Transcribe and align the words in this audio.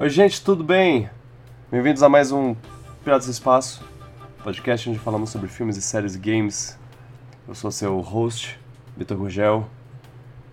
Oi, 0.00 0.08
gente, 0.08 0.40
tudo 0.44 0.62
bem? 0.62 1.10
Bem-vindos 1.72 2.04
a 2.04 2.08
mais 2.08 2.30
um 2.30 2.54
Piratas 3.02 3.26
do 3.26 3.32
Espaço, 3.32 3.82
podcast 4.44 4.88
onde 4.88 4.96
falamos 4.96 5.28
sobre 5.28 5.48
filmes 5.48 5.76
e 5.76 5.82
séries 5.82 6.14
e 6.14 6.20
games. 6.20 6.78
Eu 7.48 7.54
sou 7.56 7.68
seu 7.72 7.98
host, 7.98 8.60
Vitor 8.96 9.16
Gurgel, 9.16 9.68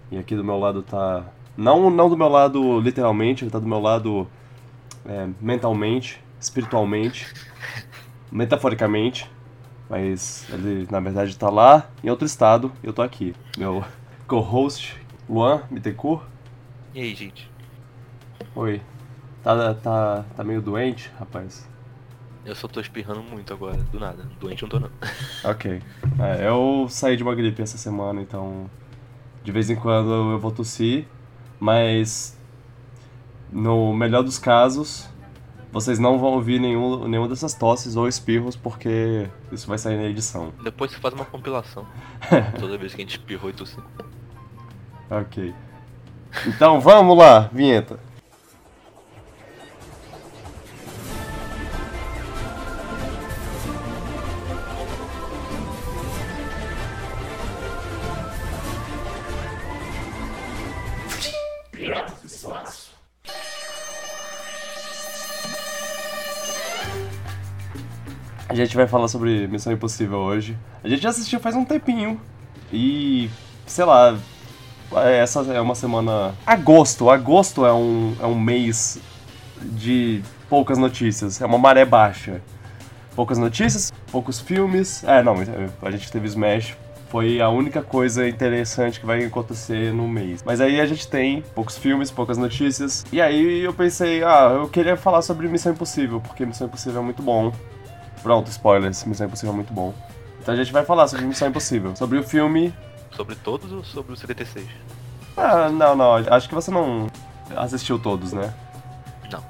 e 0.09 0.17
aqui 0.17 0.35
do 0.35 0.43
meu 0.43 0.57
lado 0.57 0.81
tá. 0.81 1.27
Não, 1.55 1.91
não 1.91 2.09
do 2.09 2.17
meu 2.17 2.27
lado 2.27 2.79
literalmente, 2.79 3.43
ele 3.43 3.51
tá 3.51 3.59
do 3.59 3.67
meu 3.67 3.79
lado 3.79 4.27
é, 5.05 5.29
mentalmente, 5.39 6.19
espiritualmente, 6.39 7.31
metaforicamente, 8.31 9.29
mas 9.87 10.47
ele 10.49 10.87
na 10.89 10.99
verdade 10.99 11.37
tá 11.37 11.51
lá 11.51 11.87
em 12.03 12.09
outro 12.09 12.25
estado 12.25 12.71
e 12.83 12.87
eu 12.87 12.93
tô 12.93 13.03
aqui. 13.03 13.35
Meu 13.59 13.85
co-host, 14.25 14.99
Luan 15.29 15.61
Bittencourt. 15.69 16.23
E 16.95 16.99
aí, 17.01 17.13
gente? 17.13 17.47
Oi. 18.55 18.81
Tá, 19.45 19.75
tá, 19.75 20.25
tá 20.35 20.43
meio 20.43 20.59
doente, 20.59 21.11
rapaz? 21.19 21.69
Eu 22.43 22.55
só 22.55 22.67
tô 22.67 22.81
espirrando 22.81 23.21
muito 23.21 23.53
agora, 23.53 23.77
do 23.77 23.99
nada. 23.99 24.27
Doente 24.39 24.63
não 24.63 24.69
tô 24.69 24.79
não. 24.79 24.89
Ok. 25.45 25.83
É, 26.19 26.47
eu 26.47 26.87
saí 26.89 27.15
de 27.15 27.21
uma 27.21 27.35
gripe 27.35 27.61
essa 27.61 27.77
semana, 27.77 28.19
então 28.19 28.67
de 29.43 29.51
vez 29.51 29.69
em 29.69 29.75
quando 29.75 30.11
eu 30.11 30.39
vou 30.39 30.51
tossir, 30.51 31.05
mas 31.59 32.35
no 33.51 33.93
melhor 33.93 34.23
dos 34.23 34.39
casos, 34.39 35.07
vocês 35.71 35.99
não 35.99 36.17
vão 36.17 36.31
ouvir 36.31 36.59
nenhum, 36.59 37.07
nenhuma 37.07 37.29
dessas 37.29 37.53
tosses 37.53 37.95
ou 37.95 38.07
espirros, 38.07 38.55
porque 38.55 39.29
isso 39.51 39.67
vai 39.67 39.77
sair 39.77 39.97
na 39.97 40.05
edição. 40.05 40.51
Depois 40.63 40.89
você 40.89 40.97
faz 40.97 41.13
uma 41.13 41.25
compilação. 41.25 41.85
Toda 42.59 42.79
vez 42.79 42.95
que 42.95 43.01
a 43.01 43.05
gente 43.05 43.19
espirrou 43.19 43.51
e 43.51 43.53
tossiu. 43.53 43.83
Ok. 45.07 45.53
Então 46.47 46.81
vamos 46.81 47.15
lá, 47.15 47.41
vinheta. 47.53 47.99
A 68.55 68.57
gente 68.57 68.73
vai 68.73 68.87
falar 68.87 69.09
sobre 69.09 69.49
Missão 69.49 69.73
Impossível 69.73 70.17
hoje. 70.17 70.57
A 70.81 70.87
gente 70.87 71.03
já 71.03 71.09
assistiu 71.09 71.41
faz 71.41 71.57
um 71.57 71.65
tempinho. 71.65 72.21
E, 72.71 73.29
sei 73.67 73.83
lá, 73.83 74.17
essa 74.95 75.41
é 75.41 75.59
uma 75.59 75.75
semana. 75.75 76.33
Agosto. 76.45 77.09
Agosto 77.09 77.65
é 77.65 77.73
um, 77.73 78.15
é 78.17 78.25
um 78.25 78.39
mês 78.39 78.97
de 79.61 80.21
poucas 80.49 80.77
notícias. 80.77 81.41
É 81.41 81.45
uma 81.45 81.57
maré 81.57 81.83
baixa. 81.83 82.41
Poucas 83.13 83.37
notícias, 83.37 83.91
poucos 84.09 84.39
filmes. 84.39 85.03
É, 85.03 85.21
não, 85.21 85.35
a 85.81 85.91
gente 85.91 86.09
teve 86.09 86.25
Smash. 86.25 86.77
Foi 87.09 87.41
a 87.41 87.49
única 87.49 87.81
coisa 87.81 88.25
interessante 88.25 89.01
que 89.01 89.05
vai 89.05 89.25
acontecer 89.25 89.93
no 89.93 90.07
mês. 90.07 90.41
Mas 90.45 90.61
aí 90.61 90.79
a 90.79 90.85
gente 90.85 91.09
tem 91.09 91.43
poucos 91.53 91.77
filmes, 91.77 92.09
poucas 92.09 92.37
notícias. 92.37 93.05
E 93.11 93.19
aí 93.19 93.65
eu 93.65 93.73
pensei, 93.73 94.23
ah, 94.23 94.53
eu 94.55 94.69
queria 94.69 94.95
falar 94.95 95.21
sobre 95.21 95.45
Missão 95.49 95.73
Impossível, 95.73 96.21
porque 96.21 96.45
Missão 96.45 96.67
Impossível 96.67 97.01
é 97.01 97.03
muito 97.03 97.21
bom. 97.21 97.51
Pronto, 98.25 98.49
spoilers, 98.49 99.03
Missão 99.03 99.27
Impossível 99.27 99.53
é 99.53 99.55
muito 99.55 99.71
bom. 99.71 99.93
Então 100.41 100.51
a 100.51 100.57
gente 100.57 100.73
vai 100.73 100.83
falar 100.83 101.07
sobre 101.07 101.27
Missão 101.27 101.47
Impossível. 101.47 101.95
Sobre 101.95 102.17
o 102.17 102.23
filme. 102.23 102.73
Sobre 103.15 103.35
todos 103.35 103.71
ou 103.71 103.83
sobre 103.83 104.13
o 104.13 104.15
76? 104.15 104.65
Ah, 105.37 105.69
não, 105.69 105.95
não. 105.95 106.15
Acho 106.15 106.49
que 106.49 106.55
você 106.55 106.71
não 106.71 107.05
assistiu 107.55 107.99
todos, 107.99 108.33
né? 108.33 108.51
Não. 109.31 109.43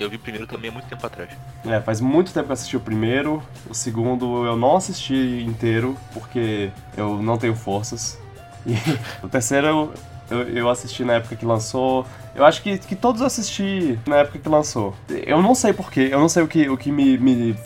Eu 0.00 0.10
vi 0.10 0.16
o 0.16 0.18
primeiro 0.18 0.44
também 0.44 0.70
há 0.70 0.72
muito 0.72 0.88
tempo 0.88 1.06
atrás. 1.06 1.30
É, 1.64 1.80
faz 1.80 2.00
muito 2.00 2.32
tempo 2.32 2.46
que 2.46 2.50
eu 2.50 2.54
assisti 2.54 2.76
o 2.76 2.80
primeiro. 2.80 3.40
O 3.70 3.74
segundo 3.74 4.44
eu 4.44 4.56
não 4.56 4.74
assisti 4.74 5.44
inteiro, 5.46 5.96
porque 6.12 6.72
eu 6.96 7.22
não 7.22 7.38
tenho 7.38 7.54
forças. 7.54 8.18
E 8.66 8.74
o 9.24 9.28
terceiro 9.28 9.68
eu, 9.68 9.94
eu, 10.28 10.48
eu 10.48 10.68
assisti 10.68 11.04
na 11.04 11.12
época 11.12 11.36
que 11.36 11.46
lançou. 11.46 12.04
Eu 12.34 12.44
acho 12.44 12.60
que, 12.60 12.76
que 12.76 12.96
todos 12.96 13.20
eu 13.20 13.28
assisti 13.28 13.96
na 14.04 14.16
época 14.16 14.40
que 14.40 14.48
lançou. 14.48 14.96
Eu 15.08 15.40
não 15.40 15.54
sei 15.54 15.72
porquê, 15.72 16.08
eu 16.10 16.18
não 16.18 16.28
sei 16.28 16.42
o 16.42 16.48
que, 16.48 16.68
o 16.68 16.76
que 16.76 16.90
me, 16.90 17.16
me 17.16 17.56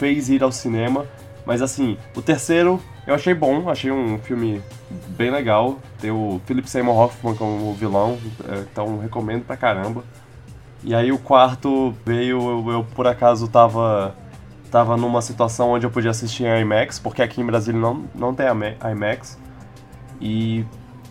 fez 0.00 0.30
ir 0.30 0.42
ao 0.42 0.50
cinema. 0.50 1.06
Mas 1.44 1.62
assim, 1.62 1.96
o 2.16 2.22
terceiro 2.22 2.80
eu 3.06 3.14
achei 3.14 3.34
bom, 3.34 3.68
achei 3.68 3.90
um 3.90 4.18
filme 4.18 4.62
bem 5.08 5.30
legal. 5.30 5.78
Tem 6.00 6.10
o 6.10 6.40
Philip 6.46 6.68
Seymour 6.68 6.98
Hoffman 6.98 7.34
como 7.34 7.74
vilão, 7.74 8.18
então 8.62 8.98
recomendo 8.98 9.44
pra 9.44 9.56
caramba. 9.56 10.02
E 10.82 10.94
aí 10.94 11.12
o 11.12 11.18
quarto 11.18 11.94
veio, 12.06 12.40
eu, 12.40 12.72
eu 12.72 12.86
por 12.94 13.06
acaso 13.06 13.46
tava, 13.48 14.14
tava 14.70 14.96
numa 14.96 15.20
situação 15.20 15.70
onde 15.70 15.84
eu 15.84 15.90
podia 15.90 16.10
assistir 16.10 16.44
em 16.44 16.60
IMAX, 16.62 16.98
porque 16.98 17.20
aqui 17.20 17.40
em 17.40 17.46
Brasília 17.46 17.78
não, 17.78 18.04
não 18.14 18.34
tem 18.34 18.46
IMAX. 18.46 19.38
E, 20.20 20.64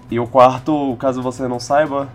e 0.09 0.19
o 0.19 0.25
quarto, 0.25 0.95
caso 0.97 1.22
você 1.22 1.47
não 1.47 1.59
saiba, 1.59 2.09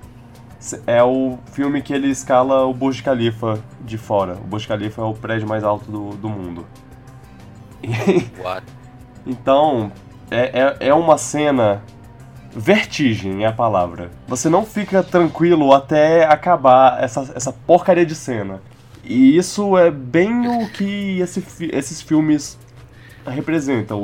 é 0.86 1.02
o 1.02 1.38
filme 1.52 1.82
que 1.82 1.92
ele 1.92 2.08
escala 2.08 2.64
o 2.64 2.72
Burj 2.72 3.02
Khalifa 3.02 3.62
de 3.80 3.98
fora. 3.98 4.34
O 4.34 4.46
Burj 4.46 4.66
Khalifa 4.66 5.02
é 5.02 5.04
o 5.04 5.14
prédio 5.14 5.48
mais 5.48 5.64
alto 5.64 5.90
do, 5.90 6.10
do 6.16 6.28
mundo. 6.28 6.66
What? 8.42 8.66
então, 9.26 9.92
é, 10.30 10.76
é, 10.80 10.88
é 10.88 10.94
uma 10.94 11.18
cena. 11.18 11.82
Vertigem 12.56 13.42
é 13.42 13.48
a 13.48 13.52
palavra. 13.52 14.12
Você 14.28 14.48
não 14.48 14.64
fica 14.64 15.02
tranquilo 15.02 15.72
até 15.72 16.24
acabar 16.24 17.02
essa, 17.02 17.32
essa 17.34 17.52
porcaria 17.52 18.06
de 18.06 18.14
cena. 18.14 18.62
E 19.02 19.36
isso 19.36 19.76
é 19.76 19.90
bem 19.90 20.46
o 20.46 20.70
que 20.70 21.18
esse, 21.20 21.44
esses 21.72 22.00
filmes 22.00 22.58
representam. 23.26 24.00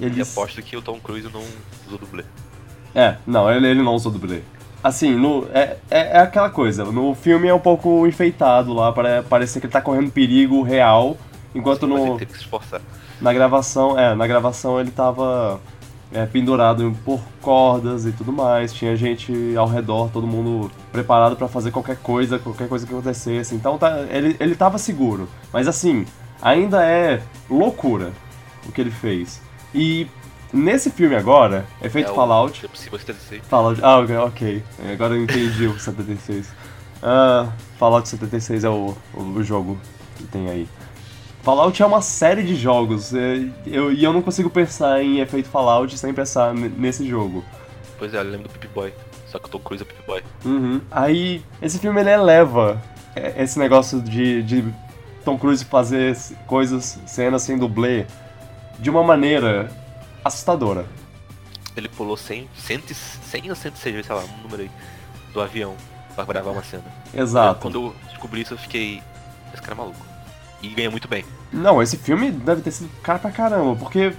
Eles... 0.00 0.16
E 0.16 0.22
aposto 0.22 0.62
que 0.62 0.76
o 0.76 0.82
Tom 0.82 1.00
Cruise 1.00 1.28
não 1.32 1.42
usou 1.86 1.98
dublê. 1.98 2.24
É, 2.94 3.16
não, 3.26 3.50
ele, 3.50 3.66
ele 3.66 3.82
não 3.82 3.94
usou 3.94 4.12
dublê. 4.12 4.42
Assim, 4.82 5.14
no, 5.14 5.46
é, 5.52 5.76
é, 5.90 6.18
é, 6.18 6.18
aquela 6.18 6.50
coisa, 6.50 6.84
no 6.84 7.14
filme 7.14 7.48
é 7.48 7.54
um 7.54 7.58
pouco 7.58 8.06
enfeitado 8.06 8.72
lá, 8.72 8.92
para 8.92 9.22
parecer 9.24 9.60
que 9.60 9.66
ele 9.66 9.72
tá 9.72 9.80
correndo 9.80 10.10
perigo 10.10 10.62
real, 10.62 11.16
enquanto 11.54 11.80
Sim, 11.80 11.92
no... 11.92 11.98
Ele 11.98 12.18
teve 12.18 12.26
que 12.26 12.38
se 12.38 12.44
esforçar. 12.44 12.80
Na 13.20 13.32
gravação, 13.32 13.98
é, 13.98 14.14
na 14.14 14.26
gravação 14.26 14.80
ele 14.80 14.92
tava 14.92 15.60
é, 16.12 16.24
pendurado 16.26 16.94
por 17.04 17.20
cordas 17.42 18.06
e 18.06 18.12
tudo 18.12 18.32
mais, 18.32 18.72
tinha 18.72 18.94
gente 18.96 19.32
ao 19.56 19.66
redor, 19.66 20.10
todo 20.10 20.26
mundo 20.26 20.70
preparado 20.92 21.36
para 21.36 21.48
fazer 21.48 21.70
qualquer 21.70 21.96
coisa, 21.96 22.38
qualquer 22.38 22.68
coisa 22.68 22.86
que 22.86 22.92
acontecesse. 22.92 23.54
Então 23.54 23.76
tá, 23.76 24.06
ele, 24.10 24.36
ele 24.38 24.54
tava 24.54 24.78
seguro. 24.78 25.28
Mas 25.52 25.66
assim, 25.66 26.06
ainda 26.40 26.84
é 26.84 27.20
loucura 27.50 28.12
o 28.66 28.72
que 28.72 28.80
ele 28.80 28.90
fez. 28.90 29.42
E 29.74 30.06
nesse 30.52 30.90
filme 30.90 31.14
agora, 31.14 31.66
efeito 31.82 32.08
É 32.08 32.12
o- 32.12 32.14
Fallout. 32.14 32.64
É 32.64 32.68
possível 32.68 32.98
76. 32.98 33.42
Fallout. 33.48 33.80
Ah, 33.82 33.98
ok. 34.24 34.62
Agora 34.92 35.14
eu 35.14 35.22
entendi 35.22 35.66
o 35.66 35.78
76. 35.78 36.48
Ah, 37.02 37.48
Fallout 37.78 38.08
76 38.08 38.64
é 38.64 38.68
o, 38.68 38.96
o 39.14 39.42
jogo 39.42 39.78
que 40.16 40.24
tem 40.24 40.48
aí. 40.50 40.68
Fallout 41.42 41.80
é 41.82 41.86
uma 41.86 42.02
série 42.02 42.42
de 42.42 42.54
jogos 42.56 43.14
é, 43.14 43.48
eu, 43.66 43.92
e 43.92 44.02
eu 44.04 44.12
não 44.12 44.20
consigo 44.20 44.50
pensar 44.50 45.02
em 45.02 45.20
efeito 45.20 45.48
Fallout 45.48 45.96
sem 45.96 46.12
pensar 46.12 46.52
nesse 46.52 47.06
jogo. 47.08 47.44
Pois 47.98 48.12
é, 48.12 48.18
eu 48.18 48.22
lembro 48.24 48.48
do 48.48 48.50
Pip 48.58 48.68
Boy. 48.74 48.92
Só 49.28 49.38
que 49.38 49.46
o 49.46 49.48
Tom 49.48 49.58
Cruise 49.60 49.82
é 49.82 49.86
o 49.86 49.88
Pip 49.88 50.06
Boy. 50.06 50.22
Uhum. 50.44 50.80
Aí, 50.90 51.42
esse 51.62 51.78
filme 51.78 52.00
ele 52.00 52.10
eleva 52.10 52.82
é, 53.14 53.42
esse 53.42 53.58
negócio 53.58 54.00
de, 54.02 54.42
de 54.42 54.64
Tom 55.24 55.38
Cruise 55.38 55.64
fazer 55.64 56.16
coisas, 56.46 56.98
cenas 57.06 57.42
sem 57.42 57.56
dublê, 57.58 58.06
de 58.78 58.88
uma 58.90 59.02
maneira 59.02 59.70
assustadora. 60.24 60.86
Ele 61.76 61.88
pulou 61.88 62.16
100, 62.16 62.48
100, 62.56 62.82
100 62.88 63.50
ou 63.50 63.56
106, 63.56 64.06
sei 64.06 64.14
lá, 64.14 64.22
um 64.22 64.42
número 64.42 64.62
aí, 64.62 64.70
do 65.32 65.40
avião 65.40 65.76
pra 66.14 66.24
gravar 66.24 66.50
uma 66.50 66.64
cena. 66.64 66.84
Exato. 67.14 67.60
Quando 67.60 67.74
eu 67.76 67.94
descobri 68.08 68.40
isso, 68.40 68.54
eu 68.54 68.58
fiquei. 68.58 69.02
Esse 69.52 69.62
cara 69.62 69.74
é 69.74 69.78
maluco. 69.78 70.06
E 70.60 70.68
ganha 70.68 70.90
muito 70.90 71.06
bem. 71.06 71.24
Não, 71.52 71.80
esse 71.80 71.96
filme 71.96 72.32
deve 72.32 72.62
ter 72.62 72.72
sido 72.72 72.90
caro 73.02 73.20
pra 73.20 73.30
caramba, 73.30 73.76
porque 73.76 74.12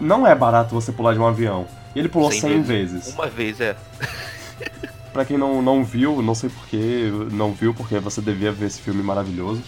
não 0.00 0.26
é 0.26 0.34
barato 0.34 0.74
você 0.74 0.90
pular 0.90 1.12
de 1.12 1.18
um 1.18 1.26
avião. 1.26 1.66
E 1.94 1.98
ele 1.98 2.08
pulou 2.08 2.30
100, 2.30 2.40
100 2.40 2.62
vezes. 2.62 3.14
Uma 3.14 3.26
vez 3.26 3.60
é. 3.60 3.76
Pra 5.12 5.26
quem 5.26 5.36
não, 5.36 5.60
não 5.60 5.84
viu, 5.84 6.22
não 6.22 6.34
sei 6.34 6.48
porquê, 6.48 7.10
não 7.30 7.52
viu, 7.52 7.74
porque 7.74 7.98
você 7.98 8.22
devia 8.22 8.50
ver 8.50 8.66
esse 8.66 8.80
filme 8.80 9.02
maravilhoso. 9.02 9.62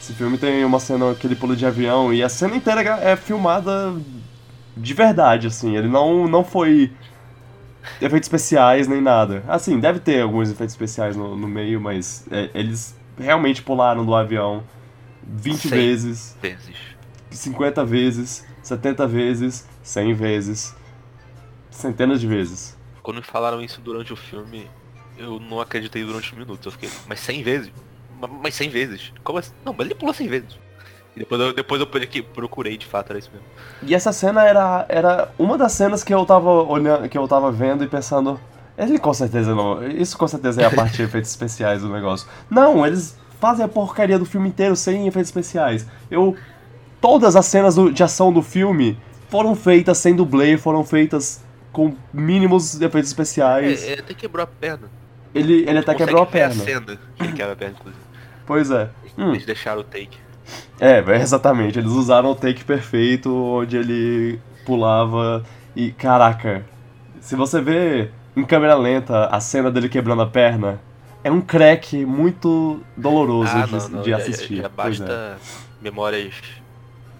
Esse 0.00 0.12
filme 0.12 0.36
tem 0.36 0.64
uma 0.64 0.80
cena 0.80 1.14
que 1.14 1.24
ele 1.24 1.36
pula 1.36 1.54
de 1.54 1.64
avião 1.64 2.12
e 2.12 2.20
a 2.20 2.28
cena 2.28 2.56
inteira 2.56 2.80
é 3.00 3.14
filmada 3.14 3.94
de 4.80 4.94
verdade, 4.94 5.46
assim. 5.46 5.76
Ele 5.76 5.88
não, 5.88 6.26
não 6.28 6.44
foi 6.44 6.92
efeitos 8.00 8.26
especiais 8.26 8.86
nem 8.88 9.00
nada. 9.00 9.44
Assim, 9.48 9.78
deve 9.80 10.00
ter 10.00 10.22
alguns 10.22 10.50
efeitos 10.50 10.74
especiais 10.74 11.16
no, 11.16 11.36
no 11.36 11.48
meio, 11.48 11.80
mas 11.80 12.26
é, 12.30 12.50
eles 12.54 12.96
realmente 13.18 13.62
pularam 13.62 14.04
do 14.04 14.14
avião 14.14 14.62
20 15.22 15.68
Cem. 15.68 15.70
vezes, 15.70 16.36
Vezes. 16.40 16.76
50 17.30 17.84
vezes, 17.84 18.44
70 18.62 19.06
vezes, 19.06 19.66
100 19.82 20.14
vezes, 20.14 20.74
centenas 21.70 22.20
de 22.20 22.26
vezes. 22.26 22.76
Quando 23.02 23.18
me 23.18 23.22
falaram 23.22 23.60
isso 23.60 23.80
durante 23.80 24.12
o 24.12 24.16
filme, 24.16 24.66
eu 25.16 25.38
não 25.40 25.60
acreditei 25.60 26.04
durante 26.04 26.34
minutos. 26.34 26.64
Eu 26.66 26.72
fiquei, 26.72 26.90
mas 27.06 27.20
100 27.20 27.42
vezes? 27.42 27.72
Ma- 28.20 28.28
Mas 28.28 28.54
100 28.54 28.68
vezes? 28.68 29.12
Como 29.22 29.38
assim? 29.38 29.52
Não, 29.64 29.72
mas 29.72 29.86
ele 29.86 29.94
pulou 29.94 30.14
100 30.14 30.28
vezes. 30.28 30.58
Depois 31.18 31.40
eu, 31.40 31.52
depois 31.52 31.80
eu 31.80 31.86
procurei, 32.34 32.76
de 32.76 32.86
fato, 32.86 33.10
era 33.10 33.18
isso 33.18 33.30
mesmo. 33.32 33.46
E 33.82 33.94
essa 33.94 34.12
cena 34.12 34.44
era, 34.44 34.86
era 34.88 35.28
uma 35.38 35.56
das 35.58 35.72
cenas 35.72 36.02
que 36.04 36.12
eu 36.14 36.24
tava 36.24 36.50
olhando, 36.50 37.08
que 37.08 37.16
eu 37.18 37.26
tava 37.28 37.50
vendo 37.52 37.84
e 37.84 37.88
pensando, 37.88 38.38
ele 38.76 38.98
com 38.98 39.12
certeza 39.12 39.54
não, 39.54 39.86
isso 39.86 40.16
com 40.16 40.26
certeza 40.28 40.62
é 40.62 40.64
a 40.64 40.70
parte 40.70 40.96
de 40.96 41.02
efeitos 41.04 41.30
especiais 41.30 41.82
do 41.82 41.88
negócio. 41.88 42.28
Não, 42.50 42.86
eles 42.86 43.16
fazem 43.40 43.64
a 43.64 43.68
porcaria 43.68 44.18
do 44.18 44.24
filme 44.24 44.48
inteiro 44.48 44.74
sem 44.76 45.06
efeitos 45.06 45.28
especiais. 45.28 45.86
Eu 46.10 46.36
todas 47.00 47.36
as 47.36 47.46
cenas 47.46 47.74
do- 47.76 47.92
de 47.92 48.02
ação 48.02 48.32
do 48.32 48.42
filme 48.42 48.98
foram 49.28 49.54
feitas 49.54 49.98
sem 49.98 50.14
dublê, 50.16 50.56
foram 50.56 50.84
feitas 50.84 51.42
com 51.72 51.94
mínimos 52.12 52.80
efeitos 52.80 53.10
especiais. 53.10 53.84
É, 53.84 53.94
é, 53.94 53.98
até 54.00 54.14
quebrou 54.14 54.42
a 54.42 54.46
perna. 54.46 54.90
Ele, 55.34 55.64
ele 55.68 55.78
até 55.78 55.94
quebrou 55.94 56.22
a 56.22 56.24
ver 56.24 56.42
a 56.42 56.48
perna. 56.48 56.64
cena 56.64 56.98
que 57.16 57.22
ele 57.22 57.32
quebra 57.34 57.52
a 57.52 57.56
perna, 57.56 57.74
inclusive. 57.78 58.02
Pois 58.46 58.70
é. 58.70 58.88
Hum. 59.16 59.34
Eles 59.34 59.44
deixaram 59.44 59.82
o 59.82 59.84
take. 59.84 60.16
É, 60.80 60.98
exatamente. 61.20 61.78
Eles 61.78 61.90
usaram 61.92 62.30
o 62.30 62.34
take 62.34 62.64
perfeito 62.64 63.34
onde 63.34 63.76
ele 63.76 64.40
pulava 64.64 65.42
e 65.74 65.92
caraca, 65.92 66.64
se 67.20 67.34
você 67.36 67.60
vê 67.60 68.10
em 68.36 68.44
câmera 68.44 68.74
lenta 68.74 69.26
a 69.26 69.40
cena 69.40 69.70
dele 69.70 69.88
quebrando 69.88 70.22
a 70.22 70.26
perna, 70.26 70.80
é 71.24 71.30
um 71.30 71.40
crack 71.40 72.04
muito 72.04 72.80
doloroso 72.96 73.50
Ah, 73.56 73.66
de, 73.66 73.72
não, 73.72 73.88
não, 73.88 74.02
de 74.02 74.10
já, 74.10 74.16
assistir. 74.16 74.56
Já, 74.56 74.62
já 74.62 74.68
é. 74.68 74.70
basta 74.70 75.38
memórias 75.80 76.34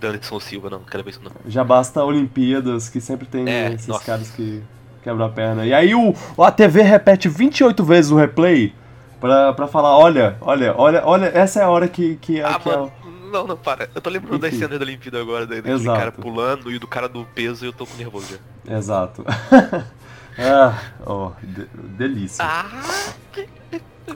da 0.01 0.09
Anderson 0.09 0.39
Silva, 0.39 0.71
não, 0.71 0.81
quero 0.81 1.03
ver 1.03 1.11
isso 1.11 1.21
não. 1.23 1.33
Já 1.47 1.65
basta 1.65 2.05
Olimpíadas, 2.05 2.89
que 2.89 3.01
sempre 3.01 3.27
tem 3.27 3.49
É, 3.49 3.73
esses 3.73 3.87
nossa. 3.89 4.05
caras 4.05 4.31
que 4.31 4.63
quebram 5.03 5.27
a 5.27 5.29
perna. 5.29 5.67
E 5.67 5.73
aí 5.75 5.95
o, 5.95 6.15
a 6.39 6.51
TV 6.53 6.83
repete 6.83 7.29
28 7.29 7.83
vezes 7.85 8.11
o 8.11 8.17
replay 8.17 8.73
pra, 9.21 9.53
pra 9.53 9.67
falar, 9.67 9.97
olha, 9.99 10.37
olha, 10.41 10.75
olha, 10.77 11.03
olha, 11.05 11.27
essa 11.27 11.61
é 11.61 11.65
a 11.65 11.69
hora 11.71 11.89
que, 11.89 12.17
que, 12.17 12.41
Ah, 12.41 12.59
que 12.61 12.69
é 12.69 12.73
mano, 12.77 12.93
não, 13.29 13.47
não, 13.47 13.57
para. 13.57 13.89
Eu 13.95 14.01
tô 14.01 14.11
lembrando 14.11 14.39
das 14.39 14.51
Enfim. 14.53 14.61
cenas 14.63 14.79
da 14.79 14.85
Olimpíada 14.85 15.21
agora, 15.21 15.47
da- 15.47 15.57
daquele 15.57 15.75
Exato. 15.75 15.99
cara 15.99 16.13
pulando 16.13 16.71
e 16.73 16.79
do 16.79 16.87
cara 16.87 17.09
do 17.09 17.25
peso 17.25 17.65
e 17.65 17.69
eu 17.69 17.73
tô 17.73 17.87
com 17.87 17.97
nervoso 17.97 18.39
já. 18.67 18.77
Exato. 18.77 19.25
ah, 20.39 20.79
oh, 21.07 21.31
de- 21.43 21.67
delícia. 21.75 22.45
Ah! 22.45 22.69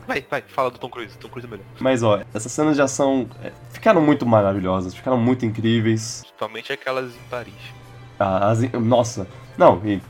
Vai, 0.07 0.25
vai, 0.29 0.43
fala 0.49 0.71
do 0.71 0.79
Tom 0.79 0.89
Cruise. 0.89 1.17
Tom 1.19 1.29
Cruise 1.29 1.47
é 1.47 1.51
melhor. 1.51 1.67
Mas 1.79 2.03
ó, 2.03 2.21
essas 2.33 2.51
cenas 2.51 2.77
de 2.77 2.83
ação 2.83 3.29
é, 3.43 3.53
ficaram 3.71 4.01
muito 4.01 4.25
maravilhosas, 4.25 4.95
ficaram 4.95 5.19
muito 5.19 5.45
incríveis. 5.45 6.21
Principalmente 6.23 6.73
aquelas 6.73 7.15
em 7.15 7.23
Paris. 7.31 7.53
Ah, 8.19 8.51
as- 8.51 8.73
nossa, 8.73 9.27
não, 9.59 9.83
e, 9.85 10.01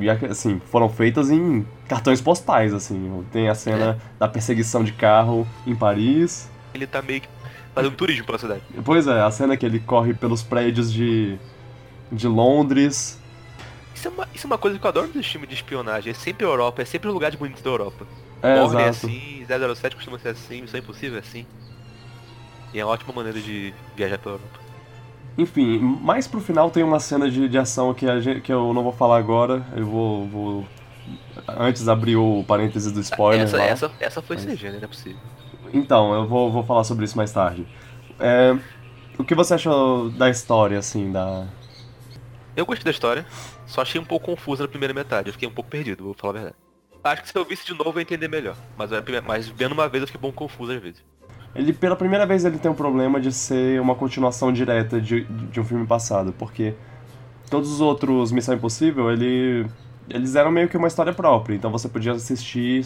e, 0.00 0.10
assim, 0.30 0.60
foram 0.70 0.88
feitas 0.88 1.30
em 1.30 1.66
cartões 1.88 2.20
postais, 2.20 2.72
assim. 2.72 3.24
Tem 3.32 3.48
a 3.48 3.54
cena 3.54 3.98
da 4.18 4.28
perseguição 4.28 4.84
de 4.84 4.92
carro 4.92 5.46
em 5.66 5.74
Paris. 5.74 6.48
Ele 6.72 6.86
tá 6.86 7.02
meio 7.02 7.22
que 7.22 7.28
fazendo 7.76 7.94
turismo 7.96 8.24
pela 8.26 8.38
cidade. 8.38 8.62
Pois 8.84 9.06
é, 9.06 9.20
a 9.20 9.30
cena 9.30 9.56
que 9.56 9.64
ele 9.64 9.78
corre 9.78 10.14
pelos 10.14 10.42
prédios 10.42 10.92
de, 10.92 11.38
de 12.10 12.26
Londres. 12.26 13.20
Isso 13.94 14.08
é, 14.08 14.10
uma, 14.10 14.28
isso 14.34 14.46
é 14.46 14.48
uma 14.48 14.58
coisa 14.58 14.78
que 14.78 14.84
eu 14.84 14.88
adoro 14.88 15.08
dos 15.08 15.26
filmes 15.26 15.48
de 15.48 15.54
espionagem. 15.54 16.10
É 16.10 16.14
sempre 16.14 16.44
a 16.44 16.48
Europa, 16.48 16.82
é 16.82 16.84
sempre 16.84 17.08
o 17.08 17.12
lugar 17.12 17.30
de 17.30 17.36
bonito 17.36 17.62
da 17.62 17.70
Europa. 17.70 18.06
É, 18.42 18.60
Borne 18.60 18.82
é 18.82 18.88
assim, 18.88 19.44
007 19.74 19.96
costuma 19.96 20.18
ser 20.18 20.28
assim, 20.30 20.62
Missão 20.62 20.78
Impossível 20.80 21.16
é 21.16 21.20
assim. 21.20 21.46
E 22.74 22.80
é 22.80 22.84
uma 22.84 22.92
ótima 22.92 23.12
maneira 23.14 23.40
de 23.40 23.72
viajar 23.96 24.18
pela 24.18 24.34
Europa. 24.36 24.60
Enfim, 25.38 25.78
mais 25.78 26.26
pro 26.26 26.40
final 26.40 26.70
tem 26.70 26.82
uma 26.82 26.98
cena 27.00 27.30
de, 27.30 27.48
de 27.48 27.58
ação 27.58 27.92
que, 27.94 28.08
a 28.08 28.20
gente- 28.20 28.40
que 28.40 28.52
eu 28.52 28.72
não 28.72 28.82
vou 28.82 28.92
falar 28.92 29.18
agora. 29.18 29.66
Eu 29.76 29.86
vou, 29.86 30.26
vou 30.28 30.66
antes 31.48 31.88
abrir 31.88 32.16
o 32.16 32.44
parênteses 32.46 32.90
do 32.92 33.00
spoiler 33.00 33.44
essa, 33.44 33.56
lá. 33.56 33.64
essa, 33.64 33.90
essa 34.00 34.22
foi 34.22 34.36
Mas- 34.36 34.44
CG, 34.46 34.70
né? 34.70 34.78
Não 34.78 34.84
é 34.84 34.88
possível. 34.88 35.18
Então, 35.76 36.14
eu 36.14 36.26
vou, 36.26 36.50
vou 36.50 36.62
falar 36.62 36.84
sobre 36.84 37.04
isso 37.04 37.16
mais 37.16 37.30
tarde. 37.30 37.66
É, 38.18 38.56
o 39.18 39.24
que 39.24 39.34
você 39.34 39.54
achou 39.54 40.08
da 40.10 40.30
história, 40.30 40.78
assim, 40.78 41.12
da... 41.12 41.46
Eu 42.56 42.64
gostei 42.64 42.84
da 42.84 42.90
história, 42.90 43.26
só 43.66 43.82
achei 43.82 44.00
um 44.00 44.04
pouco 44.04 44.24
confusa 44.24 44.62
na 44.62 44.68
primeira 44.68 44.94
metade. 44.94 45.28
Eu 45.28 45.34
fiquei 45.34 45.46
um 45.46 45.52
pouco 45.52 45.68
perdido, 45.68 46.04
vou 46.04 46.14
falar 46.14 46.30
a 46.30 46.34
verdade. 46.34 46.56
Acho 47.04 47.22
que 47.22 47.28
se 47.28 47.36
eu 47.36 47.44
visse 47.44 47.66
de 47.66 47.74
novo 47.74 47.90
eu 47.90 47.96
ia 47.98 48.02
entender 48.02 48.26
melhor. 48.26 48.56
Mas, 48.76 48.90
mas 49.26 49.48
vendo 49.48 49.72
uma 49.72 49.86
vez 49.86 50.00
eu 50.00 50.06
fiquei 50.06 50.18
um 50.18 50.22
pouco 50.22 50.38
confuso 50.38 50.72
às 50.72 50.80
vezes. 50.80 51.04
Ele, 51.54 51.74
pela 51.74 51.94
primeira 51.94 52.24
vez, 52.26 52.44
ele 52.44 52.58
tem 52.58 52.70
um 52.70 52.74
problema 52.74 53.20
de 53.20 53.30
ser 53.32 53.78
uma 53.80 53.94
continuação 53.94 54.50
direta 54.50 54.98
de, 54.98 55.24
de 55.24 55.60
um 55.60 55.64
filme 55.64 55.86
passado, 55.86 56.32
porque 56.38 56.74
todos 57.50 57.70
os 57.70 57.80
outros 57.82 58.32
Missão 58.32 58.54
Impossível, 58.54 59.10
ele, 59.10 59.66
eles 60.08 60.34
eram 60.34 60.50
meio 60.50 60.68
que 60.68 60.76
uma 60.76 60.88
história 60.88 61.12
própria, 61.12 61.54
então 61.54 61.70
você 61.70 61.88
podia 61.88 62.12
assistir 62.12 62.84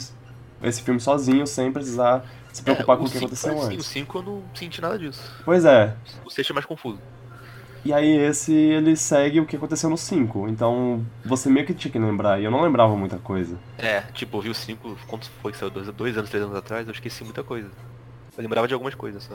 esse 0.63 0.83
filme 0.83 1.01
sozinho, 1.01 1.47
sem 1.47 1.73
precisar 1.73 2.25
se 2.53 2.63
preocupar 2.63 2.97
com 2.97 3.05
o 3.05 3.07
que 3.07 3.13
cinco 3.13 3.25
aconteceu 3.27 3.53
assim, 3.53 3.69
O 3.69 3.75
antes. 3.75 3.87
5 3.87 4.19
eu 4.19 4.23
não 4.23 4.43
senti 4.55 4.81
nada 4.81 4.99
disso. 4.99 5.23
Pois 5.45 5.65
é, 5.65 5.95
O 6.25 6.31
6 6.31 6.51
é 6.51 6.53
mais 6.53 6.67
confuso. 6.67 6.99
E 7.85 7.93
aí 7.95 8.15
esse 8.19 8.53
ele 8.53 8.95
segue 8.95 9.41
o 9.41 9.47
que 9.47 9.57
aconteceu 9.57 9.89
no 9.89 9.97
5. 9.97 10.49
Então 10.49 11.05
você 11.25 11.49
meio 11.49 11.67
que 11.67 11.73
tinha 11.73 11.91
que 11.91 11.99
lembrar. 11.99 12.39
E 12.41 12.45
eu 12.45 12.51
não 12.51 12.61
lembrava 12.61 12.95
muita 12.95 13.17
coisa. 13.19 13.57
É, 13.79 14.03
tipo, 14.13 14.37
eu 14.37 14.43
vi 14.43 14.51
o 14.51 14.55
5, 14.55 14.99
quanto 15.07 15.31
foi 15.43 15.53
que 15.53 15.59
saiu? 15.59 15.71
Dois, 15.71 15.89
dois 15.89 16.17
anos, 16.17 16.29
três 16.29 16.45
anos 16.45 16.57
atrás, 16.57 16.87
eu 16.87 16.93
esqueci 16.93 17.25
muita 17.25 17.43
coisa. 17.43 17.69
Eu 18.37 18.43
lembrava 18.43 18.69
de 18.69 18.75
algumas 18.75 18.95
coisas 18.95 19.23
só. 19.23 19.35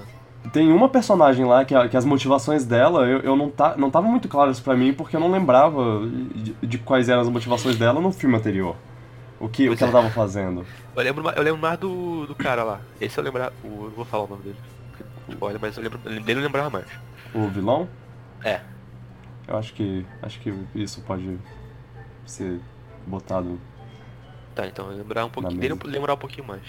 Tem 0.54 0.72
uma 0.72 0.88
personagem 0.88 1.44
lá 1.44 1.66
que, 1.66 1.74
que 1.90 1.98
as 1.98 2.06
motivações 2.06 2.66
dela 2.66 3.08
eu, 3.08 3.20
eu 3.22 3.36
não 3.36 3.50
tá 3.50 3.76
não 3.76 3.88
estavam 3.88 4.12
muito 4.12 4.28
claras 4.28 4.60
pra 4.60 4.76
mim 4.76 4.94
porque 4.94 5.16
eu 5.16 5.20
não 5.20 5.32
lembrava 5.32 6.08
de, 6.08 6.54
de 6.62 6.78
quais 6.78 7.10
eram 7.10 7.22
as 7.22 7.30
motivações 7.30 7.78
dela 7.78 8.00
no 8.00 8.12
filme 8.12 8.36
anterior. 8.36 8.76
O 9.40 9.50
que, 9.50 9.68
o 9.70 9.76
que 9.76 9.84
ela 9.84 9.92
é. 9.92 9.96
tava 9.96 10.10
fazendo. 10.10 10.66
Eu 10.96 11.04
lembro, 11.04 11.30
eu 11.30 11.44
lembro 11.44 11.62
mais 11.62 11.78
do, 11.78 12.26
do 12.26 12.36
cara 12.36 12.64
lá. 12.64 12.82
Esse 13.02 13.18
eu 13.18 13.24
lembrar. 13.24 13.52
O, 13.64 13.68
eu 13.68 13.84
não 13.84 13.90
vou 13.92 14.06
falar 14.06 14.24
o 14.24 14.28
nome 14.28 14.44
dele. 14.44 14.58
Spoiler, 15.30 15.60
mas 15.62 15.76
eu 15.76 15.84
lembro, 15.84 15.98
dele 15.98 16.40
eu 16.40 16.44
lembrava 16.44 16.70
mais. 16.70 16.86
O 17.34 17.48
vilão? 17.48 17.88
É. 18.44 18.62
Eu 19.48 19.58
acho 19.58 19.74
que 19.74 20.06
acho 20.22 20.40
que 20.40 20.54
isso 20.74 21.02
pode 21.02 21.38
ser 22.26 22.60
botado. 23.06 23.60
Tá, 24.54 24.66
então 24.68 24.90
eu 24.92 24.98
lembrar 24.98 25.26
um 25.26 25.30
pouquinho 25.30 25.60
dele, 25.60 25.76
lembrar 25.84 26.14
um 26.14 26.18
pouquinho 26.18 26.48
mais. 26.48 26.62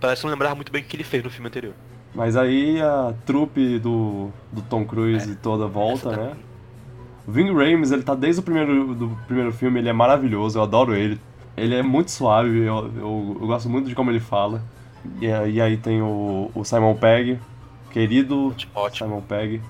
Parece 0.00 0.20
que 0.20 0.26
eu 0.26 0.28
não 0.30 0.34
lembrava 0.34 0.54
muito 0.54 0.70
bem 0.70 0.82
o 0.82 0.84
que 0.84 0.96
ele 0.96 1.04
fez 1.04 1.22
no 1.24 1.30
filme 1.30 1.48
anterior. 1.48 1.74
Mas 2.14 2.36
aí 2.36 2.80
a 2.80 3.14
trupe 3.24 3.78
do, 3.78 4.30
do 4.52 4.62
Tom 4.62 4.84
Cruise 4.84 5.32
É. 5.32 5.34
toda 5.34 5.66
volta, 5.66 6.10
tá- 6.10 6.16
né? 6.16 6.36
O 7.26 7.32
Ving 7.32 7.52
Rhames, 7.52 7.90
ele 7.92 8.02
tá 8.02 8.14
desde 8.14 8.40
o 8.40 8.42
primeiro, 8.42 8.94
do 8.94 9.08
primeiro 9.26 9.52
filme, 9.52 9.78
ele 9.78 9.88
é 9.88 9.92
maravilhoso, 9.92 10.58
eu 10.58 10.62
adoro 10.62 10.94
ele. 10.94 11.20
Ele 11.56 11.74
é 11.74 11.82
muito 11.82 12.10
suave, 12.10 12.60
eu, 12.60 12.90
eu, 12.96 13.36
eu 13.40 13.46
gosto 13.46 13.68
muito 13.68 13.88
de 13.88 13.94
como 13.94 14.10
ele 14.10 14.20
fala. 14.20 14.62
E, 15.20 15.30
aí- 15.30 15.52
e 15.54 15.60
aí 15.60 15.76
tem 15.76 16.00
o, 16.02 16.50
o 16.54 16.64
Simon 16.64 16.94
Pegg, 16.94 17.38
querido 17.90 18.54
Ótimo. 18.74 19.08
Simon 19.08 19.20
Pegg. 19.22 19.60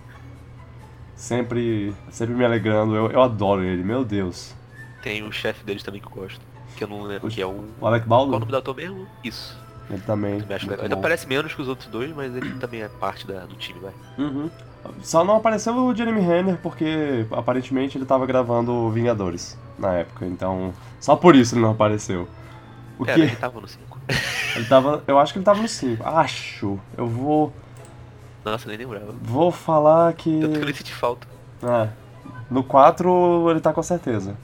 Sempre, 1.15 1.95
sempre 2.11 2.35
me 2.35 2.45
alegrando, 2.45 2.97
eu, 2.97 3.11
eu 3.11 3.23
adoro 3.23 3.63
ele, 3.63 3.83
meu 3.85 4.05
Deus. 4.05 4.55
Tem 5.03 5.23
o 5.23 5.31
chefe 5.31 5.65
deles 5.65 5.83
também 5.83 6.01
que 6.01 6.07
eu 6.07 6.13
gosto. 6.13 6.41
Que 6.77 6.85
eu 6.85 6.89
não 6.89 7.03
lembro, 7.03 7.29
que 7.29 7.41
é 7.41 7.47
o. 7.47 7.65
O 7.81 7.87
Alec 7.87 8.07
Qual 8.07 8.23
o 8.23 8.31
Baldwin, 8.31 8.39
nome 8.41 8.51
do 8.51 8.57
ator 8.57 8.75
mesmo? 8.75 9.07
Isso. 9.23 9.57
ele 9.91 10.01
também. 10.03 10.35
Ele 10.81 10.89
bom. 10.89 10.99
aparece 10.99 11.27
menos 11.29 11.55
que 11.55 11.61
os 11.63 11.69
outros 11.69 11.89
dois, 11.89 12.15
mas 12.17 12.35
ele 12.35 12.55
também 12.55 12.83
é 12.83 12.89
parte 12.89 13.27
da- 13.27 13.45
do 13.45 13.55
time, 13.57 13.79
vai. 13.79 13.93
Uhum. 14.19 14.51
Só 15.03 15.23
não 15.23 15.37
apareceu 15.37 15.75
o 15.77 15.95
Jeremy 15.95 16.21
Renner 16.21 16.57
porque 16.61 17.25
aparentemente 17.31 17.97
ele 17.97 18.05
tava 18.05 18.27
gravando 18.27 18.91
Vingadores 18.91 19.57
na 19.79 19.93
época, 19.95 20.27
então 20.27 20.73
só 21.01 21.17
por 21.17 21.35
isso 21.37 21.55
ele 21.55 21.63
não 21.63 21.71
apareceu. 21.73 22.29
O 22.99 23.05
Pera, 23.05 23.17
que 23.19 23.23
ele 23.25 23.37
tava 23.37 23.61
no 23.61 23.67
5. 23.69 23.99
ele 24.57 24.65
tava, 24.67 25.03
eu 25.07 25.19
acho 25.19 25.33
que 25.33 25.39
ele 25.39 25.45
tava 25.45 25.61
no 25.63 25.69
5. 25.69 26.07
Acho. 26.07 26.79
Eu 26.97 27.07
vou 27.07 27.53
Nossa, 28.45 28.69
nem 28.69 28.77
lembrava. 28.79 29.13
vou 29.21 29.51
falar 29.51 30.13
que 30.15 30.41
Tanto 30.41 30.61
que 30.61 30.71
eu 30.71 30.75
senti 30.75 30.93
falta. 30.95 31.27
é, 31.63 31.89
no 32.51 32.63
4 32.63 33.51
ele 33.51 33.61
tá 33.61 33.73
com 33.73 33.83
certeza. 33.83 34.37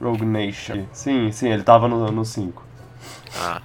Rogue 0.00 0.24
Nation. 0.26 0.84
Sim, 0.92 1.32
sim, 1.32 1.48
ele 1.48 1.62
tava 1.62 1.88
no, 1.88 2.10
no 2.12 2.24
5. 2.24 2.62
Ah, 3.40 3.62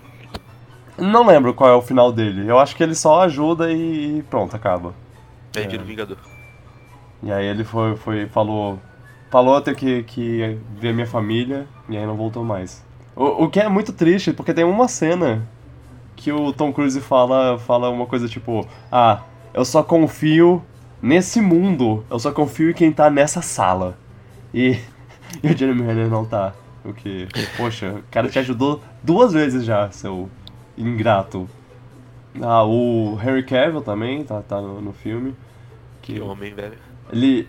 Não 0.97 1.25
lembro 1.25 1.53
qual 1.53 1.69
é 1.69 1.73
o 1.75 1.81
final 1.81 2.11
dele. 2.11 2.47
Eu 2.49 2.57
acho 2.57 2.75
que 2.75 2.81
ele 2.83 2.95
só 2.95 3.21
ajuda 3.23 3.71
e 3.71 4.23
pronto, 4.29 4.55
acaba. 4.55 4.93
aí 5.55 5.63
É. 5.63 5.67
vira 5.67 5.83
o 5.83 5.85
Vingador. 5.85 6.17
E 7.23 7.31
aí 7.31 7.45
ele 7.45 7.63
foi, 7.63 7.95
foi 7.97 8.27
falou, 8.27 8.79
falou 9.31 9.55
até 9.55 9.73
que, 9.73 10.03
que 10.03 10.21
ia 10.21 10.59
ver 10.77 10.93
minha 10.93 11.07
família 11.07 11.65
e 11.89 11.97
aí 11.97 12.05
não 12.05 12.15
voltou 12.15 12.43
mais. 12.43 12.85
O, 13.15 13.45
o 13.45 13.49
que 13.49 13.59
é 13.59 13.67
muito 13.67 13.93
triste, 13.93 14.33
porque 14.33 14.53
tem 14.53 14.65
uma 14.65 14.87
cena 14.87 15.47
que 16.15 16.31
o 16.31 16.53
Tom 16.53 16.71
Cruise 16.71 16.99
fala, 17.01 17.57
fala 17.57 17.89
uma 17.89 18.05
coisa 18.05 18.27
tipo, 18.27 18.67
ah, 18.91 19.21
eu 19.53 19.65
só 19.65 19.81
confio 19.81 20.61
nesse 21.01 21.41
mundo, 21.41 22.05
eu 22.09 22.19
só 22.19 22.31
confio 22.31 22.69
em 22.69 22.73
quem 22.73 22.91
tá 22.91 23.09
nessa 23.09 23.41
sala. 23.41 23.97
E, 24.53 24.77
e 25.41 25.47
o 25.47 25.57
Jeremy 25.57 25.81
Renner 25.81 26.09
não 26.09 26.25
tá. 26.25 26.53
O 26.83 26.93
que, 26.93 27.27
poxa, 27.55 27.91
o 27.91 28.03
cara 28.11 28.27
te 28.27 28.37
ajudou 28.39 28.81
duas 29.01 29.31
vezes 29.31 29.63
já, 29.63 29.89
seu 29.91 30.29
ingrato. 30.77 31.47
Ah, 32.41 32.65
o 32.65 33.15
Harry 33.15 33.43
Cavill 33.43 33.81
também 33.81 34.23
tá, 34.23 34.41
tá 34.41 34.59
no, 34.59 34.81
no 34.81 34.91
filme. 34.91 35.35
Que 36.01 36.19
homem, 36.19 36.53
velho. 36.53 36.77
Ele, 37.11 37.47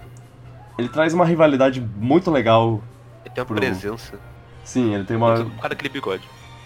ele 0.78 0.88
traz 0.88 1.12
uma 1.14 1.24
rivalidade 1.24 1.80
muito 1.80 2.30
legal. 2.30 2.82
Ele 3.24 3.34
tem 3.34 3.42
uma 3.42 3.46
Pro- 3.46 3.56
presença. 3.56 4.18
Sim, 4.64 4.94
ele 4.94 5.04
tem 5.04 5.16
uma. 5.16 5.34
Por 5.36 5.50
causa 5.52 5.68
daquele 5.70 5.88
bigode. 5.88 6.22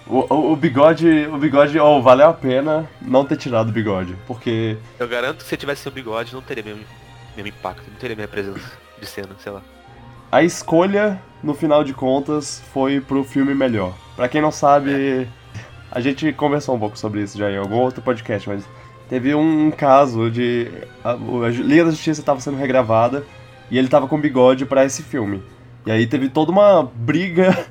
O, 0.06 0.32
o, 0.32 0.52
o 0.52 0.56
bigode, 0.56 1.26
o 1.32 1.36
bigode, 1.36 1.78
oh, 1.80 2.00
valeu 2.00 2.28
a 2.28 2.32
pena 2.32 2.88
não 3.02 3.24
ter 3.24 3.36
tirado 3.36 3.70
o 3.70 3.72
bigode, 3.72 4.16
porque 4.26 4.76
Eu 5.00 5.08
garanto 5.08 5.38
que 5.38 5.48
se 5.48 5.56
tivesse 5.56 5.82
seu 5.82 5.90
bigode, 5.90 6.32
não 6.32 6.40
teria 6.40 6.62
mesmo, 6.62 6.84
mesmo 7.36 7.48
impacto, 7.48 7.82
não 7.90 7.98
teria 7.98 8.14
minha 8.14 8.28
presença 8.28 8.60
de 9.00 9.04
cena, 9.06 9.30
sei 9.42 9.50
lá. 9.50 9.62
a 10.30 10.44
escolha, 10.44 11.20
no 11.42 11.54
final 11.54 11.82
de 11.82 11.92
contas, 11.92 12.62
foi 12.72 13.00
pro 13.00 13.24
filme 13.24 13.52
melhor. 13.52 13.94
Pra 14.14 14.28
quem 14.28 14.40
não 14.40 14.52
sabe, 14.52 15.26
a 15.90 16.00
gente 16.00 16.32
conversou 16.34 16.76
um 16.76 16.78
pouco 16.78 16.96
sobre 16.96 17.22
isso 17.22 17.36
já 17.36 17.50
em 17.50 17.56
algum 17.56 17.76
outro 17.78 18.00
podcast, 18.00 18.48
mas 18.48 18.64
teve 19.08 19.34
um 19.34 19.72
caso 19.72 20.30
de. 20.30 20.70
A, 21.02 21.14
a 21.14 21.48
Liga 21.48 21.84
da 21.86 21.90
Justiça 21.90 22.20
estava 22.20 22.38
sendo 22.40 22.56
regravada 22.58 23.24
e 23.70 23.78
ele 23.78 23.88
tava 23.88 24.06
com 24.06 24.20
bigode 24.20 24.64
pra 24.64 24.84
esse 24.84 25.02
filme. 25.02 25.42
E 25.84 25.90
aí 25.90 26.06
teve 26.06 26.28
toda 26.28 26.50
uma 26.50 26.82
briga 26.82 27.66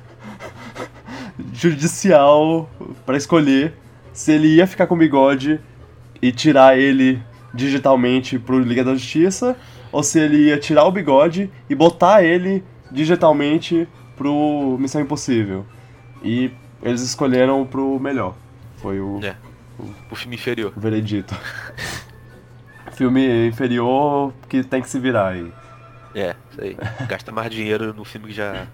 judicial 1.52 2.68
pra 3.04 3.16
escolher 3.16 3.74
se 4.12 4.32
ele 4.32 4.48
ia 4.56 4.66
ficar 4.66 4.86
com 4.86 4.96
bigode 4.96 5.60
e 6.20 6.32
tirar 6.32 6.78
ele 6.78 7.22
digitalmente 7.52 8.38
pro 8.38 8.58
Liga 8.58 8.82
da 8.84 8.94
Justiça 8.94 9.56
ou 9.92 10.02
se 10.02 10.18
ele 10.18 10.48
ia 10.48 10.58
tirar 10.58 10.84
o 10.84 10.92
bigode 10.92 11.50
e 11.68 11.74
botar 11.74 12.22
ele 12.22 12.64
digitalmente 12.90 13.88
pro 14.16 14.76
Missão 14.78 15.00
Impossível. 15.00 15.64
E 16.22 16.50
eles 16.82 17.02
escolheram 17.02 17.64
pro 17.66 17.98
melhor. 18.00 18.34
Foi 18.76 19.00
o, 19.00 19.20
É. 19.22 19.36
O 20.10 20.14
filme 20.16 20.36
inferior. 20.36 20.72
o 20.74 20.80
veredito. 20.80 21.36
Filme 22.92 23.46
inferior 23.48 24.32
que 24.48 24.64
tem 24.64 24.80
que 24.80 24.88
se 24.88 24.98
virar 24.98 25.28
aí. 25.28 25.52
É, 26.16 26.34
isso 26.50 26.60
aí. 26.60 26.76
Gasta 27.06 27.30
mais 27.30 27.50
dinheiro 27.50 27.92
no 27.92 28.04
filme 28.04 28.28
que 28.28 28.32
já. 28.32 28.66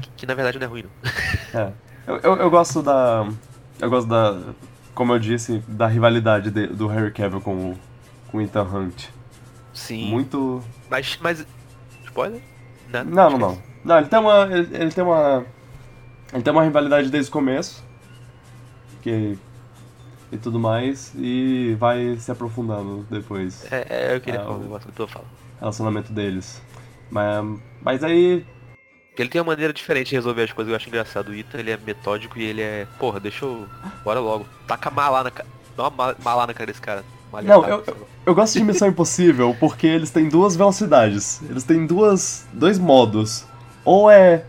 Que, 0.00 0.10
que 0.18 0.26
na 0.26 0.34
verdade 0.34 0.58
não 0.58 0.66
é 0.66 0.68
ruim, 0.68 0.82
não. 0.84 1.60
É. 1.60 1.72
Eu, 2.06 2.16
eu, 2.18 2.36
eu 2.36 2.50
gosto 2.50 2.82
da. 2.82 3.26
Eu 3.80 3.88
gosto 3.90 4.06
da. 4.08 4.38
Como 4.94 5.12
eu 5.14 5.18
disse, 5.18 5.62
da 5.66 5.86
rivalidade 5.86 6.50
de- 6.50 6.66
do 6.66 6.86
Harry 6.88 7.10
Cavill 7.10 7.40
com 7.40 7.70
o, 7.70 7.78
com 8.28 8.38
o 8.38 8.40
Ethan 8.42 8.62
Hunt. 8.64 9.06
Sim. 9.72 10.10
Muito. 10.10 10.62
Mas. 10.90 11.18
mas. 11.22 11.46
Spoiler? 12.04 12.42
Nada. 12.90 13.08
Não, 13.10 13.30
não, 13.30 13.38
não. 13.38 13.62
Não, 13.84 13.98
ele 13.98 14.08
tem 14.08 14.18
uma. 14.18 14.42
Ele, 14.50 14.76
ele 14.76 14.90
tem 14.92 15.02
uma. 15.04 15.44
Ele 16.32 16.42
tem 16.42 16.52
uma 16.52 16.62
rivalidade 16.64 17.08
desde 17.10 17.30
o 17.30 17.32
começo. 17.32 17.82
Que. 19.02 19.38
E 20.32 20.36
tudo 20.36 20.58
mais. 20.60 21.12
E 21.16 21.74
vai 21.78 22.16
se 22.18 22.30
aprofundando 22.30 23.06
depois. 23.10 23.64
É, 23.72 23.86
é, 23.88 24.14
eu 24.16 24.20
queria 24.20 24.40
Ah, 24.40 24.44
falar 24.44 24.56
o- 24.56 24.62
negócio 24.62 24.92
que 24.92 25.00
eu 25.00 25.08
falo. 25.08 25.24
Relacionamento 25.60 26.12
deles. 26.12 26.60
Mas, 27.10 27.44
mas 27.82 28.02
aí. 28.04 28.44
Ele 29.18 29.28
tem 29.28 29.40
uma 29.40 29.48
maneira 29.52 29.72
diferente 29.72 30.08
de 30.10 30.14
resolver 30.14 30.44
as 30.44 30.52
coisas, 30.52 30.70
eu 30.70 30.76
acho 30.76 30.88
engraçado. 30.88 31.28
O 31.28 31.34
Ita, 31.34 31.58
ele 31.58 31.70
é 31.70 31.76
metódico 31.76 32.38
e 32.38 32.42
ele 32.44 32.62
é. 32.62 32.86
Porra, 32.98 33.20
deixa 33.20 33.44
eu. 33.44 33.66
Bora 34.02 34.20
logo. 34.20 34.46
Taca 34.66 34.90
malá 34.90 35.22
na 35.24 35.30
cara. 35.30 35.48
Dá 35.76 35.84
uma 35.84 35.90
ma- 35.90 36.16
malá 36.22 36.46
na 36.46 36.54
cara 36.54 36.66
desse 36.66 36.80
cara. 36.80 37.04
Malha 37.30 37.46
Não, 37.48 37.60
taca, 37.62 37.74
eu-. 37.90 38.08
Eu 38.26 38.34
gosto 38.34 38.58
de 38.58 38.64
Missão 38.64 38.88
Impossível 38.88 39.54
porque 39.60 39.86
eles 39.86 40.10
têm 40.10 40.28
duas 40.28 40.56
velocidades. 40.56 41.42
Eles 41.48 41.64
têm 41.64 41.86
duas. 41.86 42.46
dois 42.52 42.78
modos. 42.78 43.44
Ou 43.84 44.10
é. 44.10 44.44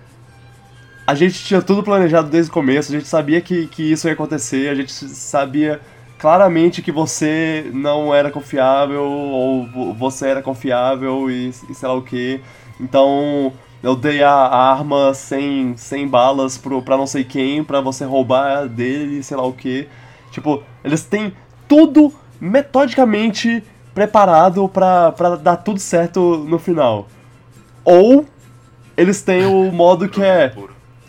A 1.06 1.16
gente 1.16 1.44
tinha 1.44 1.62
tudo 1.62 1.84
planejado 1.84 2.30
desde 2.30 2.50
o 2.50 2.54
começo, 2.54 2.92
a 2.92 2.96
gente 2.96 3.08
sabia 3.08 3.42
que, 3.42 3.68
que 3.68 3.92
isso 3.92 4.08
ia 4.08 4.14
acontecer, 4.14 4.70
a 4.70 4.76
gente 4.76 4.94
sabia 4.94 5.82
claramente 6.22 6.84
que 6.84 6.92
você 6.92 7.72
não 7.74 8.14
era 8.14 8.30
confiável, 8.32 9.02
ou 9.04 9.68
vo- 9.68 9.94
você 9.96 10.28
era 10.28 10.42
confiável 10.44 11.32
e, 11.32 11.50
e 11.50 11.74
sei 11.74 11.88
lá 11.90 11.96
o 11.96 12.04
que. 12.04 12.40
Então 12.80 13.52
eu 13.82 13.96
dei 13.96 14.24
a, 14.24 14.30
a 14.32 14.72
arma 14.72 15.14
sem, 15.16 15.76
sem 15.78 16.08
balas 16.08 16.60
pro, 16.60 16.84
pra 16.84 16.96
não 16.96 17.08
sei 17.08 17.24
quem, 17.24 17.64
pra 17.64 17.82
você 17.82 18.06
roubar 18.06 18.68
dele, 18.68 19.24
sei 19.24 19.36
lá 19.36 19.44
o 19.44 19.54
que. 19.54 19.88
Tipo, 20.32 20.64
eles 20.84 21.04
têm 21.04 21.34
tudo 21.68 22.14
metodicamente 22.40 23.64
preparado 23.94 24.70
pra, 24.70 25.12
pra 25.14 25.36
dar 25.36 25.58
tudo 25.58 25.80
certo 25.80 26.38
no 26.48 26.60
final. 26.60 27.08
Ou 27.84 28.26
eles 28.96 29.24
têm 29.24 29.46
o 29.48 29.72
modo 29.72 30.08
que 30.08 30.22
é. 30.24 30.54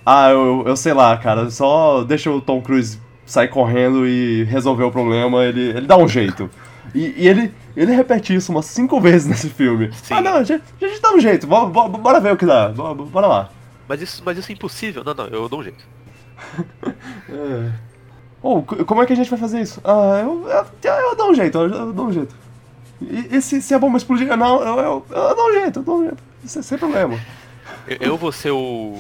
Ah, 0.05 0.31
eu, 0.31 0.65
eu 0.67 0.77
sei 0.77 0.95
lá, 0.95 1.17
cara, 1.19 1.51
só 1.51 2.03
deixa 2.03 2.31
o 2.31 2.41
Tom 2.41 2.63
Cruise 2.63 2.99
sair 3.27 3.49
correndo 3.49 4.07
e 4.07 4.45
resolver 4.45 4.85
o 4.85 4.91
problema, 4.91 5.45
ele, 5.45 5.71
ele 5.71 5.87
dá 5.87 5.97
um 5.97 6.09
jeito. 6.09 6.51
E, 6.95 7.15
e 7.23 7.29
ele, 7.29 7.55
ele 7.77 7.93
repete 7.95 8.35
isso 8.35 8.53
umas 8.53 8.67
cinco 8.67 9.01
vezes 9.01 9.27
nesse 9.27 9.49
filme. 9.49 9.91
Sim. 10.03 10.15
Ah, 10.15 10.21
não, 10.21 10.35
a 10.35 10.45
gente, 10.45 10.63
a 10.81 10.87
gente 10.87 11.01
dá 11.01 11.13
um 11.13 11.21
jeito, 11.21 11.47
bora, 11.47 11.67
bora, 11.67 12.21
ver 12.21 12.33
o 12.33 12.37
que 12.37 12.45
dá, 12.47 12.69
bora, 12.69 12.95
bora 12.95 13.27
lá. 13.27 13.51
Mas 13.89 14.03
isso, 14.03 14.23
mas 14.25 14.37
isso 14.37 14.51
é 14.51 14.55
impossível. 14.55 15.03
Não, 15.05 15.15
não, 15.15 15.27
eu 15.27 15.49
dou 15.49 15.61
um 15.61 15.63
jeito. 15.63 15.85
É. 17.31 17.73
C- 18.77 18.85
como 18.85 19.01
é 19.03 19.07
que 19.07 19.13
a 19.13 19.17
gente 19.17 19.31
vai 19.31 19.39
fazer 19.39 19.61
isso? 19.61 19.81
Ah, 19.85 20.21
eu, 20.23 20.49
eu, 20.49 20.93
eu 20.93 21.17
dou 21.17 21.31
um 21.31 21.35
jeito, 21.35 21.57
eu, 21.59 21.69
eu 21.69 21.93
dou 21.93 22.07
um 22.07 22.13
jeito. 22.13 22.35
E, 23.01 23.37
e 23.37 23.41
se, 23.43 23.63
se 23.63 23.73
a 23.75 23.79
bomba 23.79 23.97
explodir? 23.97 24.37
Não, 24.37 24.61
eu, 24.61 24.79
eu, 24.79 25.07
eu 25.11 25.37
dou 25.37 25.49
um 25.49 25.53
jeito, 25.53 25.79
eu 25.79 25.83
dou 25.83 25.99
um 26.01 26.03
jeito. 26.03 26.23
Sem, 26.45 26.63
sem 26.63 26.79
problema. 26.79 27.19
Eu, 27.87 27.97
eu 28.01 28.17
vou 28.17 28.33
ser 28.33 28.51
o. 28.51 28.99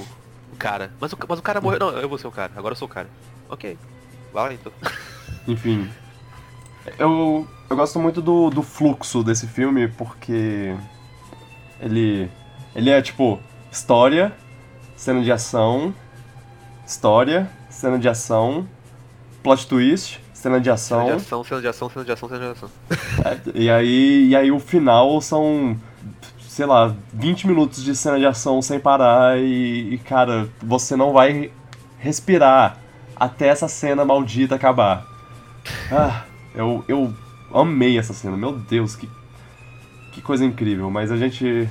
o 0.53 0.57
cara. 0.57 0.93
Mas 1.01 1.13
o, 1.13 1.19
mas 1.29 1.39
o 1.39 1.43
cara 1.43 1.61
morreu. 1.61 1.79
Não, 1.81 1.91
eu 1.91 2.09
vou 2.09 2.19
ser 2.19 2.29
o 2.29 2.31
cara. 2.31 2.53
Agora 2.57 2.73
eu 2.73 2.77
sou 2.77 2.87
o 2.87 2.91
cara. 2.91 3.09
Ok. 3.49 3.77
Então. 4.53 4.73
Enfim. 5.47 5.89
Eu, 6.99 7.47
eu 7.71 7.77
gosto 7.77 7.99
muito 7.99 8.21
do, 8.21 8.51
do 8.51 8.63
fluxo 8.63 9.23
desse 9.23 9.47
filme 9.47 9.89
porque 9.89 10.75
ele, 11.81 12.31
ele 12.75 12.91
é 12.91 13.01
tipo 13.01 13.41
história, 13.71 14.33
cena 14.97 15.23
de 15.23 15.31
ação, 15.31 15.95
história, 16.87 17.51
cena 17.71 17.99
de 17.99 18.09
ação, 18.09 18.67
plot 19.43 19.67
twist, 19.67 20.21
cena 20.33 20.61
de 20.61 20.71
ação. 20.71 21.05
Cena 21.07 21.17
de 21.17 21.23
ação, 21.23 21.45
cena 21.45 21.61
de 21.61 21.69
ação, 21.69 21.91
cena 21.91 22.05
de 22.05 22.13
ação, 22.13 22.29
cena 22.29 22.41
de 22.41 22.51
ação. 22.53 22.71
É, 23.25 23.39
E 23.55 23.71
aí, 23.71 24.29
e 24.29 24.37
aí 24.37 24.51
o 24.51 24.59
final 24.59 25.21
são, 25.21 25.77
sei 26.41 26.67
lá, 26.67 26.95
20 27.13 27.47
minutos 27.47 27.83
de 27.83 27.95
cena 27.95 28.19
de 28.19 28.27
ação 28.27 28.61
sem 28.61 28.79
parar 28.79 29.39
e, 29.39 29.95
e, 29.95 29.99
cara, 29.99 30.49
você 30.63 30.97
não 30.97 31.13
vai 31.13 31.51
respirar 31.99 32.82
até 33.23 33.47
essa 33.49 33.69
cena 33.69 34.05
maldita 34.05 34.55
acabar. 34.57 35.07
Ah, 35.91 36.25
eu, 36.55 36.85
eu 36.89 37.15
amei 37.55 37.99
essa 37.99 38.13
cena, 38.13 38.37
meu 38.37 38.53
Deus, 38.53 38.97
que, 38.97 39.09
que 40.11 40.21
coisa 40.21 40.45
incrível, 40.45 40.91
mas 40.91 41.11
a 41.13 41.17
gente, 41.17 41.69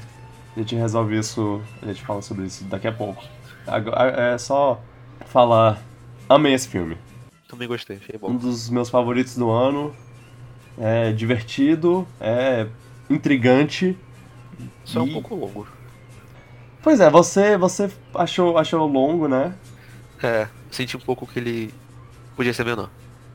a 0.55 0.59
gente 0.59 0.75
resolve 0.75 1.17
isso, 1.17 1.61
a 1.81 1.87
gente 1.87 2.01
fala 2.03 2.21
sobre 2.21 2.45
isso 2.45 2.63
daqui 2.65 2.87
a 2.87 2.91
pouco. 2.93 3.21
Agora, 3.67 4.11
é 4.33 4.37
só 4.37 4.81
falar, 5.25 5.81
amei 6.29 6.53
esse 6.53 6.67
filme 6.69 6.97
Também 7.47 7.67
gostei, 7.67 7.97
achei 7.97 8.17
um 8.25 8.37
bom. 8.37 8.37
dos 8.37 8.69
meus 8.69 8.89
favoritos 8.89 9.35
do 9.35 9.49
ano. 9.49 9.93
É 10.77 11.11
divertido, 11.11 12.07
é 12.19 12.67
intrigante. 13.09 13.97
Só 14.85 15.03
um 15.03 15.07
e- 15.07 15.11
pouco 15.11 15.35
longo. 15.35 15.67
Pois 16.81 16.99
é, 16.99 17.09
você 17.09 17.57
você 17.57 17.91
achou 18.15 18.57
achou 18.57 18.87
longo, 18.87 19.27
né? 19.27 19.53
É, 20.23 20.47
senti 20.71 20.97
um 20.97 20.99
pouco 20.99 21.27
que 21.27 21.37
ele 21.39 21.73
podia 22.35 22.53
ser 22.53 22.65
menor. 22.65 22.89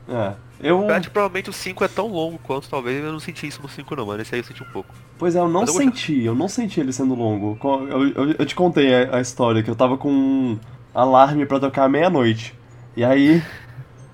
É. 0.09 0.33
Eu, 0.59 0.87
que 1.01 1.09
provavelmente 1.09 1.49
o 1.49 1.53
5 1.53 1.83
é 1.83 1.87
tão 1.87 2.07
longo 2.07 2.39
quanto, 2.39 2.67
talvez 2.67 3.03
eu 3.03 3.11
não 3.11 3.19
senti 3.19 3.45
isso 3.47 3.61
no 3.61 3.69
5 3.69 3.95
não, 3.95 4.05
mano. 4.07 4.21
Esse 4.21 4.33
aí 4.33 4.41
eu 4.41 4.45
senti 4.45 4.63
um 4.63 4.71
pouco. 4.71 4.93
pois 5.19 5.35
é, 5.35 5.39
eu 5.39 5.47
não 5.47 5.61
Mas 5.61 5.69
eu 5.69 5.75
senti, 5.75 6.23
eu 6.23 6.33
não 6.33 6.47
senti 6.47 6.79
ele 6.79 6.91
sendo 6.91 7.13
longo. 7.13 7.57
Eu, 7.89 8.07
eu, 8.09 8.31
eu 8.31 8.45
te 8.45 8.55
contei 8.55 8.93
a, 8.93 9.17
a 9.17 9.21
história 9.21 9.61
que 9.61 9.69
eu 9.69 9.75
tava 9.75 9.97
com 9.97 10.09
um 10.11 10.59
alarme 10.93 11.45
pra 11.45 11.59
tocar 11.59 11.87
meia-noite. 11.87 12.55
E 12.95 13.03
aí 13.03 13.43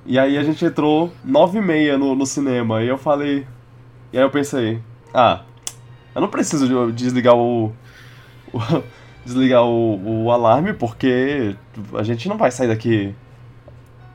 e 0.06 0.20
aí 0.20 0.38
a 0.38 0.44
gente 0.44 0.66
entrou 0.66 1.14
nove 1.24 1.60
e 1.60 1.62
meia 1.62 1.98
no, 1.98 2.14
no 2.14 2.26
cinema 2.26 2.84
e 2.84 2.88
eu 2.90 2.98
falei, 2.98 3.48
e 4.12 4.18
aí 4.18 4.24
eu 4.24 4.30
pensei, 4.30 4.82
ah, 5.14 5.44
eu 6.14 6.20
não 6.20 6.28
preciso 6.28 6.68
de- 6.68 6.92
desligar 6.92 7.36
o, 7.36 7.72
o- 8.52 8.84
desligar 9.26 9.64
o, 9.64 10.26
o 10.26 10.32
alarme 10.32 10.74
porque 10.74 11.56
a 11.94 12.04
gente 12.04 12.28
não 12.28 12.38
vai 12.38 12.52
sair 12.52 12.68
daqui 12.68 13.16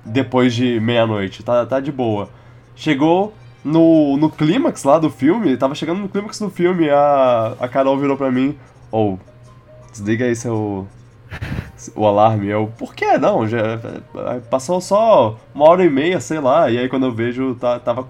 depois 0.04 0.54
de 0.54 0.80
meia-noite, 0.80 1.42
tá, 1.42 1.64
tá 1.66 1.80
de 1.80 1.92
boa. 1.92 2.28
Chegou 2.74 3.34
no, 3.64 4.16
no 4.16 4.30
clímax 4.30 4.84
lá 4.84 4.98
do 4.98 5.10
filme, 5.10 5.56
tava 5.56 5.74
chegando 5.74 6.00
no 6.00 6.08
clímax 6.08 6.38
do 6.38 6.50
filme, 6.50 6.88
a, 6.88 7.54
a 7.60 7.68
Carol 7.68 7.98
virou 7.98 8.16
pra 8.16 8.30
mim, 8.30 8.56
ou, 8.90 9.18
desliga 9.90 10.24
aí 10.24 10.36
seu, 10.36 10.86
o 11.94 12.06
alarme. 12.06 12.48
Eu, 12.48 12.72
por 12.78 12.94
que 12.94 13.18
não? 13.18 13.46
Já, 13.46 13.78
passou 14.50 14.80
só 14.80 15.36
uma 15.54 15.68
hora 15.68 15.84
e 15.84 15.90
meia, 15.90 16.20
sei 16.20 16.40
lá, 16.40 16.70
e 16.70 16.78
aí 16.78 16.88
quando 16.88 17.06
eu 17.06 17.12
vejo, 17.12 17.54
tá, 17.56 17.78
tava 17.78 18.08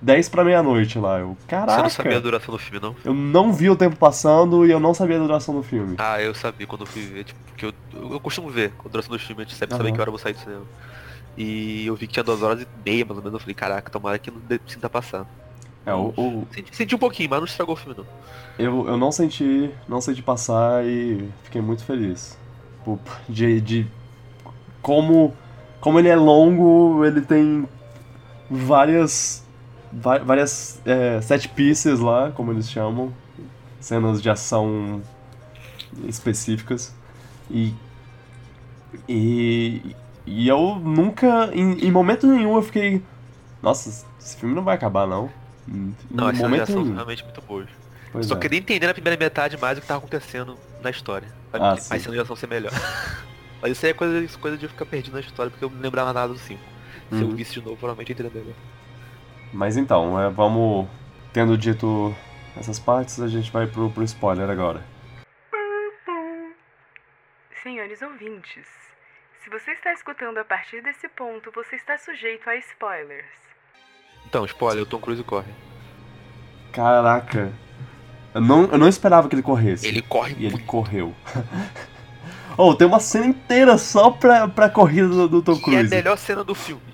10 0.00 0.28
pra 0.28 0.44
meia-noite 0.44 0.98
lá. 0.98 1.18
Eu, 1.20 1.36
caraca! 1.46 1.70
Você 1.74 1.80
não 1.82 1.88
sabia 1.88 2.18
a 2.18 2.20
duração 2.20 2.52
do 2.52 2.58
filme, 2.58 2.80
não? 2.80 2.98
Eu 3.04 3.12
não 3.14 3.52
vi 3.52 3.68
o 3.70 3.76
tempo 3.76 3.96
passando 3.96 4.66
e 4.66 4.70
eu 4.70 4.80
não 4.80 4.94
sabia 4.94 5.16
a 5.16 5.20
duração 5.20 5.54
do 5.54 5.62
filme. 5.62 5.98
Ah, 5.98 6.20
eu 6.22 6.34
sabia 6.34 6.66
quando 6.66 6.82
eu 6.82 6.86
fui 6.86 7.06
ver, 7.06 7.24
tipo, 7.24 7.40
porque 7.44 7.66
eu, 7.66 7.74
eu, 7.92 8.20
costumo 8.20 8.48
ver 8.50 8.74
a 8.84 8.88
duração 8.88 9.14
do 9.14 9.18
filme, 9.18 9.42
a 9.42 9.44
gente 9.44 9.54
sempre 9.56 9.76
sabe 9.76 9.92
Aham. 9.92 9.92
que 9.92 10.00
hora 10.00 10.08
eu 10.08 10.12
vou 10.12 10.18
sair 10.18 10.32
do 10.32 10.38
cinema. 10.38 10.66
E 11.36 11.86
eu 11.86 11.96
vi 11.96 12.06
que 12.08 12.14
tinha 12.14 12.24
duas 12.24 12.42
horas 12.42 12.62
e 12.62 12.68
meia, 12.74 13.04
mais 13.06 13.18
ou 13.18 13.24
menos, 13.24 13.34
eu 13.36 13.40
falei, 13.40 13.54
caraca, 13.54 13.90
tomara 13.90 14.18
que 14.18 14.30
não 14.30 14.42
sinta 14.66 14.90
passar. 14.90 15.28
É, 15.84 15.92
o, 15.94 16.12
o- 16.16 16.48
Senti, 16.52 16.76
senti 16.76 16.94
um 16.96 16.98
pouquinho, 16.98 17.30
mas 17.30 17.40
não 17.40 17.46
estragou 17.46 17.74
o 17.74 17.78
filme 17.78 17.96
não. 17.98 18.08
eu, 18.58 18.86
eu 18.88 18.96
não 18.96 19.10
senti, 19.12 19.74
não 19.88 20.00
senti 20.00 20.22
passar 20.22 20.84
e 20.86 21.32
fiquei 21.42 21.60
muito 21.60 21.84
feliz. 21.84 22.38
De, 23.28 23.60
de 23.60 23.86
como, 24.82 25.36
como 25.80 25.98
ele 25.98 26.08
é 26.08 26.16
longo, 26.16 27.04
ele 27.04 27.22
tem 27.22 27.68
várias, 28.48 29.49
várias 29.92 30.80
é, 30.84 31.20
set 31.20 31.48
pieces 31.48 31.98
lá, 32.00 32.30
como 32.32 32.52
eles 32.52 32.70
chamam, 32.70 33.12
cenas 33.80 34.20
de 34.22 34.30
ação 34.30 35.02
específicas. 36.06 36.94
E, 37.50 37.74
e, 39.08 39.94
e 40.26 40.48
eu 40.48 40.76
nunca, 40.76 41.50
em, 41.52 41.86
em 41.86 41.90
momento 41.90 42.26
nenhum, 42.26 42.56
eu 42.56 42.62
fiquei. 42.62 43.02
Nossa, 43.62 44.06
esse 44.20 44.36
filme 44.36 44.54
não 44.54 44.62
vai 44.62 44.74
acabar, 44.74 45.06
não. 45.06 45.30
Em 45.68 45.94
Não, 46.10 46.28
as 46.28 46.36
cenas 46.38 46.52
de 46.56 46.60
ação 46.62 46.84
são 46.84 46.94
realmente 46.94 47.24
muito 47.24 47.40
boas. 47.42 47.68
Pois 48.12 48.26
Só 48.26 48.34
é. 48.34 48.38
queria 48.38 48.58
entender 48.58 48.86
na 48.86 48.94
primeira 48.94 49.18
metade 49.18 49.56
mais 49.56 49.78
o 49.78 49.80
que 49.80 49.86
tava 49.86 49.98
acontecendo 49.98 50.58
na 50.82 50.90
história. 50.90 51.28
Ah, 51.52 51.72
as 51.72 51.82
cenas 51.82 52.12
de 52.12 52.20
ação 52.20 52.34
ser 52.36 52.48
melhor. 52.48 52.72
Mas 53.62 53.72
isso 53.72 53.84
aí 53.84 53.92
é 53.92 53.94
coisa, 53.94 54.38
coisa 54.38 54.56
de 54.56 54.64
eu 54.64 54.70
ficar 54.70 54.86
perdido 54.86 55.12
na 55.14 55.20
história, 55.20 55.50
porque 55.50 55.64
eu 55.64 55.70
não 55.70 55.80
lembrava 55.80 56.12
nada 56.12 56.32
do 56.32 56.38
5. 56.38 56.60
Se 57.12 57.22
eu 57.22 57.28
Uhum. 57.28 57.34
visse 57.36 57.52
de 57.54 57.60
novo, 57.60 57.76
provavelmente 57.76 58.10
eu 58.10 58.14
entenderia 58.14 58.40
melhor. 58.40 58.56
Mas 59.52 59.76
então, 59.76 60.20
é, 60.20 60.30
vamos. 60.30 60.88
Tendo 61.32 61.56
dito 61.56 62.14
essas 62.56 62.78
partes, 62.78 63.20
a 63.20 63.28
gente 63.28 63.50
vai 63.52 63.66
pro, 63.66 63.88
pro 63.90 64.02
spoiler 64.02 64.50
agora. 64.50 64.82
Senhores 67.62 68.00
ouvintes, 68.02 68.66
se 69.44 69.50
você 69.50 69.72
está 69.72 69.92
escutando 69.92 70.38
a 70.38 70.44
partir 70.44 70.82
desse 70.82 71.08
ponto, 71.08 71.50
você 71.54 71.76
está 71.76 71.98
sujeito 71.98 72.48
a 72.48 72.56
spoilers. 72.56 73.26
Então, 74.26 74.44
spoiler, 74.46 74.82
o 74.82 74.86
Tom 74.86 74.98
Cruise 74.98 75.22
corre. 75.22 75.52
Caraca. 76.72 77.52
Eu 78.34 78.40
não, 78.40 78.64
eu 78.64 78.78
não 78.78 78.88
esperava 78.88 79.28
que 79.28 79.34
ele 79.34 79.42
corresse. 79.42 79.86
Ele 79.86 80.00
corre 80.02 80.34
E 80.38 80.46
ele 80.46 80.54
muito. 80.54 80.66
correu. 80.66 81.14
oh, 82.56 82.74
tem 82.74 82.86
uma 82.86 83.00
cena 83.00 83.26
inteira 83.26 83.76
só 83.76 84.10
pra, 84.10 84.48
pra 84.48 84.70
corrida 84.70 85.08
do, 85.08 85.28
do 85.28 85.42
Tom 85.42 85.52
E 85.52 85.56
é 85.56 85.58
a 85.58 85.62
Cruise. 85.62 85.90
melhor 85.90 86.16
cena 86.16 86.42
do 86.44 86.54
filme. 86.54 86.89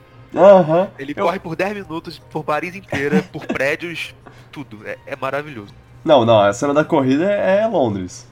Ele 0.99 1.13
Eu- 1.17 1.25
corre 1.25 1.39
por 1.39 1.57
10 1.57 1.75
minutos, 1.75 2.19
por 2.31 2.45
Paris 2.45 2.75
inteira, 2.75 3.23
por 3.33 3.45
prédios, 3.49 4.15
tudo. 4.53 4.79
É, 4.85 4.97
é 5.07 5.17
maravilhoso. 5.17 5.73
Não, 6.05 6.25
não, 6.25 6.41
a 6.41 6.53
cena 6.53 6.73
da 6.75 6.85
corrida 6.85 7.31
é, 7.31 7.61
é 7.63 7.67
Londres. 7.67 8.29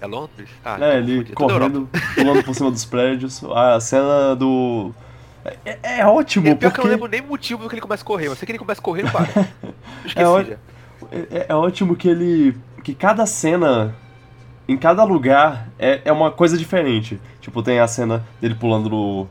É 0.00 0.06
Londres? 0.06 0.48
Ah, 0.64 0.76
é, 0.76 0.78
tô 0.78 0.96
ele 0.96 1.24
correndo, 1.34 1.88
pulando 2.14 2.42
por 2.44 2.54
cima 2.54 2.70
dos 2.70 2.84
prédios. 2.84 3.42
A 3.44 3.78
cena 3.80 4.34
do. 4.36 4.92
É, 5.44 5.56
é- 5.82 5.98
é 6.00 6.06
ótimo, 6.06 6.48
É 6.48 6.54
pior 6.54 6.70
porque. 6.70 6.74
que 6.74 6.80
eu 6.80 6.84
não 6.84 6.90
lembro 6.92 7.08
nem 7.08 7.20
o 7.20 7.26
motivo 7.26 7.68
que 7.68 7.74
ele 7.74 7.80
começa 7.82 8.02
a 8.02 8.06
correr, 8.06 8.28
mas 8.28 8.38
sei 8.38 8.46
que 8.46 8.52
ele 8.52 8.58
começa 8.58 8.80
a 8.80 8.84
correr 8.84 9.10
para. 9.10 9.26
Eu 9.62 9.74
esqueci 10.04 10.18
É, 10.18 10.26
ó- 10.26 10.42
já. 10.42 10.56
É, 11.12 11.46
é 11.48 11.54
ótimo 11.54 11.94
que 11.96 12.08
ele. 12.08 12.56
que 12.82 12.94
cada 12.94 13.26
cena. 13.26 13.94
Em 14.66 14.78
cada 14.78 15.04
lugar 15.04 15.68
é, 15.78 16.00
é 16.06 16.10
uma 16.12 16.30
coisa 16.30 16.56
diferente. 16.56 17.20
Tipo, 17.38 17.62
tem 17.62 17.80
a 17.80 17.86
cena 17.86 18.24
dele 18.40 18.54
pulando 18.54 18.88
no. 18.88 19.28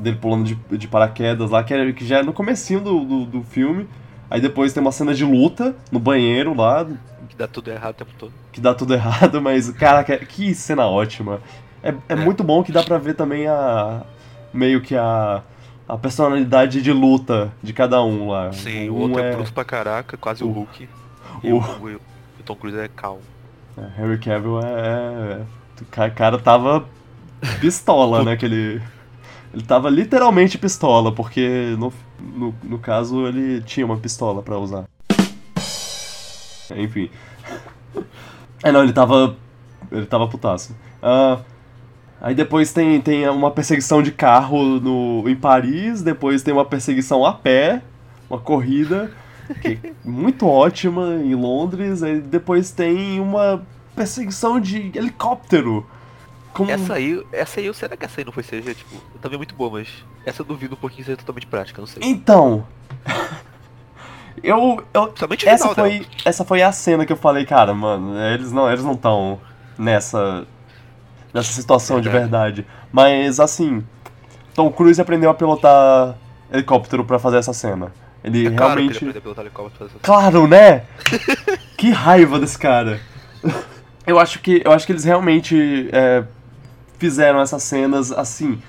Dele 0.00 0.16
pulando 0.20 0.44
de, 0.44 0.54
de 0.78 0.88
paraquedas 0.88 1.50
lá, 1.50 1.62
que, 1.62 1.72
é, 1.74 1.92
que 1.92 2.04
já 2.06 2.18
é 2.18 2.22
no 2.22 2.32
comecinho 2.32 2.80
do, 2.80 3.04
do, 3.04 3.24
do 3.26 3.42
filme. 3.42 3.88
Aí 4.30 4.40
depois 4.40 4.72
tem 4.72 4.80
uma 4.80 4.92
cena 4.92 5.12
de 5.12 5.24
luta 5.24 5.74
no 5.90 5.98
banheiro 5.98 6.54
lá, 6.54 6.86
Que 7.28 7.36
dá 7.36 7.48
tudo 7.48 7.68
errado 7.70 7.90
o 7.92 7.94
tempo 7.94 8.10
todo. 8.18 8.32
que 8.52 8.60
dá 8.60 8.72
tudo 8.74 8.94
errado, 8.94 9.40
mas, 9.42 9.70
cara, 9.70 10.02
que, 10.04 10.54
cena 10.54 10.86
ótima. 10.86 11.40
É, 11.82 11.90
é 11.90 12.12
É. 12.12 12.14
muito 12.16 12.44
bom 12.44 12.62
que 12.62 12.70
dá 12.72 12.82
pra 12.82 12.96
ver 12.98 13.14
também 13.14 13.46
a. 13.48 14.02
meio 14.52 14.80
que 14.80 14.94
a. 14.96 15.42
a 15.88 15.96
personalidade 15.98 16.80
de 16.82 16.92
luta 16.92 17.50
de 17.62 17.72
cada 17.72 18.02
um 18.04 18.28
lá. 18.30 18.52
Sim, 18.52 18.88
o 18.90 18.94
Um 18.96 19.00
outro 19.02 19.20
é, 19.20 19.32
bruto 19.32 19.52
pra 19.52 19.64
caraca, 19.64 20.16
quase 20.16 20.44
o, 20.44 20.48
o- 20.48 20.52
Hulk. 20.52 20.88
E 21.42 21.52
o- 21.52 21.56
o, 21.56 21.60
o, 21.60 21.94
o 21.96 22.42
Tom 22.44 22.54
Cruise 22.54 22.78
é 22.78 22.86
calmo. 22.88 23.22
É, 23.76 24.02
Henry 24.02 24.18
Cavill 24.18 24.60
é. 24.60 24.64
é- 24.66 25.40
O 25.80 25.84
ca- 25.90 26.10
cara 26.10 26.38
tava 26.38 26.84
pistola, 27.60 28.22
né? 28.24 28.36
Que 28.36 28.44
ele. 28.44 28.82
Ele 29.52 29.64
tava 29.64 29.90
literalmente 29.90 30.56
pistola, 30.56 31.12
porque 31.12 31.74
no, 31.78 31.92
no, 32.20 32.54
no 32.62 32.78
caso 32.78 33.26
ele 33.26 33.60
tinha 33.62 33.84
uma 33.84 33.96
pistola 33.96 34.42
pra 34.42 34.58
usar. 34.58 34.84
Enfim. 36.76 37.10
É, 38.62 38.70
não, 38.70 38.82
ele 38.82 38.92
tava. 38.92 39.36
Ele 39.90 40.04
tava 40.04 40.28
putaço. 40.28 40.76
Ah, 41.02 41.40
aí 42.20 42.34
depois 42.34 42.74
tem, 42.74 43.00
tem 43.00 43.26
uma 43.26 43.50
perseguição 43.50 44.02
de 44.02 44.12
carro 44.12 44.78
no, 44.78 45.26
em 45.26 45.34
Paris, 45.34 46.02
depois 46.02 46.42
tem 46.42 46.52
uma 46.52 46.66
perseguição 46.66 47.24
a 47.24 47.32
pé, 47.32 47.80
uma 48.28 48.38
corrida, 48.38 49.10
que 49.62 49.78
é 49.82 49.92
muito 50.04 50.46
ótima 50.46 51.14
em 51.14 51.34
Londres, 51.34 52.02
aí 52.02 52.20
depois 52.20 52.70
tem 52.70 53.18
uma 53.18 53.62
perseguição 53.96 54.60
de 54.60 54.92
helicóptero. 54.94 55.86
Com... 56.52 56.68
Essa 56.68 56.94
aí, 56.94 57.24
essa 57.32 57.60
aí, 57.60 57.66
eu- 57.66 57.74
será 57.74 57.96
que 57.96 58.04
essa 58.04 58.20
aí 58.20 58.24
não 58.24 58.32
foi 58.32 58.42
CG? 58.42 58.74
Tipo, 58.74 58.96
também 59.20 59.36
é 59.36 59.38
muito 59.38 59.54
boa, 59.54 59.70
mas 59.70 59.88
essa 60.26 60.42
eu 60.42 60.46
duvido 60.46 60.74
um 60.74 60.78
pouquinho 60.78 61.04
ser 61.04 61.16
totalmente 61.16 61.46
prática, 61.46 61.80
não 61.80 61.86
sei. 61.86 62.02
Então. 62.04 62.66
eu, 64.42 64.82
eu, 64.92 65.14
essa 65.46 65.68
final 65.68 65.74
foi, 65.74 66.06
essa 66.24 66.44
foi 66.44 66.62
a 66.62 66.72
cena 66.72 67.06
que 67.06 67.12
eu 67.12 67.16
falei, 67.16 67.44
cara, 67.44 67.74
mano, 67.74 68.18
eles 68.18 68.52
não 68.52 68.70
eles 68.70 68.84
não 68.84 68.92
estão 68.92 69.40
nessa 69.78 70.46
nessa 71.32 71.52
situação 71.52 72.00
de 72.00 72.08
verdade. 72.08 72.66
Mas 72.92 73.38
assim, 73.38 73.84
Tom 74.54 74.70
Cruise 74.72 75.00
aprendeu 75.00 75.30
a 75.30 75.34
pilotar 75.34 76.16
helicóptero 76.52 77.04
pra 77.04 77.18
fazer 77.18 77.36
essa 77.38 77.52
cena. 77.52 77.92
Ele 78.22 78.46
É 78.46 78.50
claro 78.50 78.72
ele 78.80 78.92
realmente 78.92 78.96
aprendeu 78.96 79.18
a 79.18 79.22
pilotar 79.22 79.44
helicóptero 79.44 79.78
pra 79.78 79.86
fazer 79.88 79.98
essa 79.98 80.04
Claro, 80.04 80.46
né? 80.48 80.82
que 81.76 81.90
raiva 81.90 82.38
desse 82.40 82.58
cara. 82.58 83.00
Eu 84.06 84.18
acho 84.18 84.40
que 84.40 84.60
eu 84.64 84.72
acho 84.72 84.84
que 84.86 84.92
eles 84.92 85.04
realmente 85.04 85.88
é, 85.92 86.24
fizeram 87.00 87.40
essas 87.40 87.62
cenas 87.62 88.12
assim. 88.12 88.60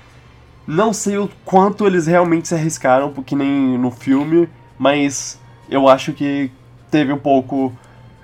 Não 0.66 0.92
sei 0.92 1.18
o 1.18 1.28
quanto 1.44 1.86
eles 1.86 2.06
realmente 2.06 2.48
se 2.48 2.54
arriscaram, 2.54 3.12
porque 3.12 3.36
nem 3.36 3.78
no 3.78 3.90
filme, 3.90 4.48
mas 4.78 5.38
eu 5.68 5.86
acho 5.86 6.12
que 6.12 6.50
teve 6.90 7.12
um 7.12 7.18
pouco 7.18 7.72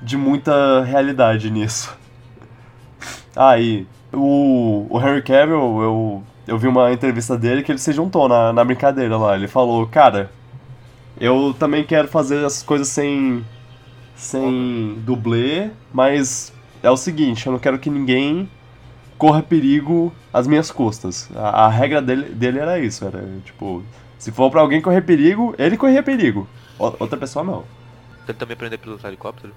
de 0.00 0.16
muita 0.16 0.82
realidade 0.82 1.50
nisso. 1.50 1.96
Ah, 3.40 3.56
e 3.56 3.86
o, 4.12 4.86
o 4.90 4.98
Henry 4.98 5.22
Cavill, 5.22 5.80
eu, 5.80 6.22
eu 6.44 6.58
vi 6.58 6.66
uma 6.66 6.92
entrevista 6.92 7.38
dele 7.38 7.62
que 7.62 7.70
ele 7.70 7.78
se 7.78 7.92
juntou 7.92 8.28
na, 8.28 8.52
na 8.52 8.64
brincadeira 8.64 9.16
lá. 9.16 9.36
Ele 9.36 9.46
falou, 9.46 9.86
cara, 9.86 10.32
eu 11.20 11.54
também 11.56 11.84
quero 11.84 12.08
fazer 12.08 12.44
as 12.44 12.64
coisas 12.64 12.88
sem, 12.88 13.44
sem 14.16 14.96
dublê, 15.04 15.70
mas 15.92 16.52
é 16.82 16.90
o 16.90 16.96
seguinte, 16.96 17.46
eu 17.46 17.52
não 17.52 17.60
quero 17.60 17.78
que 17.78 17.88
ninguém 17.88 18.50
corra 19.18 19.42
perigo 19.42 20.12
às 20.32 20.46
minhas 20.46 20.70
custas. 20.70 21.28
A, 21.34 21.66
a 21.66 21.68
regra 21.68 22.00
dele, 22.00 22.30
dele 22.30 22.58
era 22.60 22.78
isso, 22.78 23.04
era 23.04 23.22
tipo, 23.44 23.82
se 24.18 24.30
for 24.32 24.50
pra 24.50 24.60
alguém 24.60 24.80
correr 24.80 25.02
perigo, 25.02 25.54
ele 25.58 25.76
corria 25.76 26.02
perigo. 26.02 26.48
O- 26.78 26.94
outra 27.00 27.18
pessoa 27.18 27.44
não. 27.44 27.64
Ele 28.26 28.38
também 28.38 28.54
aprendeu 28.54 28.76
a 28.76 28.78
pilotar 28.82 29.08
helicóptero? 29.10 29.52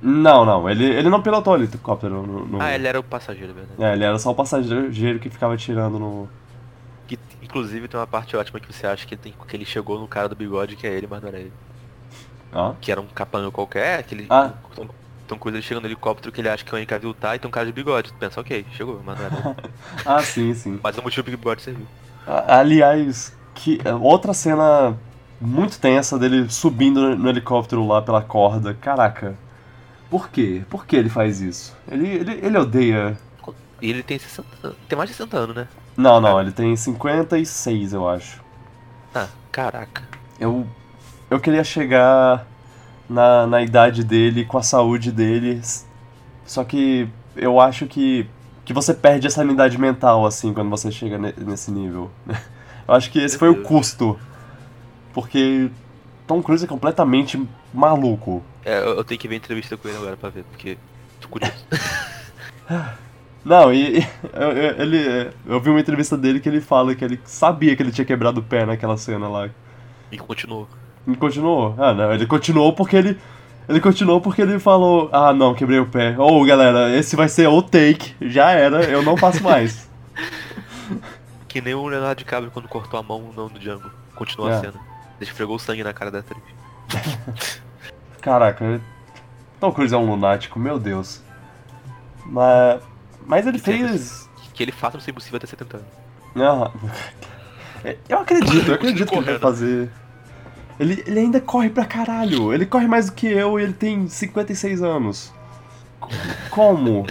Não, 0.00 0.44
não, 0.44 0.68
ele, 0.70 0.84
ele 0.84 1.08
não 1.08 1.20
pilotou 1.22 1.54
o 1.54 1.56
helicóptero 1.56 2.24
no, 2.24 2.44
no- 2.46 2.62
Ah, 2.62 2.74
ele 2.74 2.86
era 2.86 3.00
o 3.00 3.02
passageiro, 3.02 3.52
verdade. 3.52 3.82
É, 3.82 3.94
ele 3.94 4.04
era 4.04 4.18
só 4.18 4.30
o 4.30 4.34
passageiro 4.34 5.18
que 5.18 5.28
ficava 5.30 5.56
tirando 5.56 5.98
no. 5.98 6.28
Que, 7.08 7.18
inclusive 7.42 7.88
tem 7.88 7.98
uma 7.98 8.06
parte 8.06 8.36
ótima 8.36 8.60
que 8.60 8.72
você 8.72 8.86
acha 8.86 9.06
que, 9.06 9.14
ele 9.14 9.20
tem, 9.22 9.34
que 9.48 9.56
ele 9.56 9.64
chegou 9.64 9.98
no 9.98 10.06
cara 10.06 10.28
do 10.28 10.36
bigode 10.36 10.76
que 10.76 10.86
é 10.86 10.90
ele, 10.92 11.08
mas 11.10 11.20
não 11.22 11.28
era 11.28 11.38
ele. 11.38 11.52
Ó. 12.52 12.74
Que 12.80 12.92
era 12.92 13.00
um 13.00 13.06
capanga 13.06 13.50
qualquer, 13.50 14.02
que 14.04 14.14
ele. 14.14 14.26
Ah. 14.30 14.52
Tom, 15.28 15.38
Cruise 15.38 15.56
ele 15.56 15.62
chega 15.62 15.80
no 15.80 15.86
helicóptero 15.86 16.32
que 16.32 16.40
ele 16.40 16.48
acha 16.48 16.64
que 16.64 16.70
é 16.70 16.74
o 16.74 16.78
Henry 16.78 16.86
Cavill 16.86 17.14
tá 17.14 17.36
e 17.36 17.38
tem 17.38 17.48
um 17.48 17.52
cara 17.52 17.66
de 17.66 17.72
bigode. 17.72 18.12
Tu 18.12 18.18
pensa, 18.18 18.40
ok, 18.40 18.66
chegou, 18.72 19.00
mas 19.04 19.18
não 19.18 19.26
era. 19.26 19.56
Ah, 20.04 20.22
sim, 20.22 20.52
sim. 20.54 20.80
Mas 20.82 20.96
é 20.96 21.00
o 21.00 21.04
motivo 21.04 21.22
que 21.24 21.34
o 21.34 21.38
bigode 21.38 21.62
serviu. 21.62 21.86
Aliás, 22.26 23.36
que 23.54 23.78
outra 24.00 24.32
cena 24.34 24.96
muito 25.40 25.78
tensa 25.78 26.18
dele 26.18 26.48
subindo 26.50 27.14
no- 27.16 27.28
helicóptero 27.28 27.86
lá 27.86 28.02
pela 28.02 28.20
corda. 28.22 28.74
Caraca. 28.74 29.36
Por 30.10 30.28
quê? 30.30 30.62
Por 30.70 30.86
que 30.86 30.96
ele 30.96 31.08
faz 31.08 31.40
isso? 31.40 31.76
Ele, 31.90 32.06
ele, 32.08 32.40
ele 32.42 32.58
odeia. 32.58 33.18
E 33.80 33.90
ele 33.90 34.02
tem 34.02 34.18
60 34.18 34.48
anos. 34.64 34.76
Tem 34.88 34.96
mais 34.96 35.08
de 35.10 35.14
60 35.16 35.36
anos, 35.38 35.56
né? 35.56 35.68
Não, 35.96 36.20
não, 36.20 36.40
ele 36.40 36.50
tem 36.52 36.74
56, 36.74 37.92
eu 37.92 38.08
acho. 38.08 38.42
Ah, 39.14 39.28
caraca. 39.52 40.02
Eu, 40.40 40.66
eu 41.30 41.38
queria 41.40 41.62
chegar 41.62 42.46
na, 43.08 43.46
na 43.46 43.62
idade 43.62 44.04
dele, 44.04 44.44
com 44.44 44.58
a 44.58 44.62
saúde 44.62 45.10
dele. 45.12 45.60
Só 46.44 46.64
que 46.64 47.08
eu 47.36 47.60
acho 47.60 47.86
que, 47.86 48.26
que 48.64 48.72
você 48.72 48.92
perde 48.94 49.26
a 49.26 49.30
sanidade 49.30 49.78
mental, 49.78 50.24
assim, 50.26 50.52
quando 50.52 50.70
você 50.70 50.90
chega 50.90 51.18
ne- 51.18 51.34
nesse 51.38 51.70
nível. 51.70 52.10
Eu 52.86 52.94
acho 52.94 53.10
que 53.10 53.18
esse 53.18 53.36
foi 53.38 53.48
o 53.48 53.62
custo. 53.62 54.18
Porque 55.12 55.70
Tom 56.26 56.42
Cruise 56.42 56.64
é 56.64 56.68
completamente 56.68 57.42
maluco. 57.72 58.42
É, 58.64 58.78
eu, 58.78 58.96
eu 58.96 59.04
tenho 59.04 59.20
que 59.20 59.28
ver 59.28 59.34
a 59.34 59.38
entrevista 59.38 59.76
com 59.76 59.88
ele 59.88 59.96
agora 59.98 60.16
pra 60.16 60.28
ver, 60.30 60.44
porque. 60.44 60.76
Tô 61.20 61.28
curioso. 61.28 61.54
Não, 63.44 63.72
e, 63.72 63.98
e- 64.00 64.06
eu, 64.34 64.52
eu- 64.52 64.80
ele, 64.82 65.30
eu 65.46 65.60
vi 65.60 65.70
uma 65.70 65.80
entrevista 65.80 66.16
dele 66.16 66.38
que 66.40 66.48
ele 66.48 66.60
fala 66.60 66.94
que 66.94 67.04
ele 67.04 67.20
sabia 67.24 67.74
que 67.74 67.82
ele 67.82 67.92
tinha 67.92 68.04
quebrado 68.04 68.40
o 68.40 68.42
pé 68.42 68.66
naquela 68.66 68.96
cena 68.96 69.28
lá. 69.28 69.48
e 70.12 70.18
continuou. 70.18 70.68
E 71.08 71.16
continuou. 71.16 71.74
Ah, 71.78 71.92
não, 71.94 72.12
ele 72.12 72.26
continuou 72.26 72.72
porque 72.72 72.94
ele. 72.96 73.18
Ele 73.68 73.80
continuou 73.80 74.20
porque 74.20 74.42
ele 74.42 74.58
falou: 74.58 75.08
Ah, 75.12 75.32
não, 75.32 75.54
quebrei 75.54 75.78
o 75.80 75.86
pé. 75.86 76.14
Ô, 76.18 76.44
galera, 76.44 76.94
esse 76.96 77.16
vai 77.16 77.28
ser 77.28 77.48
o 77.48 77.62
take. 77.62 78.14
Já 78.20 78.50
era, 78.52 78.84
eu 78.84 79.02
não 79.02 79.16
faço 79.16 79.42
mais. 79.42 79.88
Que 81.48 81.62
nem 81.62 81.72
o 81.74 81.86
Leonardo 81.86 82.18
DiCaprio 82.18 82.50
quando 82.50 82.68
cortou 82.68 83.00
a 83.00 83.02
mão 83.02 83.32
não 83.34 83.48
no 83.48 83.58
Django. 83.58 83.90
Continua 84.14 84.50
É. 84.52 84.54
a 84.54 84.60
cena. 84.60 84.74
Ele 85.18 85.30
esfregou 85.30 85.56
o 85.56 85.58
sangue 85.58 85.82
na 85.82 85.94
cara 85.94 86.10
da 86.10 86.18
atriz. 86.18 86.42
Caraca, 88.20 88.80
Tom 89.58 89.72
Cruise 89.72 89.94
é 89.94 89.96
um 89.96 90.10
lunático, 90.10 90.58
meu 90.58 90.78
Deus. 90.78 91.22
Mas, 92.26 92.82
mas 93.26 93.46
ele 93.46 93.58
fez. 93.58 94.28
Que 94.52 94.62
ele 94.62 94.72
faça 94.72 94.98
o 94.98 95.00
ser 95.00 95.10
impossível 95.12 95.38
até 95.38 95.46
70 95.46 95.78
anos. 95.78 95.88
Ah, 96.36 96.70
eu 98.08 98.18
acredito, 98.18 98.68
eu 98.68 98.74
acredito 98.74 99.08
que 99.08 99.16
ele 99.16 99.24
vai 99.24 99.38
fazer. 99.38 99.90
Ele, 100.78 101.02
ele 101.06 101.20
ainda 101.20 101.40
corre 101.40 101.70
pra 101.70 101.84
caralho. 101.84 102.52
Ele 102.52 102.64
corre 102.66 102.86
mais 102.86 103.06
do 103.06 103.12
que 103.12 103.26
eu 103.26 103.58
e 103.58 103.62
ele 103.64 103.72
tem 103.72 104.08
56 104.08 104.82
anos. 104.82 105.32
Como? 106.50 107.06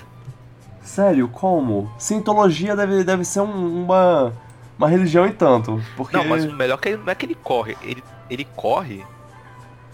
Sério, 0.81 1.27
como? 1.27 1.91
Cientologia 1.97 2.75
deve, 2.75 3.03
deve 3.03 3.25
ser 3.25 3.41
um- 3.41 3.83
uma, 3.83 4.31
uma 4.77 4.87
religião 4.87 5.25
e 5.27 5.31
tanto. 5.33 5.81
Porque. 5.95 6.15
Não, 6.15 6.23
mas 6.25 6.45
o 6.45 6.53
melhor 6.53 6.75
é 6.75 6.81
que 6.81 6.89
ele, 6.89 6.97
não 6.97 7.09
é 7.11 7.15
que 7.15 7.25
ele 7.25 7.35
corre. 7.35 7.77
Ele, 7.81 8.01
ele 8.29 8.45
corre, 8.55 9.03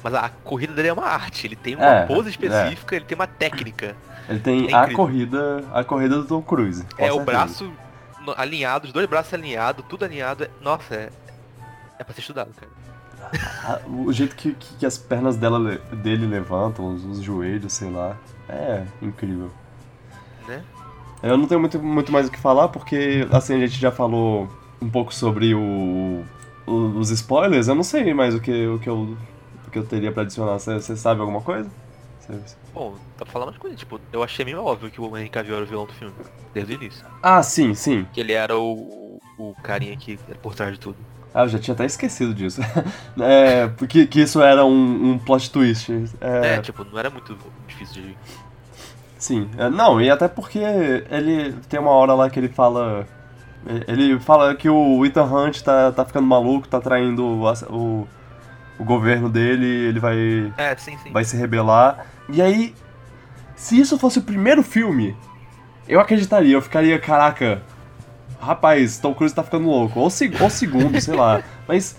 mas 0.03 0.13
a 0.13 0.29
corrida 0.29 0.73
dele 0.73 0.89
é 0.89 0.93
uma 0.93 1.05
arte. 1.07 1.47
Ele 1.47 1.55
tem 1.55 1.75
uma 1.75 1.85
É, 1.85 2.05
pose 2.05 2.29
específica, 2.29 2.95
ele 2.95 3.05
tem 3.05 3.15
uma 3.15 3.27
técnica. 3.27 3.95
Ele 4.29 4.39
tem 4.39 4.71
É 4.71 4.75
a 4.75 4.93
corrida. 4.93 5.63
A 5.73 5.83
corrida 5.83 6.17
do 6.17 6.25
Tom 6.25 6.41
Cruise. 6.41 6.85
é 6.97 7.05
o 7.11 7.15
certeza. 7.15 7.23
braço 7.25 7.71
no- 8.23 8.33
alinhado, 8.37 8.85
os 8.85 8.93
dois 8.93 9.07
braços 9.07 9.33
alinhados, 9.33 9.83
tudo 9.89 10.05
alinhado. 10.05 10.43
é- 10.43 10.49
Nossa, 10.61 10.93
é. 10.95 11.09
É 11.99 12.03
pra 12.03 12.13
ser 12.13 12.21
estudado, 12.21 12.51
cara. 12.55 12.71
A- 13.63 13.81
O 13.87 14.11
jeito 14.11 14.35
que, 14.35 14.53
que, 14.53 14.75
que 14.75 14.85
as 14.85 14.97
pernas 14.97 15.37
dela, 15.37 15.57
le- 15.59 15.77
dele 15.97 16.27
levantam, 16.27 16.93
os, 16.93 17.03
os 17.05 17.21
joelhos, 17.21 17.73
sei 17.73 17.89
lá. 17.89 18.17
É 18.49 18.85
incrível. 19.01 19.51
Né? 20.47 20.63
Eu 21.21 21.37
não 21.37 21.47
tenho 21.47 21.59
muito, 21.59 21.79
muito 21.81 22.11
mais 22.11 22.27
o 22.27 22.31
que 22.31 22.39
falar, 22.39 22.67
porque 22.69 23.27
assim, 23.31 23.55
a 23.55 23.59
gente 23.67 23.79
já 23.79 23.91
falou 23.91 24.49
um 24.81 24.89
pouco 24.89 25.13
sobre 25.13 25.53
o, 25.55 26.23
o- 26.67 26.97
os 26.99 27.09
spoilers, 27.11 27.67
eu 27.67 27.75
não 27.75 27.83
sei 27.83 28.13
mais 28.13 28.35
o 28.35 28.41
que, 28.41 28.67
o 28.67 28.79
que, 28.79 28.89
eu, 28.89 29.17
o 29.67 29.71
que 29.71 29.79
eu 29.79 29.85
teria 29.85 30.11
pra 30.11 30.23
adicionar. 30.23 30.59
Você 30.59 30.95
sabe 30.97 31.21
alguma 31.21 31.41
coisa? 31.41 31.69
Você- 32.19 32.57
Bom, 32.73 32.97
tá 33.17 33.25
falando 33.25 33.49
umas 33.49 33.57
coisas, 33.57 33.79
tipo, 33.79 33.99
eu 34.11 34.23
achei 34.23 34.43
meio 34.43 34.63
óbvio 34.63 34.89
que 34.91 34.99
o 34.99 35.17
Henry 35.17 35.29
Cavill 35.29 35.55
era 35.55 35.63
o 35.63 35.67
vilão 35.67 35.85
do 35.85 35.93
filme, 35.93 36.13
desde 36.53 36.73
o 36.73 36.75
início. 36.75 37.05
Ah, 37.21 37.41
sim, 37.43 37.73
sim. 37.73 38.05
Que 38.11 38.19
ele 38.19 38.33
era 38.33 38.57
o, 38.57 39.19
o 39.37 39.53
carinha 39.63 39.95
que 39.95 40.19
era 40.27 40.37
por 40.39 40.55
trás 40.55 40.73
de 40.73 40.79
tudo. 40.79 40.97
Ah, 41.33 41.43
eu 41.43 41.49
já 41.49 41.57
tinha 41.57 41.73
até 41.73 41.85
esquecido 41.85 42.33
disso. 42.33 42.61
é, 43.19 43.67
porque 43.67 44.05
que 44.05 44.21
isso 44.21 44.41
era 44.41 44.63
um, 44.65 45.11
um 45.11 45.17
plot 45.17 45.49
twist. 45.49 45.91
É, 46.21 46.55
É, 46.55 46.61
tipo, 46.61 46.85
não 46.85 46.99
era 46.99 47.09
muito 47.09 47.35
difícil 47.67 48.03
de. 48.03 48.17
Sim, 49.17 49.49
é, 49.57 49.69
não, 49.69 49.99
e 50.01 50.09
até 50.09 50.27
porque 50.27 50.59
ele 50.59 51.53
tem 51.69 51.79
uma 51.79 51.91
hora 51.91 52.13
lá 52.13 52.29
que 52.29 52.39
ele 52.39 52.49
fala. 52.49 53.07
Ele 53.87 54.19
fala 54.19 54.53
que 54.55 54.69
o 54.69 55.05
Ethan 55.05 55.23
Hunt 55.23 55.61
tá, 55.61 55.91
tá 55.91 56.03
ficando 56.03 56.27
maluco, 56.27 56.67
tá 56.67 56.81
traindo 56.81 57.23
o, 57.23 57.49
o, 57.69 58.07
o 58.77 58.83
governo 58.83 59.29
dele, 59.29 59.65
ele 59.65 59.99
vai, 60.01 60.53
É, 60.57 60.75
sim, 60.75 60.97
sim. 61.01 61.11
vai 61.11 61.23
se 61.23 61.37
rebelar. 61.37 62.05
E 62.27 62.41
aí, 62.41 62.75
se 63.55 63.79
isso 63.79 63.97
fosse 63.97 64.19
o 64.19 64.21
primeiro 64.21 64.61
filme, 64.61 65.15
eu 65.87 66.01
acreditaria, 66.01 66.53
eu 66.53 66.61
ficaria, 66.61 66.99
caraca, 66.99 67.61
rapaz, 68.43 68.97
Tom 68.99 69.13
Cruise 69.13 69.33
tá 69.33 69.43
ficando 69.43 69.67
louco. 69.67 69.99
Ou, 69.99 70.09
se, 70.09 70.31
ou 70.39 70.49
segundo, 70.49 70.99
sei 71.01 71.15
lá. 71.15 71.41
Mas 71.67 71.97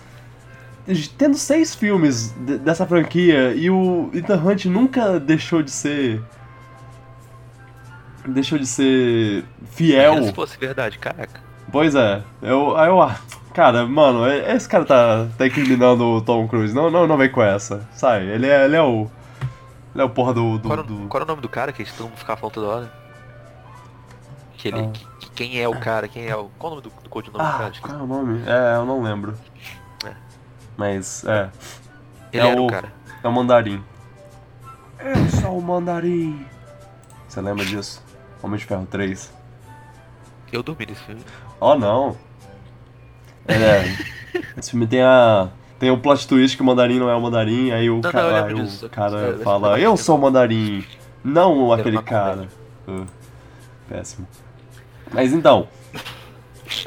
tendo 1.17 1.35
seis 1.35 1.73
filmes 1.73 2.31
de- 2.39 2.57
dessa 2.59 2.85
franquia 2.85 3.53
e 3.55 3.69
o 3.69 4.09
Ethan 4.13 4.37
Hunt 4.43 4.65
nunca 4.65 5.19
deixou 5.19 5.61
de 5.63 5.71
ser. 5.71 6.21
Deixou 8.27 8.57
de 8.57 8.65
ser 8.65 9.43
fiel. 9.71 10.23
Se 10.23 10.33
fosse 10.33 10.57
verdade, 10.57 10.97
caraca. 10.97 11.39
Pois 11.71 11.93
é, 11.95 12.21
eu. 12.41 12.75
Eu. 12.77 13.01
ah, 13.01 13.15
Cara, 13.53 13.85
mano, 13.85 14.27
esse 14.27 14.67
cara 14.67 14.83
tá, 14.83 15.27
tá 15.37 15.47
incriminando 15.47 16.03
o 16.03 16.21
Tom 16.21 16.45
Cruise. 16.47 16.73
Não, 16.75 16.91
não, 16.91 17.07
não 17.07 17.15
vem 17.17 17.31
com 17.31 17.41
essa. 17.41 17.87
Sai, 17.93 18.23
ele 18.27 18.47
é, 18.47 18.65
ele 18.65 18.75
é 18.75 18.81
o. 18.81 19.07
Ele 19.93 20.01
é 20.01 20.03
o 20.03 20.09
porra 20.09 20.33
do. 20.33 20.57
do, 20.57 20.67
Qual, 20.67 20.83
do- 20.83 21.07
qual 21.07 21.21
era 21.21 21.23
o 21.23 21.27
nome 21.27 21.41
do 21.41 21.47
cara 21.47 21.71
que 21.71 21.85
todo 21.93 22.07
mundo 22.09 22.17
ficava 22.17 22.37
falando 22.39 22.53
toda 22.53 22.67
hora? 22.67 22.93
Que 24.57 24.67
ele. 24.67 24.79
Ah. 24.81 24.89
que- 24.91 25.14
quem 25.35 25.59
é 25.61 25.67
o 25.67 25.77
cara? 25.79 26.07
Quem 26.07 26.25
é 26.27 26.35
o. 26.35 26.49
Qual 26.57 26.71
o 26.73 26.75
nome 26.77 26.87
do, 26.89 27.03
do 27.03 27.09
codinome 27.09 27.37
do 27.43 27.47
Ah, 27.47 27.51
cara? 27.57 27.63
Esqueci. 27.71 27.81
qual 27.81 27.99
é 27.99 28.03
o 28.03 28.07
nome? 28.07 28.41
É, 28.47 28.75
eu 28.77 28.85
não 28.85 29.01
lembro. 29.03 29.35
É. 30.05 30.13
Mas, 30.77 31.23
é. 31.25 31.49
Ele 32.33 32.45
é 32.47 32.51
era 32.51 32.61
o 32.61 32.65
o- 32.65 32.69
cara. 32.69 32.91
É 33.23 33.27
o 33.27 33.31
Mandarim. 33.31 33.83
Eu 34.99 35.29
sou 35.41 35.57
o 35.57 35.61
Mandarim. 35.61 36.45
Você 37.27 37.41
lembra 37.41 37.65
disso? 37.65 38.01
Homem 38.41 38.57
de 38.57 38.65
Ferro 38.65 38.85
3. 38.89 39.31
Eu 40.51 40.63
dormi 40.63 40.85
nesse 40.85 41.01
filme. 41.03 41.21
Oh, 41.59 41.75
não. 41.75 42.15
É. 43.47 43.83
Esse 44.57 44.71
filme 44.71 44.87
tem 44.87 45.01
a. 45.01 45.49
Tem 45.77 45.91
o 45.91 45.97
plot 45.97 46.25
twist 46.27 46.55
que 46.55 46.63
o 46.63 46.65
mandarim 46.65 46.99
não 46.99 47.09
é 47.09 47.15
o 47.15 47.21
mandarim, 47.21 47.71
aí 47.71 47.89
o, 47.89 47.95
Não, 47.95 48.09
ca- 48.09 48.21
não, 48.23 48.29
eu 48.29 48.35
aí 48.35 48.41
lembro 48.43 48.63
o 48.63 48.65
disso. 48.65 48.89
cara 48.89 49.35
É, 49.35 49.37
fala, 49.43 49.77
eu 49.77 49.97
sou 49.97 50.17
o 50.17 50.21
mandarim, 50.21 50.85
não 51.21 51.71
aquele 51.73 52.01
cara. 52.01 52.47
Ah, 52.87 53.03
péssimo. 53.89 54.25
Mas 55.13 55.33
então. 55.33 55.67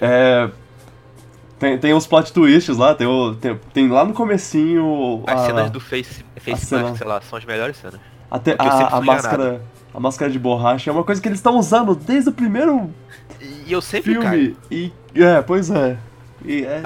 É. 0.01 0.51
Tem, 1.59 1.77
tem 1.77 1.93
os 1.93 2.07
plot 2.07 2.33
twists 2.33 2.77
lá, 2.77 2.95
tem, 2.95 3.07
o, 3.07 3.35
tem, 3.35 3.59
tem 3.73 3.89
lá 3.89 4.05
no 4.05 4.13
comecinho. 4.15 5.25
As 5.27 5.41
a- 5.43 5.47
cenas 5.47 5.71
do 5.71 5.81
Face, 5.81 6.25
face 6.37 6.67
cena- 6.67 6.83
Mask, 6.85 6.97
sei 6.99 7.07
lá, 7.07 7.21
são 7.21 7.37
as 7.39 7.45
melhores 7.45 7.77
cenas. 7.77 8.01
até 8.31 8.55
a, 8.59 8.97
a 8.97 9.01
máscara. 9.01 9.63
A 9.93 9.99
máscara 9.99 10.31
de 10.31 10.39
borracha 10.39 10.91
é 10.91 10.93
uma 10.93 11.03
coisa 11.03 11.21
que 11.21 11.27
eles 11.27 11.39
estão 11.39 11.57
usando 11.59 11.95
desde 11.97 12.29
o 12.29 12.33
primeiro 12.33 12.91
E 13.41 13.73
eu 13.73 13.81
sempre 13.81 14.13
filme. 14.13 14.25
caio. 14.27 14.57
E. 14.71 14.93
É, 15.15 15.41
pois 15.43 15.71
é. 15.71 15.97
E 16.45 16.63
é. 16.63 16.83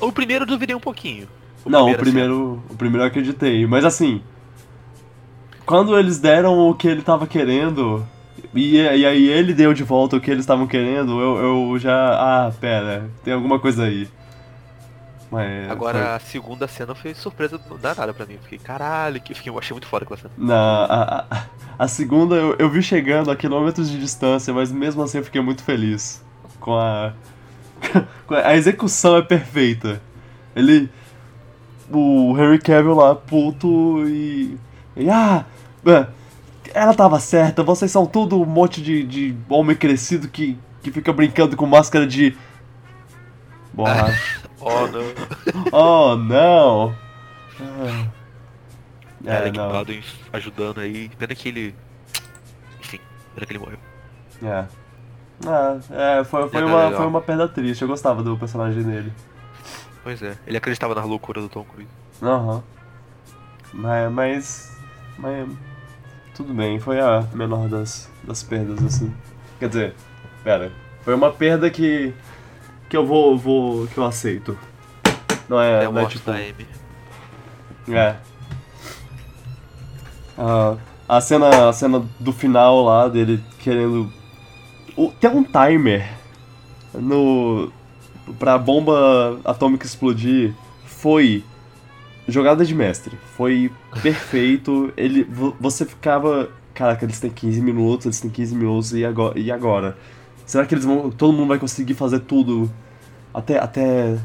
O 0.00 0.12
primeiro 0.12 0.42
eu 0.42 0.48
duvidei 0.48 0.74
um 0.76 0.80
pouquinho. 0.80 1.26
Não, 1.64 1.88
o 1.90 1.94
primeiro, 1.96 2.02
assim, 2.02 2.10
primeiro, 2.10 2.62
o 2.68 2.74
primeiro 2.76 3.04
eu 3.04 3.08
acreditei, 3.08 3.66
mas 3.66 3.84
assim, 3.86 4.20
quando 5.64 5.98
eles 5.98 6.18
deram 6.18 6.58
o 6.68 6.74
que 6.74 6.86
ele 6.86 7.00
tava 7.00 7.26
querendo 7.26 8.04
e, 8.54 8.76
e 8.76 9.06
aí 9.06 9.28
ele 9.28 9.54
deu 9.54 9.74
de 9.74 9.82
volta 9.84 10.16
o 10.16 10.20
que 10.20 10.30
eles 10.30 10.42
estavam 10.42 10.66
querendo, 10.66 11.20
eu, 11.20 11.72
eu 11.72 11.78
já, 11.78 12.46
ah, 12.48 12.52
pera, 12.52 13.10
tem 13.22 13.34
alguma 13.34 13.58
coisa 13.60 13.84
aí. 13.84 14.08
Mas 15.30 15.68
Agora 15.68 16.14
a 16.16 16.20
segunda 16.20 16.66
cena 16.68 16.94
foi 16.94 17.14
surpresa 17.14 17.58
danada 17.58 18.14
pra 18.14 18.26
mim. 18.26 18.38
Fiquei, 18.38 18.58
caralho, 18.58 19.20
que 19.20 19.34
fiquei, 19.34 19.50
eu 19.50 19.58
achei 19.58 19.74
muito 19.74 19.86
foda 19.88 20.04
aquela 20.04 20.18
cena. 20.20 20.34
foi- 20.38 20.46
na 20.46 20.84
a, 20.84 21.20
a, 21.30 21.46
a 21.78 21.88
segunda 21.88 22.34
eu, 22.36 22.56
eu 22.58 22.70
vi 22.70 22.82
chegando 22.82 23.30
a 23.30 23.36
quilômetros 23.36 23.90
de 23.90 23.98
distância, 23.98 24.52
mas 24.52 24.72
mesmo 24.72 25.02
assim 25.02 25.18
eu 25.18 25.24
fiquei 25.24 25.40
muito 25.40 25.62
feliz 25.62 26.24
com 26.60 26.76
a 26.76 27.12
com 28.26 28.34
a, 28.34 28.48
a 28.48 28.56
execução 28.56 29.16
é 29.16 29.22
perfeita. 29.22 30.00
Ele 30.56 30.90
o 31.92 32.34
Henry 32.38 32.58
Cavill 32.58 32.94
lá 32.94 33.14
puto 33.14 34.06
e, 34.08 34.58
e 34.96 35.08
ah, 35.10 35.44
é, 35.86 36.06
ela 36.74 36.94
tava 36.94 37.18
certa, 37.20 37.62
vocês 37.62 37.90
são 37.90 38.04
tudo 38.06 38.40
um 38.40 38.44
monte 38.46 38.82
de, 38.82 39.04
de 39.04 39.36
homem 39.48 39.76
crescido 39.76 40.28
que, 40.28 40.58
que 40.82 40.90
fica 40.90 41.12
brincando 41.12 41.56
com 41.56 41.66
máscara 41.66 42.06
de 42.06 42.36
borracha. 43.72 44.42
Oh, 44.66 44.86
não. 44.86 45.04
oh, 45.72 46.16
não. 46.16 46.94
Ah. 47.60 48.08
Ela 49.26 49.48
É, 49.48 49.52
não. 49.52 49.66
equipado 49.66 49.92
ajudando 50.32 50.80
aí. 50.80 51.10
Pena 51.18 51.34
que 51.34 51.48
ele. 51.50 51.74
Enfim, 52.80 52.98
pena 53.34 53.46
que 53.46 53.52
ele 53.52 53.58
morreu. 53.58 53.78
É. 54.42 54.64
Ah, 55.46 55.76
é, 55.90 56.24
foi, 56.24 56.48
foi, 56.48 56.58
Era 56.58 56.66
uma, 56.66 56.92
foi 56.92 57.06
uma 57.06 57.20
perda 57.20 57.46
triste. 57.46 57.82
Eu 57.82 57.88
gostava 57.88 58.22
do 58.22 58.38
personagem 58.38 58.82
dele. 58.82 59.12
Pois 60.02 60.22
é, 60.22 60.38
ele 60.46 60.56
acreditava 60.56 60.94
na 60.94 61.04
loucura 61.04 61.42
do 61.42 61.48
Tom 61.48 61.64
Cruise. 61.64 61.90
Aham. 62.22 62.62
Mas, 63.72 64.12
mas. 64.12 64.78
Mas. 65.18 65.48
Tudo 66.34 66.52
bem, 66.52 66.80
foi 66.80 67.00
a 67.00 67.24
menor 67.32 67.68
das, 67.68 68.10
das 68.24 68.42
perdas, 68.42 68.82
assim. 68.82 69.14
Quer 69.60 69.68
dizer, 69.68 69.94
pera. 70.42 70.72
Foi 71.04 71.14
uma 71.14 71.30
perda 71.30 71.70
que. 71.70 72.12
que 72.88 72.96
eu 72.96 73.06
vou. 73.06 73.38
vou 73.38 73.86
que 73.86 73.98
eu 73.98 74.04
aceito. 74.04 74.58
Não 75.48 75.60
é, 75.60 75.84
É, 75.84 75.88
não 75.88 76.00
é 76.00 76.06
tipo. 76.06 76.28
da 76.28 76.36
Amy. 76.36 76.66
É. 77.88 78.16
Ah, 80.36 80.76
a, 81.08 81.20
cena, 81.20 81.68
a 81.68 81.72
cena 81.72 82.04
do 82.18 82.32
final 82.32 82.82
lá 82.82 83.06
dele 83.06 83.40
querendo. 83.60 84.12
O, 84.96 85.12
tem 85.12 85.30
um 85.30 85.44
timer 85.44 86.10
no. 86.94 87.70
pra 88.40 88.58
bomba 88.58 89.38
atômica 89.44 89.86
explodir. 89.86 90.52
Foi 90.84 91.44
jogada 92.28 92.64
de 92.64 92.74
mestre. 92.74 93.18
Foi 93.36 93.70
perfeito. 94.02 94.92
Ele, 94.96 95.24
vo- 95.24 95.56
você 95.60 95.84
ficava. 95.84 96.48
Caraca, 96.74 97.04
eles 97.04 97.20
têm 97.20 97.30
15 97.30 97.60
minutos, 97.60 98.06
eles 98.06 98.20
têm 98.20 98.30
15 98.30 98.54
minutos 98.56 98.92
e 98.92 99.04
agora? 99.04 99.38
E 99.38 99.50
agora? 99.52 99.96
Será 100.46 100.66
que 100.66 100.74
eles 100.74 100.84
vão. 100.84 101.10
Todo 101.10 101.32
mundo 101.32 101.48
vai 101.48 101.58
conseguir 101.58 101.94
fazer 101.94 102.20
tudo? 102.20 102.70
Até. 103.32 103.58
até 103.58 104.16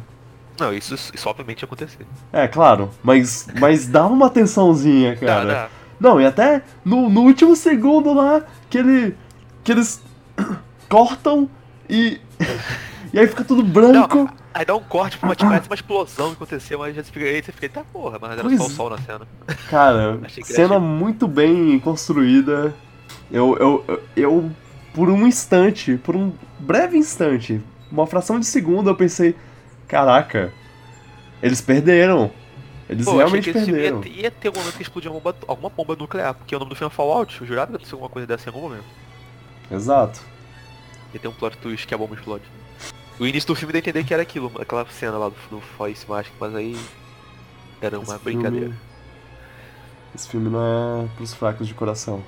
Não, 0.60 0.74
isso, 0.74 0.94
isso 0.96 1.30
obviamente 1.30 1.62
ia 1.62 1.66
acontecer. 1.66 2.06
é, 2.34 2.48
claro, 2.48 2.90
mas, 3.04 3.48
mas 3.60 3.88
dava 3.88 4.10
uma 4.14 4.30
tensãozinha, 4.30 5.16
Dá, 5.16 5.26
cara. 5.28 5.54
dá. 5.54 5.70
Não, 6.00 6.20
e 6.20 6.26
até 6.26 6.62
no, 6.84 7.10
no 7.10 7.22
último 7.22 7.56
segundo 7.56 8.14
lá, 8.14 8.42
que 8.70 8.78
ele. 8.78 9.16
que 9.64 9.72
eles 9.72 10.02
cortam 10.90 11.50
e. 11.90 12.20
E 13.12 13.18
aí 13.18 13.26
fica 13.28 13.44
tudo 13.44 13.64
branco. 13.64 14.18
Não, 14.20 14.30
aí 14.60 14.66
dá 14.66 14.76
um 14.76 14.84
corte 14.84 15.18
pra 15.18 15.30
uma, 15.30 15.36
parece 15.36 15.70
uma 15.70 15.76
explosão 15.76 16.28
que 16.30 16.34
aconteceu, 16.36 16.80
mas 16.80 16.94
já 16.94 17.02
fica, 17.04 17.26
aí 17.26 17.42
você 17.42 17.52
fica, 17.52 17.66
eita 17.66 17.84
porra, 17.94 18.20
mas 18.20 18.32
era 18.34 18.42
Pois 18.42 18.58
só 18.58 18.64
o 18.64 18.68
é. 18.68 18.70
sol 18.70 18.90
na 18.90 18.98
cena. 19.02 19.26
Cara, 19.70 20.20
Achei 20.24 20.44
cena 20.44 20.68
criativo. 20.68 20.80
muito 20.82 21.28
bem 21.28 21.80
construída. 21.80 22.76
Eu, 23.32 23.58
eu, 23.58 23.86
eu, 23.88 24.04
eu, 24.18 24.52
por 24.94 25.10
um 25.10 25.26
instante, 25.26 25.98
por 25.98 26.16
um 26.16 26.34
breve 26.60 26.98
instante, 26.98 27.62
uma 27.90 28.06
fração 28.06 28.38
de 28.40 28.46
segundo, 28.46 28.90
eu 28.90 28.96
pensei: 28.96 29.36
caraca, 29.88 30.54
eles 31.42 31.62
perderam. 31.62 32.30
Eles 32.90 33.06
Pô, 33.06 33.12
achei 33.22 33.42
realmente 33.42 33.54
perderam. 33.54 34.04
ia, 34.04 34.24
ia 34.24 34.32
ter 34.32 34.50
um 34.50 34.54
momento 34.56 34.76
que 34.76 34.82
explodia 34.82 35.10
uma 35.10 35.20
bomba, 35.22 35.38
alguma 35.48 35.70
bomba 35.70 35.96
nuclear, 35.96 36.34
porque 36.34 36.54
o 36.56 36.60
nome 36.60 36.70
do 36.70 36.76
filme 36.76 36.92
é 36.92 36.96
Fallout, 36.96 37.40
eu 37.40 37.48
jurava 37.48 37.78
que 37.78 37.86
ia 37.86 37.94
alguma 37.94 38.10
coisa 38.10 38.28
dessa 38.28 38.50
em 38.50 38.54
algum 38.54 38.68
momento. 38.68 38.86
Exato. 39.72 40.20
Ia 41.14 41.20
ter 41.20 41.28
um 41.28 41.34
plot 41.34 41.58
twist 41.60 41.88
que 41.88 41.94
a 41.94 41.98
bomba 41.98 42.16
explode. 42.16 42.44
O 43.20 43.26
início 43.28 43.48
do 43.48 43.56
filme 43.56 43.72
deu 43.74 43.80
a 43.80 43.82
entender 43.82 44.04
que 44.04 44.14
era 44.14 44.24
aquilo, 44.24 44.52
aquela 44.60 44.86
cena 44.88 45.18
lá 45.18 45.30
do, 45.30 45.36
do 45.50 45.62
Face 45.62 46.10
Mask, 46.10 46.32
mas 46.40 46.56
aí 46.56 46.90
era 47.82 48.00
uma 48.00 48.16
Esse 48.16 48.24
brincadeira. 48.24 48.72
Filme, 48.72 48.80
esse 50.14 50.28
filme 50.30 50.50
não 50.50 50.60
é 50.62 51.08
pros 51.16 51.34
fracos 51.34 51.68
de 51.68 51.74
coração. 51.74 52.24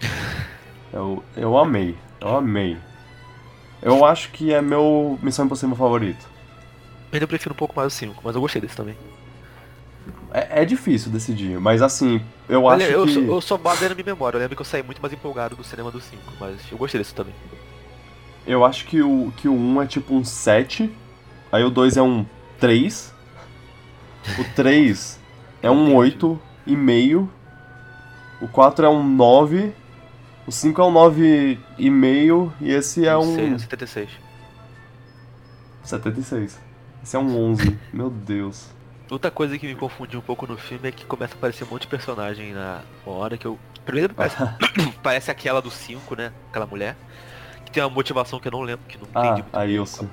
Eu, 0.92 1.22
eu 1.36 1.58
amei, 1.58 1.98
eu 2.20 2.36
amei. 2.36 2.80
Eu 3.82 4.04
acho 4.04 4.30
que 4.32 4.52
é 4.52 4.60
meu 4.62 5.18
Missão 5.22 5.46
Impossível 5.46 5.76
favorito. 5.76 6.30
Eu 7.10 7.16
ainda 7.16 7.26
prefiro 7.26 7.52
um 7.52 7.56
pouco 7.56 7.74
mais 7.76 7.92
o 7.92 7.96
5, 7.96 8.20
mas 8.24 8.34
eu 8.36 8.40
gostei 8.40 8.60
desse 8.60 8.76
também. 8.76 8.96
É, 10.30 10.62
é 10.62 10.64
difícil 10.64 11.10
decidir, 11.10 11.58
mas 11.60 11.82
assim, 11.82 12.24
eu 12.48 12.64
Olha, 12.64 12.86
acho 12.86 12.90
eu, 12.90 13.06
que. 13.06 13.08
sou, 13.08 13.24
eu 13.24 13.40
sou 13.40 13.58
baseado 13.58 13.90
na 13.90 13.94
minha 13.94 14.04
memória, 14.14 14.36
eu 14.36 14.40
lembro 14.40 14.56
que 14.56 14.62
eu 14.62 14.66
saí 14.66 14.82
muito 14.82 15.00
mais 15.00 15.12
empolgado 15.12 15.56
do 15.56 15.64
cinema 15.64 15.90
do 15.90 16.00
5, 16.00 16.36
mas 16.38 16.70
eu 16.70 16.78
gostei 16.78 17.00
desse 17.00 17.14
também. 17.14 17.34
Eu 18.46 18.64
acho 18.64 18.86
que 18.86 19.02
o, 19.02 19.32
que 19.36 19.48
o 19.48 19.54
1 19.54 19.82
é 19.82 19.86
tipo 19.86 20.14
um 20.14 20.24
7, 20.24 20.94
aí 21.50 21.64
o 21.64 21.70
2 21.70 21.96
é 21.96 22.02
um 22.02 22.24
3, 22.60 23.12
o 24.38 24.44
3 24.54 25.20
é 25.62 25.70
um 25.70 25.94
8 25.94 26.40
e 26.66 26.76
meio, 26.76 27.30
o 28.40 28.46
4 28.46 28.86
é 28.86 28.88
um 28.88 29.02
9, 29.02 29.72
o 30.46 30.52
5 30.52 30.80
é 30.80 30.84
um 30.84 30.92
9 30.92 31.58
e 31.76 31.90
meio 31.90 32.52
e 32.60 32.70
esse 32.70 33.06
é 33.06 33.16
um 33.16 33.34
6, 33.34 33.62
76. 33.62 34.10
76. 35.82 36.60
Esse 37.02 37.16
é 37.16 37.18
um 37.18 37.50
11. 37.50 37.78
Meu 37.92 38.10
Deus. 38.10 38.68
Outra 39.08 39.30
coisa 39.30 39.56
que 39.56 39.66
me 39.66 39.76
confundiu 39.76 40.18
um 40.18 40.22
pouco 40.22 40.46
no 40.46 40.58
filme 40.58 40.88
é 40.88 40.92
que 40.92 41.06
começa 41.06 41.34
a 41.34 41.36
aparecer 41.36 41.64
um 41.64 41.68
monte 41.68 41.82
de 41.82 41.88
personagem 41.88 42.52
na 42.52 42.82
hora 43.06 43.38
que 43.38 43.46
eu. 43.46 43.58
Primeiro 43.84 44.12
parece, 44.12 44.36
parece 45.02 45.30
aquela 45.30 45.62
do 45.62 45.70
5, 45.70 46.16
né? 46.16 46.32
Aquela 46.50 46.66
mulher. 46.66 46.96
Que 47.66 47.72
tem 47.72 47.82
uma 47.82 47.90
motivação 47.90 48.40
que 48.40 48.48
eu 48.48 48.52
não 48.52 48.62
lembro, 48.62 48.84
que 48.88 48.96
não 48.96 49.04
entendi 49.06 49.26
Ah, 49.28 49.32
muito 49.34 49.48
a 49.52 49.60
bem. 49.60 49.74
Ilse. 49.74 50.08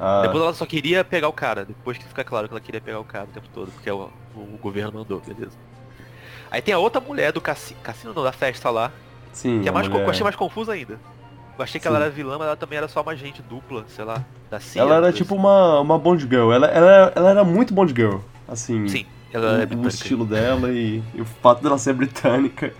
Ah, 0.00 0.22
Depois 0.22 0.42
ela 0.42 0.54
só 0.54 0.64
queria 0.66 1.04
pegar 1.04 1.28
o 1.28 1.32
cara, 1.32 1.64
depois 1.64 1.98
que 1.98 2.04
fica 2.04 2.24
claro 2.24 2.48
que 2.48 2.54
ela 2.54 2.60
queria 2.60 2.80
pegar 2.80 2.98
o 2.98 3.04
cara 3.04 3.24
o 3.24 3.28
tempo 3.28 3.46
todo, 3.54 3.70
porque 3.70 3.90
o, 3.90 4.08
o 4.34 4.58
governo 4.60 4.92
mandou, 4.98 5.20
beleza. 5.20 5.56
Aí 6.50 6.60
tem 6.62 6.74
a 6.74 6.78
outra 6.78 7.00
mulher 7.00 7.32
do 7.32 7.40
cassino, 7.40 7.78
cassino 7.82 8.12
não, 8.14 8.22
da 8.22 8.32
festa 8.32 8.68
lá, 8.70 8.90
sim, 9.32 9.60
que 9.62 9.68
é 9.68 9.72
mais, 9.72 9.86
mulher- 9.88 10.04
eu 10.04 10.10
achei 10.10 10.22
mais 10.24 10.36
confusa 10.36 10.72
ainda. 10.72 10.98
Eu 11.58 11.62
achei 11.62 11.78
que 11.78 11.86
Sim. 11.86 11.94
ela 11.94 12.04
era 12.04 12.10
vilã, 12.10 12.38
mas 12.38 12.46
ela 12.46 12.56
também 12.56 12.78
era 12.78 12.88
só 12.88 13.02
uma 13.02 13.12
agente 13.12 13.42
dupla, 13.42 13.84
sei 13.88 14.04
lá, 14.04 14.24
da 14.50 14.58
CIA. 14.58 14.82
Ela 14.82 14.96
era 14.96 15.12
tipo 15.12 15.34
uma, 15.34 15.80
uma 15.80 15.98
Bond 15.98 16.22
Girl. 16.22 16.50
Ela, 16.50 16.66
ela, 16.66 17.12
ela 17.14 17.30
era 17.30 17.44
muito 17.44 17.74
Bond 17.74 17.92
Girl. 17.94 18.16
Assim, 18.48 18.84
assim. 18.86 18.88
Sim, 18.88 19.06
ela 19.32 19.46
é 19.48 19.50
o, 19.50 19.54
o 19.54 19.58
britânica. 19.66 19.88
estilo 19.88 20.24
dela 20.24 20.70
e, 20.72 21.02
e 21.14 21.20
o 21.20 21.24
fato 21.26 21.62
dela 21.62 21.76
ser 21.76 21.92
britânica. 21.92 22.72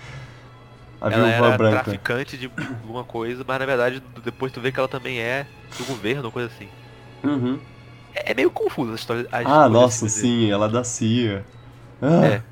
A 1.03 1.11
Ela 1.11 1.29
era 1.31 1.51
branca. 1.53 1.85
traficante 1.85 2.39
de 2.39 2.47
alguma 2.83 3.05
coisa, 3.05 3.45
mas 3.47 3.59
na 3.59 3.67
verdade 3.67 4.01
depois 4.23 4.53
tu 4.53 4.61
vê 4.61 4.73
que 4.73 4.79
ela 4.79 4.89
também 4.89 5.21
é 5.21 5.47
do 5.79 5.85
governo, 5.85 6.33
coisa 6.33 6.49
assim. 6.49 6.73
Uhum. 7.25 7.61
É, 8.15 8.33
é 8.33 8.35
meio 8.35 8.51
confusa 8.51 8.93
a 8.93 8.95
história. 8.97 9.29
Ah, 9.43 9.69
nossa, 9.69 10.07
desse 10.07 10.09
filme. 10.11 10.31
sim, 10.47 10.51
ela 10.51 10.67
é 10.67 10.69
da 10.69 10.85
CIA. 10.85 11.47
Ah, 12.01 12.27
É. 12.27 12.43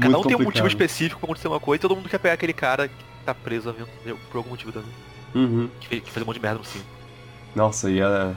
Cada 0.00 0.18
um 0.18 0.24
muito 0.24 0.26
tem 0.26 0.36
um 0.36 0.40
motivo 0.40 0.68
complicado. 0.68 0.68
específico 0.68 1.20
pra 1.20 1.26
acontecer 1.26 1.48
uma 1.48 1.60
coisa 1.60 1.78
e 1.80 1.82
todo 1.82 1.96
mundo 1.96 2.08
quer 2.08 2.18
pegar 2.18 2.34
aquele 2.34 2.54
cara 2.54 2.88
que 2.88 3.04
tá 3.24 3.34
preso 3.34 3.74
por 4.30 4.38
algum 4.38 4.50
motivo 4.50 4.72
também. 4.72 4.96
Uhum. 5.34 5.70
Que 5.80 5.88
fez, 5.88 6.02
que 6.04 6.10
fez 6.12 6.22
um 6.22 6.26
monte 6.26 6.36
de 6.36 6.42
merda 6.42 6.58
no 6.58 6.64
5. 6.64 6.86
Nossa, 7.54 7.90
e 7.90 8.00
a, 8.02 8.36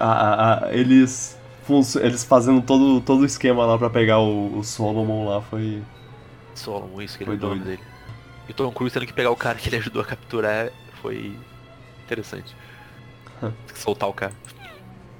a, 0.00 0.66
a- 0.68 0.74
eles, 0.74 1.42
eles 2.00 2.24
fazendo 2.24 2.62
todo, 2.62 3.00
todo 3.02 3.22
o 3.22 3.26
esquema 3.26 3.66
lá 3.66 3.78
pra 3.78 3.90
pegar 3.90 4.18
o, 4.20 4.58
o 4.58 4.64
Solomon 4.64 5.26
lá 5.28 5.42
foi. 5.42 5.84
Solomon, 6.54 7.02
isso 7.02 7.16
que 7.18 7.24
ele 7.24 7.30
Foi 7.30 7.36
é 7.36 7.38
o 7.38 7.40
nome 7.40 7.64
dele. 7.64 7.82
E 8.48 8.52
o 8.52 8.54
Tom 8.54 8.70
Cruise 8.70 8.92
tendo 8.92 9.06
que 9.06 9.12
pegar 9.12 9.30
o 9.30 9.36
cara 9.36 9.58
que 9.58 9.68
ele 9.68 9.76
ajudou 9.76 10.02
a 10.02 10.04
capturar 10.04 10.70
foi 11.02 11.36
interessante. 12.04 12.54
Soltar 13.74 14.08
o 14.08 14.12
cara. 14.12 14.32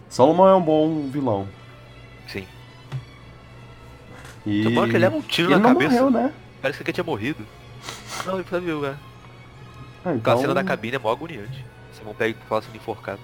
Solomon 0.09 0.49
é 0.49 0.55
um 0.55 0.63
bom 0.63 1.09
vilão. 1.09 1.49
Sim. 2.29 2.47
E. 4.47 4.73
Pode 4.75 4.91
que 4.91 4.97
ele 4.97 5.05
leva 5.05 5.17
um 5.17 5.23
tiro 5.23 5.51
ele 5.51 5.59
na 5.59 5.69
cabeça. 5.69 5.95
morreu, 5.95 6.11
né? 6.11 6.33
Parece 6.63 6.79
que 6.79 6.85
ele 6.85 6.93
tinha 6.93 7.05
morrido. 7.05 7.45
Não, 8.25 8.35
ele 8.35 8.45
foi 8.45 8.61
viu, 8.61 8.81
cara. 8.81 8.99
Ah, 10.05 10.15
então... 10.15 10.39
cena 10.39 10.55
da 10.55 10.63
cabine 10.63 10.97
é 10.97 10.99
mó 10.99 11.11
agoniante. 11.11 11.65
Você 11.93 12.05
não 12.05 12.15
pega 12.15 12.39
e 12.39 12.49
fala 12.49 12.63
sendo 12.63 12.77
enforcado. 12.77 13.21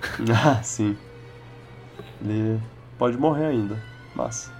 Ah, 0.30 0.62
sim. 0.62 0.96
Ele 2.22 2.60
pode 2.98 3.16
morrer 3.16 3.46
ainda, 3.46 3.82
mas. 4.14 4.52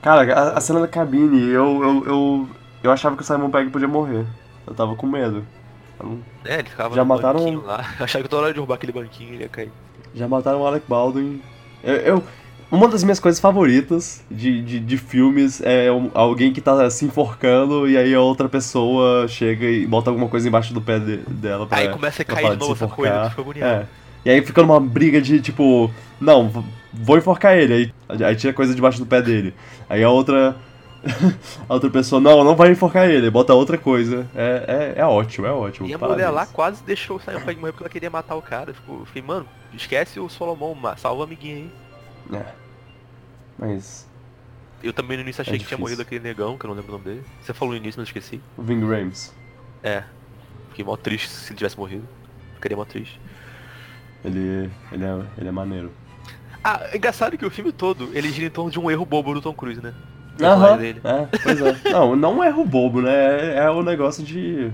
Cara, 0.00 0.32
a, 0.32 0.58
a 0.58 0.60
cena 0.60 0.80
da 0.80 0.88
cabine, 0.88 1.48
eu, 1.48 1.82
eu, 1.82 2.06
eu, 2.06 2.48
eu 2.84 2.92
achava 2.92 3.16
que 3.16 3.22
o 3.22 3.24
Simon 3.26 3.50
Pegg 3.50 3.70
podia 3.70 3.88
morrer. 3.88 4.24
Eu 4.66 4.74
tava 4.74 4.94
com 4.94 5.06
medo. 5.06 5.44
Eu 6.00 6.18
É, 6.44 6.54
ele 6.60 6.68
ficava 6.68 6.94
Já 6.94 7.04
mataram 7.04 7.62
lá. 7.64 7.84
Achava 8.00 8.22
que 8.22 8.28
toda 8.28 8.42
hora 8.42 8.48
de 8.52 8.54
derrubar 8.54 8.74
aquele 8.74 8.92
banquinho 8.92 9.34
ele 9.34 9.42
ia 9.44 9.48
cair. 9.48 9.70
Já 10.14 10.28
mataram 10.28 10.60
o 10.60 10.66
Alec 10.66 10.84
Baldwin. 10.88 11.40
Eu, 11.82 11.94
eu- 11.96 12.24
uma 12.70 12.88
das 12.88 13.04
minhas 13.04 13.20
coisas 13.20 13.38
favoritas 13.40 14.24
de, 14.30 14.60
de, 14.62 14.80
de 14.80 14.96
filmes 14.96 15.60
é 15.62 15.86
alguém 16.12 16.52
que 16.52 16.60
tá 16.60 16.88
se 16.90 17.04
enforcando 17.04 17.88
e 17.88 17.96
aí 17.96 18.12
a 18.14 18.20
outra 18.20 18.48
pessoa 18.48 19.28
chega 19.28 19.64
e 19.66 19.86
bota 19.86 20.10
alguma 20.10 20.28
coisa 20.28 20.48
embaixo 20.48 20.74
do 20.74 20.80
pé 20.80 20.98
de- 20.98 21.18
dela 21.18 21.66
pra. 21.66 21.78
Aí 21.78 21.88
começa 21.88 22.22
a 22.22 22.24
cair 22.24 22.50
de 22.50 22.56
novo 22.56 22.72
essa 22.72 22.88
coisa, 22.88 23.30
fica 23.30 23.42
agoniado. 23.42 23.82
É. 23.82 23.86
E 24.24 24.30
aí 24.30 24.42
fica 24.44 24.62
numa 24.62 24.80
briga 24.80 25.20
de 25.20 25.40
tipo, 25.40 25.90
não, 26.20 26.64
vou 26.92 27.18
enforcar 27.18 27.56
ele. 27.56 27.92
Aí, 28.08 28.24
aí 28.24 28.34
tira 28.34 28.52
coisa 28.52 28.74
debaixo 28.74 28.98
do 28.98 29.06
pé 29.06 29.20
dele. 29.22 29.54
Aí 29.88 30.02
a 30.02 30.10
outra. 30.10 30.56
a 31.68 31.74
outra 31.74 31.90
pessoa, 31.90 32.20
não, 32.20 32.42
não 32.42 32.56
vai 32.56 32.70
enforcar 32.70 33.08
ele, 33.08 33.30
bota 33.30 33.54
outra 33.54 33.76
coisa. 33.78 34.26
É, 34.34 34.94
é, 34.96 35.00
é 35.00 35.06
ótimo, 35.06 35.46
é 35.46 35.52
ótimo. 35.52 35.86
E 35.86 35.94
a 35.94 35.98
parabéns. 35.98 36.26
mulher 36.26 36.30
lá 36.34 36.46
quase 36.46 36.82
deixou 36.82 37.16
o 37.16 37.20
Simon 37.20 37.40
Pegg 37.40 37.60
morrer 37.60 37.72
porque 37.72 37.84
ela 37.84 37.90
queria 37.90 38.10
matar 38.10 38.34
o 38.36 38.42
cara. 38.42 38.72
Ficou, 38.72 39.04
fiquei, 39.06 39.22
mano, 39.22 39.46
esquece 39.72 40.18
o 40.18 40.28
Solomon, 40.28 40.76
salva 40.96 41.20
o 41.20 41.24
amiguinho 41.24 41.70
aí. 42.30 42.38
É. 42.38 42.46
Mas. 43.58 44.08
Eu 44.82 44.92
também 44.92 45.16
no 45.16 45.22
início 45.22 45.40
achei 45.40 45.54
É 45.54 45.58
que 45.58 45.64
tinha 45.64 45.78
morrido 45.78 46.02
aquele 46.02 46.20
negão, 46.22 46.58
que 46.58 46.66
eu 46.66 46.68
não 46.68 46.76
lembro 46.76 46.94
o 46.94 46.98
nome 46.98 47.04
dele. 47.10 47.26
Você 47.40 47.54
falou 47.54 47.72
no 47.72 47.80
início, 47.80 47.98
mas 48.00 48.08
eu 48.08 48.10
esqueci. 48.18 48.40
O 48.56 48.62
Ving 48.62 48.86
Rhames. 48.86 49.34
É. 49.82 50.04
Fiquei 50.68 50.84
mó 50.84 50.96
triste 50.96 51.28
se 51.28 51.50
ele 51.50 51.56
tivesse 51.56 51.78
morrido. 51.78 52.06
Ficaria 52.54 52.76
mó 52.76 52.84
triste. 52.84 53.20
Ele, 54.24 54.70
ele, 54.90 55.04
é, 55.04 55.22
ele 55.38 55.48
é 55.48 55.52
maneiro. 55.52 55.90
Ah, 56.62 56.80
engraçado 56.94 57.36
que 57.36 57.44
o 57.44 57.50
filme 57.50 57.72
todo, 57.72 58.10
ele 58.14 58.30
gira 58.30 58.46
em 58.46 58.50
torno 58.50 58.70
de 58.70 58.78
um 58.78 58.90
erro 58.90 59.04
bobo 59.04 59.34
do 59.34 59.42
Tom 59.42 59.52
Cruise, 59.52 59.82
né? 59.82 59.94
O 60.34 60.38
personagem 60.38 60.76
Aham, 60.76 60.78
dele. 60.78 61.02
é, 61.04 61.28
pois 61.42 61.60
é. 61.60 61.76
Não, 61.92 62.16
não 62.16 62.42
é 62.44 62.48
erro 62.48 62.64
bobo, 62.64 63.00
né? 63.00 63.12
É, 63.12 63.58
é 63.64 63.70
o 63.70 63.82
negócio 63.82 64.24
de 64.24 64.70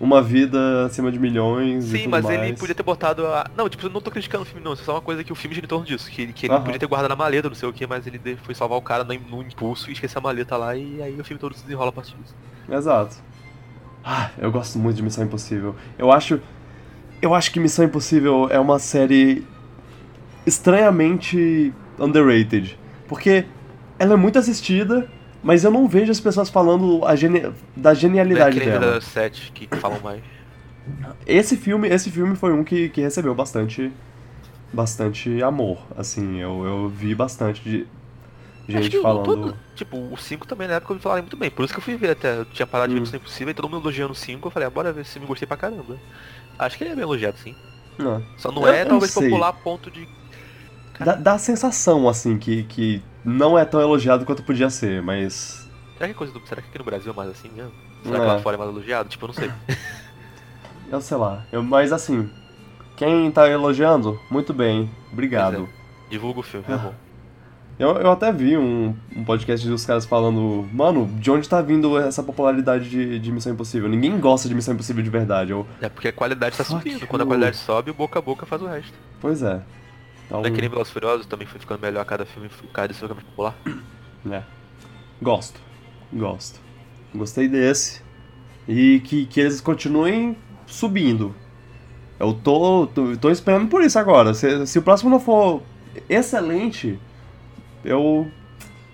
uma 0.00 0.22
vida 0.22 0.86
acima 0.86 1.12
de 1.12 1.18
milhões 1.18 1.86
e 1.86 1.90
Sim, 1.92 1.98
tudo 2.04 2.10
mas 2.10 2.24
mais. 2.24 2.40
ele 2.40 2.52
podia 2.54 2.74
ter 2.74 2.82
botado 2.82 3.26
a. 3.26 3.46
Não, 3.56 3.68
tipo, 3.68 3.86
eu 3.86 3.90
não 3.90 4.00
tô 4.00 4.10
criticando 4.10 4.42
o 4.42 4.46
filme, 4.46 4.64
não. 4.64 4.72
Isso 4.72 4.82
é 4.82 4.84
só 4.86 4.94
uma 4.94 5.00
coisa 5.02 5.22
que 5.22 5.32
o 5.32 5.36
filme 5.36 5.54
gira 5.54 5.66
em 5.66 5.68
torno 5.68 5.84
disso. 5.86 6.10
Que, 6.10 6.22
ele- 6.22 6.32
que 6.32 6.46
ele 6.46 6.54
Aham. 6.54 6.64
podia 6.64 6.78
ter 6.80 6.86
guardado 6.86 7.10
na 7.10 7.16
maleta, 7.16 7.48
não 7.48 7.54
sei 7.54 7.68
o 7.68 7.72
que, 7.72 7.86
mas 7.86 8.06
ele 8.06 8.20
foi 8.42 8.54
salvar 8.54 8.78
o 8.78 8.82
cara 8.82 9.04
no, 9.04 9.14
no 9.14 9.42
impulso 9.42 9.90
e 9.90 9.92
esqueceu 9.92 10.18
a 10.18 10.22
maleta 10.22 10.56
lá 10.56 10.74
e 10.76 11.02
aí 11.02 11.20
o 11.20 11.24
filme 11.24 11.38
todo 11.40 11.54
se 11.54 11.62
desenrola 11.62 11.90
a 11.90 11.92
partir 11.92 12.16
disso. 12.16 12.34
Exato. 12.68 13.16
Ah, 14.04 14.30
eu 14.38 14.50
gosto 14.50 14.78
muito 14.78 14.96
de 14.96 15.02
Missão 15.02 15.24
Impossível. 15.24 15.74
Eu 15.98 16.10
acho. 16.10 16.40
Eu 17.20 17.34
acho 17.34 17.52
que 17.52 17.60
Missão 17.60 17.84
Impossível 17.84 18.48
é 18.50 18.58
uma 18.58 18.78
série 18.78 19.44
estranhamente 20.46 21.72
underrated. 21.98 22.78
Porque 23.08 23.44
ela 24.00 24.14
é 24.14 24.16
muito 24.16 24.38
assistida, 24.38 25.08
mas 25.42 25.62
eu 25.64 25.70
não 25.70 25.86
vejo 25.86 26.10
as 26.10 26.18
pessoas 26.20 26.50
falando 26.50 27.04
a 27.06 27.14
gene- 27.14 27.52
da 27.76 27.92
é 27.92 27.94
genialidade 27.94 28.58
nem 28.58 28.68
dela. 28.68 28.94
da 28.94 29.00
7 29.00 29.52
que 29.52 29.68
falam 29.76 30.00
mais. 30.00 30.22
Esse 31.26 31.56
filme, 31.56 31.88
esse 31.88 32.10
filme 32.10 32.34
foi 32.36 32.52
um 32.52 32.64
que, 32.64 32.88
que 32.88 33.00
recebeu 33.00 33.34
bastante 33.34 33.92
bastante 34.72 35.42
amor, 35.42 35.78
assim, 35.96 36.38
eu, 36.38 36.64
eu 36.64 36.88
vi 36.88 37.12
bastante 37.14 37.60
de 37.62 37.86
gente 38.68 38.96
o- 38.98 39.02
falando. 39.02 39.24
todo- 39.24 39.56
tipo, 39.74 39.96
o 39.98 40.16
5 40.16 40.46
também 40.46 40.68
na 40.68 40.74
época 40.74 40.92
eu 40.92 40.96
me 40.96 41.02
falaram 41.02 41.22
muito 41.22 41.36
bem. 41.36 41.50
Por 41.50 41.64
isso 41.64 41.74
que 41.74 41.80
eu 41.80 41.84
fui 41.84 41.96
ver 41.96 42.10
até. 42.10 42.38
Eu 42.38 42.44
tinha 42.44 42.66
parado 42.66 42.88
de 42.90 42.94
ver 42.94 43.00
Hum. 43.00 43.02
Missão 43.02 43.18
Impossível 43.18 43.50
e 43.50 43.54
todo 43.54 43.68
mundo 43.68 43.82
elogiando 43.82 44.12
o 44.12 44.14
5. 44.16 44.46
Eu 44.46 44.50
falei, 44.52 44.68
ah, 44.68 44.70
bora 44.70 44.92
ver 44.92 45.04
se 45.04 45.18
me 45.18 45.26
gostei 45.26 45.46
pra 45.46 45.56
caramba. 45.56 45.96
Acho 46.58 46.78
que 46.78 46.84
ele 46.84 46.92
é 46.92 46.94
bem 46.94 47.02
elogiado, 47.02 47.36
sim. 47.38 47.56
Não. 47.98 48.22
Só 48.38 48.52
não 48.52 48.62
Eu- 48.62 48.72
é 48.72 48.82
eu 48.82 48.86
talvez 48.86 49.12
não 49.14 49.22
sei. 49.22 49.28
popular 49.30 49.48
a 49.48 49.52
ponto 49.52 49.90
de. 49.90 50.08
Dá, 51.00 51.14
dá 51.16 51.32
a 51.32 51.38
sensação, 51.38 52.08
assim, 52.08 52.38
que, 52.38 52.62
que 52.64 53.02
não 53.24 53.58
é 53.58 53.64
tão 53.64 53.80
elogiado 53.80 54.24
quanto 54.24 54.42
podia 54.42 54.70
ser, 54.70 55.02
mas. 55.02 55.68
Será 55.94 56.06
que 56.06 56.12
é 56.12 56.14
coisa 56.14 56.32
do. 56.32 56.40
Será 56.46 56.62
que 56.62 56.68
aqui 56.68 56.78
no 56.78 56.84
Brasil 56.84 57.12
é 57.12 57.16
mais 57.16 57.30
assim 57.30 57.50
mesmo? 57.54 57.72
Será 58.02 58.16
É. 58.16 58.20
que 58.20 58.26
lá 58.26 58.38
fora 58.40 58.56
é 58.56 58.58
mais 58.58 58.70
elogiado? 58.70 59.08
Tipo, 59.08 59.24
eu 59.24 59.28
não 59.28 59.34
sei. 59.34 59.50
Eu 60.90 61.00
sei 61.00 61.16
lá. 61.16 61.44
Eu, 61.52 61.62
mas 61.62 61.92
assim. 61.92 62.28
Quem 62.96 63.30
tá 63.30 63.48
elogiando? 63.48 64.18
Muito 64.30 64.52
bem, 64.52 64.90
obrigado. 65.12 65.68
Divulga 66.10 66.40
o 66.40 66.42
filme, 66.42 66.66
é 66.68 66.76
bom. 66.76 66.92
Eu, 67.78 67.96
eu 67.96 68.10
até 68.10 68.30
vi 68.30 68.58
um, 68.58 68.94
um 69.16 69.24
podcast 69.24 69.66
dos 69.66 69.86
caras 69.86 70.04
falando, 70.04 70.68
mano, 70.70 71.06
de 71.18 71.30
onde 71.30 71.48
tá 71.48 71.62
vindo 71.62 71.96
essa 71.96 72.22
popularidade 72.22 72.90
de, 72.90 73.18
de 73.18 73.32
Missão 73.32 73.52
Impossível? 73.54 73.88
Ninguém 73.88 74.18
gosta 74.20 74.48
de 74.48 74.54
Missão 74.54 74.74
Impossível 74.74 75.02
de 75.02 75.08
verdade. 75.08 75.52
Eu, 75.52 75.66
É 75.80 75.88
porque 75.88 76.08
a 76.08 76.12
qualidade 76.12 76.58
tá 76.58 76.64
Fuck 76.64 76.78
subindo. 76.90 77.06
Quando 77.06 77.22
a 77.22 77.26
qualidade 77.26 77.56
sobe, 77.56 77.90
o 77.90 77.94
boca 77.94 78.18
a 78.18 78.22
boca 78.22 78.44
faz 78.44 78.60
o 78.60 78.66
resto. 78.66 78.92
pois 79.18 79.42
é. 79.42 79.62
Então, 80.30 80.44
é 80.44 80.50
que 80.50 80.60
nem 80.60 80.70
Velozes 80.70 80.92
Furiosos 80.92 81.26
também 81.26 81.46
foi 81.46 81.58
ficando 81.58 81.80
melhor 81.80 82.00
a 82.00 82.04
cada 82.04 82.24
filme, 82.24 82.48
cada 82.72 82.94
filme 82.94 83.14
mais 83.14 83.26
popular. 83.26 83.56
é. 84.30 84.42
Gosto. 85.20 85.60
Gosto. 86.12 86.60
Gostei 87.12 87.48
desse. 87.48 88.00
E 88.68 89.00
que, 89.00 89.26
que 89.26 89.40
eles 89.40 89.60
continuem 89.60 90.36
subindo. 90.66 91.34
Eu 92.18 92.32
tô, 92.32 92.86
tô, 92.86 93.16
tô 93.16 93.30
esperando 93.30 93.68
por 93.68 93.82
isso 93.82 93.98
agora. 93.98 94.32
Se, 94.32 94.66
se 94.66 94.78
o 94.78 94.82
próximo 94.82 95.10
não 95.10 95.18
for 95.18 95.62
excelente, 96.08 96.98
eu. 97.84 98.30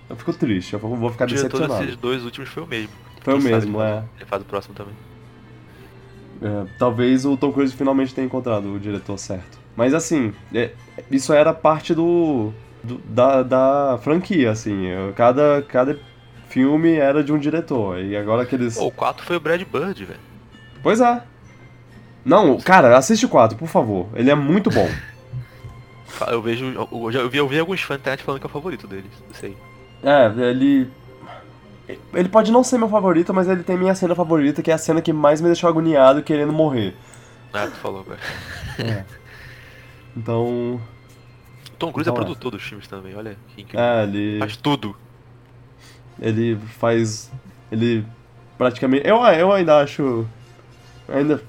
Eu 0.08 0.16
fico 0.16 0.32
triste. 0.32 0.72
Eu 0.72 0.78
vou 0.78 1.10
ficar 1.10 1.24
O 1.24 1.28
decepcionado. 1.28 1.80
desses 1.80 1.96
dois 1.96 2.24
últimos 2.24 2.48
foi 2.48 2.62
o 2.62 2.66
mesmo. 2.66 2.90
Foi 3.20 3.34
o 3.34 3.42
mesmo, 3.42 3.82
é. 3.82 4.04
Ele 4.16 4.24
faz 4.24 4.40
o 4.40 4.44
próximo 4.46 4.74
também. 4.74 4.94
É, 6.40 6.66
talvez 6.78 7.24
o 7.26 7.36
Tom 7.36 7.52
Cruise 7.52 7.74
finalmente 7.74 8.14
tenha 8.14 8.26
encontrado 8.26 8.72
o 8.72 8.78
diretor 8.80 9.18
certo. 9.18 9.58
Mas 9.76 9.92
assim, 9.94 10.32
é, 10.54 10.70
isso 11.10 11.32
era 11.32 11.52
parte 11.52 11.94
do, 11.94 12.52
do- 12.82 12.98
da, 13.04 13.42
da 13.42 13.98
franquia, 14.02 14.50
assim. 14.50 14.84
Cada, 15.14 15.62
cada 15.68 15.98
filme 16.48 16.94
era 16.94 17.22
de 17.22 17.32
um 17.32 17.38
diretor. 17.38 18.00
E 18.00 18.16
agora 18.16 18.46
que 18.46 18.54
eles. 18.54 18.76
Pô, 18.76 18.86
o 18.86 18.90
4 18.90 19.24
foi 19.24 19.36
o 19.36 19.40
Brad 19.40 19.62
Bird, 19.62 20.04
velho. 20.04 20.20
Pois 20.82 21.00
é. 21.00 21.22
Não, 22.24 22.58
cara, 22.58 22.96
assiste 22.96 23.24
o 23.26 23.28
4, 23.28 23.56
por 23.56 23.68
favor. 23.68 24.08
Ele 24.14 24.30
é 24.30 24.34
muito 24.34 24.70
bom. 24.70 24.88
Eu 26.28 26.40
vejo. 26.40 26.64
Eu, 26.64 27.12
já- 27.12 27.20
eu 27.20 27.28
vi, 27.28 27.36
eu 27.38 27.46
vi 27.48 27.58
alguns 27.58 27.82
fãs 27.82 27.98
da 27.98 28.00
internet 28.00 28.22
falando 28.24 28.40
que 28.40 28.46
é 28.46 28.48
o 28.48 28.52
favorito 28.52 28.86
deles. 28.86 29.10
Não 29.28 29.34
sei. 29.34 29.56
é, 30.02 30.32
ele. 30.50 30.90
Ele 32.14 32.28
pode 32.28 32.50
não 32.50 32.64
ser 32.64 32.78
meu 32.78 32.88
favorito, 32.88 33.32
mas 33.34 33.46
ele 33.48 33.62
tem 33.62 33.76
minha 33.76 33.94
cena 33.94 34.14
favorita, 34.14 34.60
que 34.62 34.70
é 34.72 34.74
a 34.74 34.78
cena 34.78 35.00
que 35.02 35.12
mais 35.12 35.40
me 35.40 35.46
deixou 35.46 35.68
agoniado 35.68 36.20
querendo 36.22 36.52
morrer. 36.52 36.96
Ah, 37.52 37.66
tu 37.66 37.76
falou, 37.76 38.02
velho. 38.02 38.18
Então. 40.16 40.80
Tom 41.78 41.92
Cruise 41.92 42.08
Então 42.08 42.14
é 42.20 42.22
é. 42.22 42.24
produtor 42.24 42.52
dos 42.52 42.62
filmes 42.62 42.86
também, 42.88 43.14
olha 43.14 43.36
que 43.54 43.62
incrível. 43.62 43.80
É, 43.84 44.04
ele. 44.04 44.38
Faz 44.38 44.56
tudo. 44.56 44.96
Ele 46.20 46.56
faz. 46.78 47.30
Ele 47.70 48.04
praticamente. 48.56 49.06
Eu, 49.06 49.16
eu 49.24 49.52
ainda 49.52 49.80
acho. 49.80 50.26
Ainda 51.08 51.42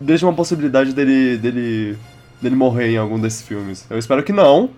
deixa 0.00 0.26
uma 0.26 0.34
possibilidade 0.34 0.92
dele, 0.92 1.38
dele. 1.38 1.98
dele 2.40 2.54
morrer 2.56 2.88
em 2.90 2.96
algum 2.98 3.18
desses 3.18 3.42
filmes. 3.42 3.86
Eu 3.88 3.98
espero 3.98 4.22
que 4.22 4.32
não, 4.32 4.70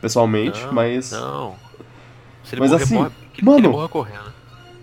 pessoalmente, 0.00 0.64
Não, 0.64 0.72
mas. 0.72 1.12
Não. 1.12 1.54
Se 2.42 2.54
ele 2.54 2.60
Mas 2.62 2.70
morrer, 2.70 2.82
assim, 2.84 2.94
morre, 2.94 3.10
que, 3.34 3.44
mano- 3.44 3.58
que 3.60 3.66
ele 3.66 3.72
morra 3.74 3.88
correndo. 3.88 4.32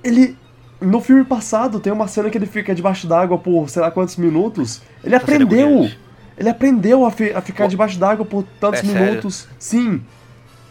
Ele. 0.04 0.38
No 0.82 1.00
filme 1.00 1.24
passado 1.24 1.80
tem 1.80 1.94
uma 1.94 2.08
cena 2.10 2.30
que 2.30 2.38
ele 2.38 2.46
fica 2.46 2.76
debaixo 2.76 3.08
d'água 3.08 3.38
por 3.38 3.70
sei 3.70 3.82
lá 3.82 3.90
quantos 3.90 4.18
minutos. 4.18 4.82
Ele 5.02 5.16
Essa 5.16 5.24
é 5.32 5.36
aprendeu! 5.36 5.90
Ele 6.38 6.50
aprendeu 6.50 7.06
a, 7.06 7.12
fi- 7.12 7.32
a 7.32 7.42
ficar 7.42 7.66
Pô. 7.66 7.70
debaixo 7.70 7.98
d'água 8.00 8.26
por 8.26 8.44
tantos 8.60 8.80
É 8.82 8.84
sério? 8.86 9.06
minutos. 9.08 9.48
Sim. 9.60 10.02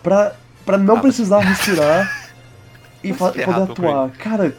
Pra, 0.02 0.34
pra 0.66 0.76
não 0.78 0.96
Ah, 0.96 1.00
precisar 1.00 1.38
respirar 1.44 2.32
e 3.02 3.12
poder 3.12 3.48
atuar. 3.48 4.10
Cara, 4.12 4.56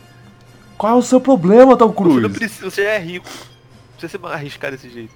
qual 0.77 0.95
é 0.95 0.97
o 0.97 1.01
seu 1.01 1.19
problema, 1.19 1.75
Tom 1.77 1.87
Você, 1.89 1.95
Cruise? 1.95 2.21
não 2.21 2.29
precisa, 2.31 2.69
você 2.69 2.83
já 2.83 2.89
é 2.91 2.99
rico. 2.99 3.27
Não 3.29 3.97
precisa 3.99 4.17
se 4.27 4.33
arriscar 4.33 4.71
desse 4.71 4.89
jeito. 4.89 5.13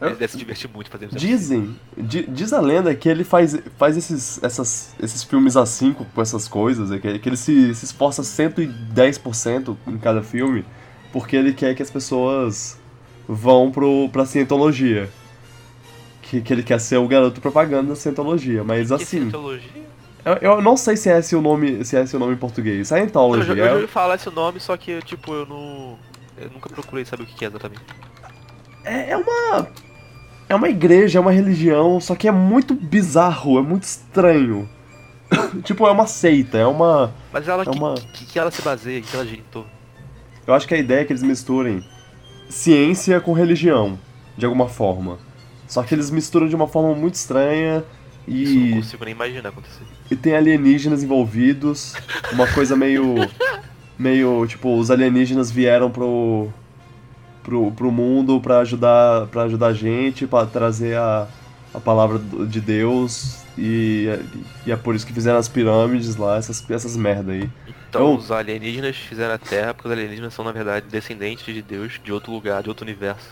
Ele 0.00 0.14
deve 0.14 0.30
se 0.30 0.38
divertir 0.38 0.70
muito 0.72 0.88
fazendo 0.90 1.08
isso. 1.16 1.18
Dizem, 1.18 1.76
di- 1.96 2.24
diz 2.28 2.52
a 2.52 2.60
lenda 2.60 2.94
que 2.94 3.08
ele 3.08 3.24
faz, 3.24 3.58
faz 3.76 3.96
esses, 3.96 4.38
essas, 4.44 4.94
esses 5.02 5.24
filmes 5.24 5.56
assim 5.56 5.92
com, 5.92 6.04
com 6.04 6.22
essas 6.22 6.46
coisas, 6.46 6.92
é 6.92 6.98
que, 7.00 7.18
que 7.18 7.28
ele 7.28 7.36
se, 7.36 7.74
se 7.74 7.84
esforça 7.86 8.22
110% 8.22 9.76
em 9.88 9.98
cada 9.98 10.22
filme, 10.22 10.64
porque 11.12 11.34
ele 11.34 11.52
quer 11.52 11.74
que 11.74 11.82
as 11.82 11.90
pessoas 11.90 12.78
vão 13.28 13.70
pro, 13.70 14.08
pra 14.10 14.24
cientologia. 14.24 15.10
Que, 16.22 16.40
que 16.40 16.52
ele 16.52 16.62
quer 16.62 16.78
ser 16.80 16.96
o 16.98 17.06
garoto 17.08 17.40
propaganda 17.40 17.90
da 17.90 17.96
cientologia, 17.96 18.62
mas 18.64 18.88
Que 18.88 18.94
assim, 18.94 19.04
Scientology? 19.20 19.70
eu, 20.24 20.34
eu 20.34 20.62
não 20.62 20.76
sei 20.76 20.94
se 20.96 21.08
é 21.10 21.18
esse 21.18 21.34
o 21.34 21.40
nome, 21.40 21.84
se 21.84 21.96
é 21.96 22.02
esse 22.02 22.14
o 22.16 22.18
nome 22.18 22.34
em 22.34 22.36
português. 22.36 22.90
Eu, 22.90 22.96
Scientology, 22.96 23.46
já, 23.46 23.52
eu 23.54 23.56
já 23.64 23.70
é, 23.70 23.74
ouvi 23.74 23.86
falar 23.86 24.14
esse 24.16 24.28
nome, 24.30 24.60
só 24.60 24.76
que, 24.76 25.00
tipo, 25.02 25.32
eu 25.32 25.46
não... 25.46 25.98
Eu 26.36 26.50
nunca 26.50 26.68
procurei 26.68 27.04
saber 27.04 27.22
o 27.24 27.26
que 27.26 27.34
que 27.34 27.44
é 27.44 27.48
exatamente. 27.48 27.80
é, 28.84 29.10
é 29.10 29.16
uma. 29.16 29.68
É 30.48 30.54
uma 30.54 30.68
igreja, 30.68 31.18
é 31.18 31.20
uma 31.20 31.32
religião, 31.32 32.00
só 32.00 32.14
que 32.14 32.28
é 32.28 32.30
muito 32.30 32.74
bizarro, 32.74 33.58
é 33.58 33.62
muito 33.62 33.82
estranho. 33.82 34.68
tipo, 35.64 35.84
é 35.86 35.90
uma 35.90 36.06
seita, 36.06 36.56
é 36.56 36.64
uma. 36.66 37.12
Mas 37.32 37.48
ela, 37.48 37.62
É 37.62 37.66
que, 37.66 37.76
uma- 37.76 37.94
que, 37.94 38.24
que 38.26 38.38
ela 38.38 38.50
se 38.52 38.62
baseia, 38.62 39.00
que 39.02 39.14
ela 39.14 39.24
agitou. 39.24 39.66
Eu 40.46 40.54
acho 40.54 40.66
que 40.68 40.74
a 40.74 40.78
ideia 40.78 41.00
é 41.00 41.04
que 41.04 41.12
eles 41.12 41.22
misturem 41.24 41.84
ciência 42.48 43.20
com 43.20 43.32
religião, 43.32 43.98
de 44.36 44.44
alguma 44.44 44.68
forma. 44.68 45.18
Só 45.66 45.82
que 45.82 45.94
eles 45.94 46.10
misturam 46.10 46.48
de 46.48 46.56
uma 46.56 46.66
forma 46.66 46.94
muito 46.94 47.14
estranha 47.14 47.84
Isso 48.26 48.52
eu 48.54 48.60
não 48.60 48.66
e, 48.68 48.74
consigo 48.76 49.04
nem 49.04 49.14
imaginar 49.14 49.48
acontecer. 49.50 49.82
e 50.10 50.16
tem 50.16 50.34
alienígenas 50.34 51.02
envolvidos. 51.02 51.94
Uma 52.32 52.46
coisa 52.46 52.74
meio. 52.76 53.16
meio. 53.98 54.46
Tipo, 54.46 54.78
os 54.78 54.90
alienígenas 54.90 55.50
vieram 55.50 55.90
pro. 55.90 56.48
pro, 57.42 57.70
pro 57.72 57.92
mundo 57.92 58.40
pra 58.40 58.60
ajudar, 58.60 59.26
pra 59.26 59.42
ajudar 59.42 59.68
a 59.68 59.72
gente, 59.74 60.26
pra 60.26 60.46
trazer 60.46 60.96
a, 60.96 61.28
a 61.78 61.80
palavra 61.80 62.18
de 62.46 62.60
Deus. 62.60 63.38
E, 63.56 64.06
e 64.64 64.70
é 64.70 64.76
por 64.76 64.94
isso 64.94 65.04
que 65.06 65.12
fizeram 65.12 65.38
as 65.38 65.48
pirâmides 65.48 66.14
lá, 66.14 66.36
essas, 66.36 66.64
essas 66.70 66.96
merda 66.96 67.32
aí. 67.32 67.50
Então 67.90 68.02
Eu- 68.02 68.14
os 68.16 68.30
alienígenas 68.30 68.94
fizeram 68.96 69.34
a 69.34 69.38
Terra 69.38 69.74
porque 69.74 69.88
os 69.88 69.92
alienígenas 69.92 70.32
são, 70.32 70.44
na 70.44 70.52
verdade, 70.52 70.86
descendentes 70.88 71.52
de 71.52 71.60
Deus 71.62 71.98
de 72.04 72.12
outro 72.12 72.30
lugar, 72.30 72.62
de 72.62 72.68
outro 72.68 72.84
universo. 72.84 73.28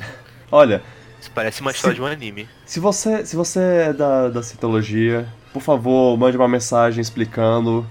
Olha, 0.50 0.82
Isso 1.20 1.30
parece 1.34 1.60
uma 1.60 1.70
Se- 1.70 1.76
história 1.76 1.94
de 1.94 2.02
um 2.02 2.06
anime. 2.06 2.48
Se 2.64 2.78
você, 2.80 3.24
se 3.24 3.36
você 3.36 3.60
é 3.88 3.92
da, 3.92 4.28
da 4.28 4.42
citologia, 4.42 5.26
por 5.52 5.62
favor, 5.62 6.16
mande 6.18 6.36
uma 6.36 6.48
mensagem 6.48 7.00
explicando. 7.00 7.86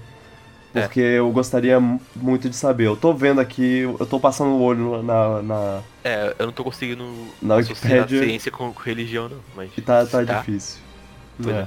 É. 0.78 0.82
Porque 0.82 1.00
eu 1.00 1.30
gostaria 1.30 1.78
mu- 1.80 2.00
muito 2.14 2.48
de 2.48 2.56
saber. 2.56 2.86
Eu 2.86 2.96
tô 2.96 3.12
vendo 3.12 3.40
aqui, 3.40 3.80
eu 3.98 4.06
tô 4.06 4.18
passando 4.20 4.50
o 4.50 4.62
olho 4.62 5.02
na. 5.02 5.42
na 5.42 5.80
É, 6.04 6.34
eu 6.38 6.46
não 6.46 6.52
tô 6.52 6.62
conseguindo 6.64 7.04
Na 7.40 7.56
Wikipédia- 7.56 8.22
ciência 8.22 8.50
com, 8.52 8.72
com 8.72 8.80
religião, 8.82 9.28
não. 9.28 9.38
Mas 9.54 9.70
e 9.76 9.80
tá, 9.80 10.04
tá 10.06 10.22
dá, 10.22 10.38
difícil. 10.40 10.80
Pois 11.42 11.54
É. 11.54 11.60
é. 11.60 11.66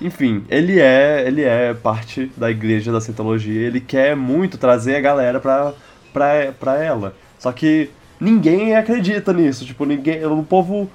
Enfim, 0.00 0.44
ele 0.50 0.80
é, 0.80 1.24
ele 1.26 1.42
é 1.42 1.72
parte 1.72 2.30
da 2.36 2.50
igreja 2.50 2.90
da 2.92 3.00
citologia. 3.00 3.60
Ele 3.66 3.80
quer 3.80 4.16
muito 4.16 4.58
trazer 4.58 4.96
a 4.96 5.00
galera 5.00 5.38
pra, 5.40 5.72
pra, 6.12 6.52
pra 6.58 6.82
ela. 6.82 7.14
Só 7.38 7.52
que 7.52 7.90
ninguém 8.18 8.74
acredita 8.74 9.32
nisso. 9.32 9.64
Tipo, 9.64 9.84
ninguém. 9.84 10.24
O 10.26 10.42
povo. 10.42 10.82
O 10.82 10.90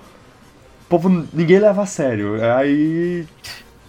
povo. 0.90 1.26
Ninguém 1.34 1.60
leva 1.60 1.84
a 1.84 1.86
sério. 1.86 2.38
Aí 2.56 3.26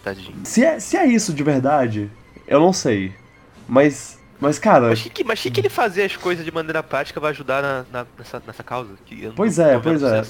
Tadinho. 0.05 0.37
Se 0.45 0.65
é, 0.65 0.79
se 0.81 0.97
é 0.97 1.05
isso 1.07 1.33
de 1.35 1.43
verdade, 1.43 2.09
eu 2.47 2.61
não 2.61 2.73
sei. 2.73 3.13
Mas, 3.73 4.19
mas 4.41 4.59
cara, 4.59 4.89
Mas 4.89 5.01
que, 5.03 5.11
que- 5.11 5.23
mas 5.25 5.41
que, 5.41 5.49
que 5.49 5.61
ele 5.61 5.69
fazer 5.69 6.03
as 6.03 6.17
coisas 6.17 6.45
de 6.45 6.51
maneira 6.51 6.83
prática 6.83 7.21
vai 7.21 7.31
ajudar 7.31 7.63
na, 7.63 7.85
na- 7.93 8.07
nessa, 8.19 8.43
nessa 8.45 8.65
causa? 8.65 8.95
Que 9.07 9.31
Pois 9.37 9.61
é, 9.61 9.79
pois 9.79 10.03
é. 10.03 10.23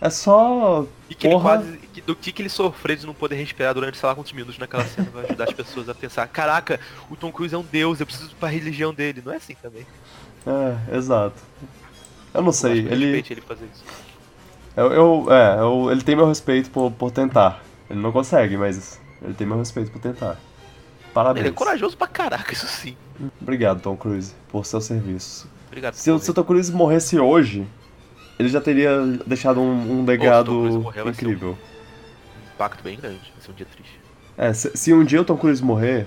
é 0.00 0.10
só. 0.10 0.86
E 1.10 1.14
que 1.14 1.26
ele 1.26 1.34
Porra. 1.34 1.58
quase. 1.58 1.76
que- 1.92 2.00
do 2.00 2.16
que, 2.16 2.32
que 2.32 2.40
ele 2.40 2.48
sofreu 2.48 2.96
de 2.96 3.04
não 3.04 3.12
poder 3.12 3.36
respirar 3.36 3.74
durante 3.74 3.98
sei 3.98 4.08
lá 4.08 4.14
quantos 4.14 4.32
minutos 4.32 4.56
naquela 4.56 4.84
cena 4.86 5.10
vai 5.12 5.26
ajudar 5.26 5.44
as 5.44 5.52
pessoas 5.52 5.86
a 5.88 5.94
pensar, 5.94 6.26
caraca, 6.28 6.80
o 7.10 7.16
Tom 7.16 7.30
Cruise 7.30 7.54
é 7.54 7.58
um 7.58 7.62
deus, 7.62 8.00
eu 8.00 8.06
preciso 8.06 8.34
pra 8.36 8.48
religião 8.48 8.94
dele. 8.94 9.22
Não 9.22 9.32
é 9.34 9.36
assim 9.36 9.54
também. 9.60 9.86
É, 10.46 10.96
exato. 10.96 11.36
Eu 12.32 12.40
não 12.42 12.52
sei, 12.52 12.80
Eu 12.80 12.86
que 12.88 12.94
ele. 12.94 13.04
ele 13.30 13.40
fazer 13.42 13.66
isso. 13.66 13.84
Eu, 14.74 14.92
eu- 14.92 15.26
é, 15.30 15.58
eu- 15.60 15.90
ele 15.90 16.00
tem 16.02 16.16
meu 16.16 16.26
respeito 16.28 16.70
por, 16.70 16.90
por 16.92 17.10
tentar. 17.10 17.62
Ele 17.90 18.00
não 18.00 18.12
consegue, 18.12 18.56
mas 18.56 18.98
ele 19.20 19.34
tem 19.34 19.46
meu 19.46 19.58
respeito 19.58 19.90
por 19.90 20.00
tentar. 20.00 20.38
Parabéns. 21.18 21.40
Ele 21.46 21.48
é 21.48 21.52
corajoso 21.52 21.96
pra 21.96 22.06
caraca, 22.06 22.52
isso 22.52 22.68
sim. 22.68 22.96
Obrigado, 23.42 23.80
Tom 23.80 23.96
Cruise, 23.96 24.32
por 24.52 24.64
seu 24.64 24.80
serviço. 24.80 25.48
Obrigado. 25.66 25.94
Se, 25.94 26.08
o- 26.12 26.14
por 26.16 26.24
se 26.24 26.30
o 26.30 26.34
Tom 26.34 26.44
Cruise 26.44 26.70
morresse 26.72 27.18
hoje, 27.18 27.66
ele 28.38 28.48
já 28.48 28.60
teria 28.60 29.04
deixado 29.26 29.60
um, 29.60 29.98
um 30.00 30.04
legado 30.04 30.52
morrer, 30.52 31.04
incrível. 31.08 31.58
um 31.58 32.54
impacto 32.54 32.84
bem 32.84 32.96
grande. 32.96 33.32
Vai 33.34 33.42
ser 33.44 33.50
um 33.50 33.54
dia 33.54 33.66
triste. 33.66 34.00
É, 34.36 34.52
se, 34.52 34.70
se 34.76 34.94
um 34.94 35.02
dia 35.02 35.20
o 35.20 35.24
Tom 35.24 35.36
Cruise 35.36 35.60
morrer, 35.60 36.06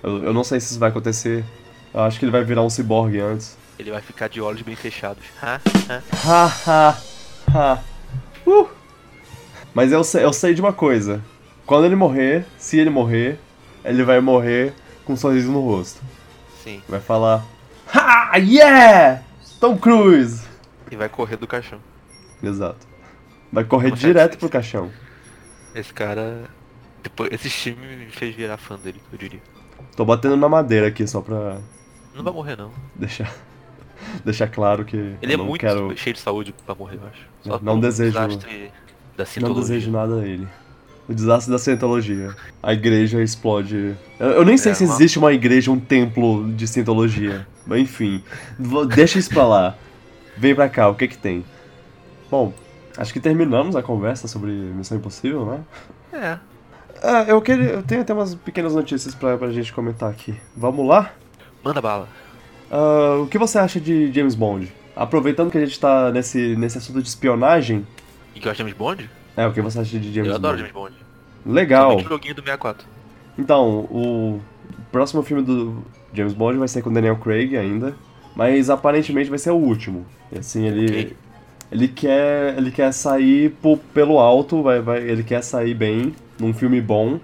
eu, 0.00 0.22
eu 0.26 0.32
não 0.32 0.44
sei 0.44 0.60
se 0.60 0.70
isso 0.70 0.78
vai 0.78 0.90
acontecer. 0.90 1.44
Eu 1.92 2.02
acho 2.02 2.16
que 2.16 2.24
ele 2.24 2.30
vai 2.30 2.44
virar 2.44 2.62
um 2.62 2.70
ciborgue 2.70 3.18
antes. 3.18 3.58
Ele 3.80 3.90
vai 3.90 4.00
ficar 4.00 4.28
de 4.28 4.40
olhos 4.40 4.62
bem 4.62 4.76
fechados. 4.76 5.24
Ha, 5.42 5.60
ha. 5.90 6.02
Ha, 6.24 6.52
ha, 6.68 6.98
ha. 7.52 7.82
Uh. 8.46 8.68
Mas 9.74 9.90
eu 9.90 10.02
eu 10.20 10.32
sei 10.32 10.54
de 10.54 10.60
uma 10.60 10.72
coisa. 10.72 11.20
Quando 11.66 11.84
ele 11.84 11.96
morrer, 11.96 12.46
se 12.56 12.78
ele 12.78 12.90
morrer, 12.90 13.40
ele 13.86 14.02
vai 14.04 14.20
morrer 14.20 14.72
com 15.04 15.12
um 15.14 15.16
sorriso 15.16 15.50
no 15.50 15.60
rosto. 15.60 16.00
Sim. 16.62 16.82
Vai 16.88 17.00
falar: 17.00 17.44
Ha, 17.94 18.36
yeah! 18.36 19.22
Tom 19.60 19.76
Cruise! 19.78 20.44
E 20.90 20.96
vai 20.96 21.08
correr 21.08 21.36
do 21.36 21.46
caixão. 21.46 21.78
Exato. 22.42 22.86
Vai 23.52 23.64
correr 23.64 23.92
direto 23.92 24.36
pro 24.38 24.48
caixão. 24.48 24.90
Esse 25.74 25.92
cara. 25.92 26.44
Depois, 27.02 27.30
esse 27.32 27.48
time 27.48 27.96
me 27.96 28.06
fez 28.06 28.34
virar 28.34 28.56
fã 28.56 28.76
dele, 28.76 29.00
eu 29.12 29.18
diria. 29.18 29.40
Tô 29.96 30.04
batendo 30.04 30.36
na 30.36 30.48
madeira 30.48 30.88
aqui 30.88 31.06
só 31.06 31.20
pra 31.20 31.58
Não 32.14 32.22
vai 32.24 32.32
morrer 32.32 32.56
não. 32.56 32.70
deixar, 32.94 33.32
deixar 34.24 34.48
claro 34.48 34.84
que 34.84 35.14
Ele 35.22 35.32
é 35.34 35.36
muito 35.36 35.60
quero, 35.60 35.96
cheio 35.96 36.14
de 36.14 36.20
saúde 36.20 36.54
pra 36.66 36.74
morrer, 36.74 36.96
eu 37.00 37.06
acho. 37.08 37.26
Só 37.42 37.58
Não 37.62 37.78
desejo- 37.80 38.12
Da 38.14 39.24
não 39.40 39.54
desejo 39.54 39.90
nada 39.90 40.20
a 40.20 40.26
ele. 40.26 40.46
O 41.08 41.14
desastre 41.14 41.52
da 41.52 41.58
cientologia. 41.58 42.34
A 42.62 42.72
igreja 42.72 43.22
explode. 43.22 43.94
Eu, 44.18 44.28
eu 44.28 44.44
nem 44.44 44.56
sei 44.56 44.72
É, 44.72 44.74
se 44.74 44.84
existe 44.84 45.18
uma 45.18 45.32
igreja, 45.32 45.70
um 45.70 45.78
templo 45.78 46.52
de 46.52 46.66
cientologia. 46.66 47.46
Mas 47.66 47.80
enfim, 47.80 48.22
deixa 48.94 49.18
isso 49.18 49.30
pra 49.30 49.46
lá. 49.46 49.76
Vem 50.36 50.54
pra 50.54 50.68
cá, 50.68 50.88
o 50.88 50.94
que 50.94 51.06
que 51.08 51.16
tem? 51.16 51.44
Bom, 52.30 52.52
acho 52.96 53.12
que 53.12 53.20
terminamos 53.20 53.76
a 53.76 53.82
conversa 53.82 54.26
sobre 54.26 54.50
Missão 54.50 54.98
Impossível, 54.98 55.46
né? 55.46 55.60
É. 56.12 56.38
Ah, 57.02 57.24
eu, 57.28 57.40
queria, 57.40 57.66
eu 57.70 57.82
tenho 57.82 58.00
até 58.00 58.12
umas 58.12 58.34
pequenas 58.34 58.74
notícias 58.74 59.14
pra, 59.14 59.36
pra 59.38 59.50
gente 59.52 59.72
comentar 59.72 60.10
aqui. 60.10 60.34
Vamos 60.56 60.86
lá? 60.86 61.12
Manda 61.62 61.80
bala. 61.80 62.08
Ah, 62.70 63.18
o 63.22 63.26
que 63.28 63.38
você 63.38 63.58
acha 63.58 63.80
de 63.80 64.12
James 64.12 64.34
Bond? 64.34 64.72
Aproveitando 64.96 65.50
que 65.50 65.58
a 65.58 65.64
gente 65.64 65.78
tá 65.78 66.10
nesse, 66.10 66.56
nesse 66.56 66.78
assunto 66.78 67.00
de 67.00 67.08
espionagem, 67.08 67.86
E 68.34 68.40
que 68.40 68.48
eu 68.48 68.50
acho 68.50 68.58
James 68.58 68.74
Bond? 68.74 69.08
É, 69.36 69.46
o 69.46 69.52
que 69.52 69.60
você 69.60 69.78
acha 69.80 69.98
de 69.98 70.12
James 70.12 70.28
eu 70.28 70.34
Bond? 70.34 70.46
adoro 70.46 70.58
James 70.58 70.72
Bond. 70.72 70.94
Legal. 71.44 71.96
O 71.96 72.00
joguinho 72.00 72.34
do 72.34 72.42
64. 72.42 72.86
Então, 73.38 73.80
o 73.90 74.40
próximo 74.90 75.22
filme 75.22 75.42
do 75.42 75.82
James 76.12 76.32
Bond 76.32 76.58
vai 76.58 76.68
ser 76.68 76.82
com 76.82 76.92
Daniel 76.92 77.16
Craig 77.16 77.56
ainda, 77.56 77.94
mas 78.34 78.70
aparentemente 78.70 79.28
vai 79.30 79.38
ser 79.38 79.50
o 79.50 79.56
último. 79.56 80.06
E 80.32 80.38
assim, 80.38 80.66
ele 80.66 80.86
Ok. 80.86 81.16
ele 81.70 81.88
quer 81.88 82.56
ele 82.56 82.70
quer 82.70 82.92
sair 82.92 83.50
po- 83.62 83.76
pelo 83.92 84.18
alto, 84.18 84.62
vai, 84.62 84.80
vai, 84.80 85.02
ele 85.02 85.22
quer 85.22 85.42
sair 85.42 85.74
bem 85.74 86.14
num 86.38 86.52
filme 86.54 86.80
bom. 86.80 87.20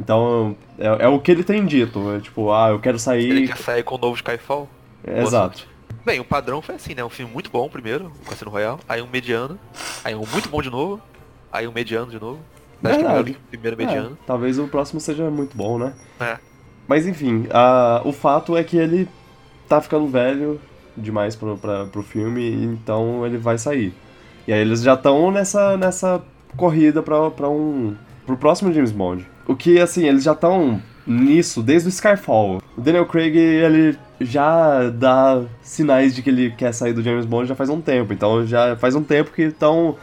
Então, 0.00 0.56
é, 0.78 1.04
é 1.04 1.08
o 1.08 1.20
que 1.20 1.30
ele 1.30 1.44
tem 1.44 1.64
dito, 1.66 2.12
é 2.12 2.20
tipo, 2.20 2.50
ah, 2.52 2.70
eu 2.70 2.78
quero 2.80 2.98
sair, 2.98 3.30
Ele 3.30 3.46
quer 3.48 3.56
sair 3.58 3.82
com 3.82 3.94
o 3.94 3.98
novo 3.98 4.16
Skyfall? 4.16 4.68
Boa 5.04 5.20
exato. 5.20 5.68
Bem, 6.04 6.18
o 6.18 6.24
padrão 6.24 6.60
foi 6.60 6.74
assim, 6.74 6.94
né? 6.94 7.04
Um 7.04 7.08
filme 7.10 7.32
muito 7.32 7.50
bom 7.50 7.68
primeiro, 7.68 8.10
o 8.24 8.28
Cassino 8.28 8.50
Royale, 8.50 8.80
aí 8.88 9.00
um 9.00 9.06
mediano, 9.06 9.56
aí 10.02 10.14
um 10.14 10.24
muito 10.32 10.48
bom 10.48 10.60
de 10.60 10.70
novo, 10.70 11.00
aí 11.52 11.68
um 11.68 11.72
mediano 11.72 12.10
de 12.10 12.18
novo. 12.20 12.38
Acho 12.84 12.96
que 12.96 13.02
Verdade. 13.04 13.36
primeiro, 13.50 13.80
É, 13.80 13.84
mediano. 13.86 14.18
talvez 14.26 14.58
o 14.58 14.66
próximo 14.66 15.00
seja 15.00 15.30
muito 15.30 15.56
bom, 15.56 15.78
né? 15.78 15.92
É. 16.18 16.36
Mas 16.88 17.06
enfim, 17.06 17.46
a- 17.50 18.02
o 18.04 18.12
fato 18.12 18.56
é 18.56 18.64
que 18.64 18.76
ele 18.76 19.08
tá 19.68 19.80
ficando 19.80 20.08
velho 20.08 20.60
demais 20.96 21.36
pro, 21.36 21.56
pra, 21.56 21.84
pro 21.86 22.02
filme, 22.02 22.50
então 22.64 23.24
ele 23.24 23.38
vai 23.38 23.56
sair. 23.56 23.94
E 24.48 24.52
aí 24.52 24.58
eles 24.60 24.82
já 24.82 24.94
estão 24.94 25.30
nessa, 25.30 25.76
nessa 25.76 26.20
corrida 26.56 27.02
pra, 27.02 27.30
pra 27.30 27.48
um. 27.48 27.94
pro 28.26 28.36
próximo 28.36 28.72
James 28.72 28.90
Bond. 28.90 29.24
O 29.46 29.54
que, 29.54 29.78
assim, 29.78 30.04
eles 30.06 30.24
já 30.24 30.32
estão 30.32 30.82
nisso 31.06 31.62
desde 31.62 31.88
o 31.88 31.90
Skyfall. 31.90 32.60
O 32.76 32.80
Daniel 32.80 33.06
Craig, 33.06 33.36
ele 33.36 33.96
já 34.20 34.88
dá 34.90 35.42
sinais 35.62 36.14
de 36.14 36.22
que 36.22 36.30
ele 36.30 36.50
quer 36.50 36.72
sair 36.72 36.92
do 36.92 37.02
James 37.02 37.24
Bond 37.26 37.48
já 37.48 37.54
faz 37.54 37.70
um 37.70 37.80
tempo. 37.80 38.12
Então 38.12 38.44
já 38.46 38.76
faz 38.76 38.94
um 38.96 39.02
tempo 39.04 39.30
que 39.30 39.42
estão. 39.42 39.96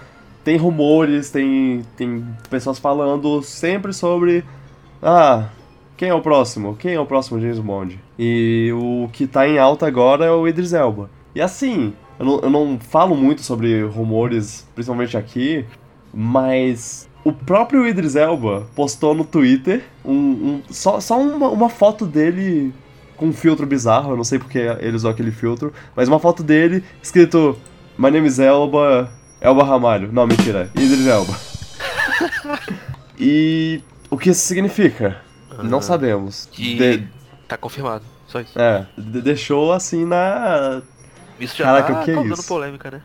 Tem 0.43 0.57
rumores, 0.57 1.29
tem, 1.29 1.81
tem 1.97 2.25
pessoas 2.49 2.79
falando 2.79 3.41
sempre 3.43 3.93
sobre. 3.93 4.43
Ah, 5.01 5.49
quem 5.97 6.09
é 6.09 6.13
o 6.13 6.21
próximo? 6.21 6.75
Quem 6.75 6.93
é 6.93 6.99
o 6.99 7.05
próximo 7.05 7.39
James 7.39 7.59
Bond? 7.59 7.99
E 8.17 8.71
o 8.73 9.09
que 9.11 9.27
tá 9.27 9.47
em 9.47 9.57
alta 9.59 9.85
agora 9.85 10.25
é 10.25 10.31
o 10.31 10.47
Idris 10.47 10.73
Elba. 10.73 11.09
E 11.35 11.41
assim, 11.41 11.93
eu 12.17 12.25
não, 12.25 12.39
eu 12.39 12.49
não 12.49 12.79
falo 12.79 13.15
muito 13.15 13.41
sobre 13.41 13.83
rumores, 13.83 14.65
principalmente 14.73 15.15
aqui, 15.17 15.65
mas 16.13 17.07
o 17.23 17.31
próprio 17.31 17.85
Idris 17.87 18.15
Elba 18.15 18.67
postou 18.75 19.13
no 19.13 19.23
Twitter 19.23 19.83
um, 20.03 20.13
um- 20.13 20.61
só, 20.69 20.99
só 20.99 21.19
uma, 21.19 21.49
uma 21.49 21.69
foto 21.69 22.05
dele 22.05 22.73
com 23.15 23.27
um 23.27 23.33
filtro 23.33 23.65
bizarro, 23.67 24.11
eu 24.13 24.17
não 24.17 24.23
sei 24.23 24.39
porque 24.39 24.57
ele 24.57 24.95
usou 24.95 25.11
aquele 25.11 25.31
filtro, 25.31 25.73
mas 25.95 26.07
uma 26.07 26.19
foto 26.19 26.41
dele 26.41 26.83
escrito 27.03 27.57
My 27.97 28.09
name 28.09 28.27
is 28.27 28.39
Elba, 28.39 29.11
Elba 29.41 29.63
Ramalho. 29.63 30.11
Não, 30.11 30.27
mentira, 30.27 30.69
Idris 30.75 31.07
Elba. 31.07 31.35
e 33.19 33.81
o 34.09 34.17
que 34.17 34.29
isso 34.29 34.41
significa? 34.41 35.17
Não 35.63 35.81
sabemos. 35.81 36.47
Que 36.51 36.75
De- 36.75 37.07
tá 37.47 37.57
confirmado, 37.57 38.03
só 38.27 38.39
isso. 38.41 38.57
é, 38.59 38.85
de- 38.97 39.21
deixou 39.21 39.73
assim 39.73 40.05
na. 40.05 40.81
Isso 41.39 41.55
já 41.57 41.65
Caraca, 41.65 41.93
tá 41.93 42.01
o 42.01 42.05
que 42.05 42.11
é 42.11 42.13
causando 42.15 42.33
isso? 42.39 42.47
polêmica, 42.47 42.91
né? 42.91 43.01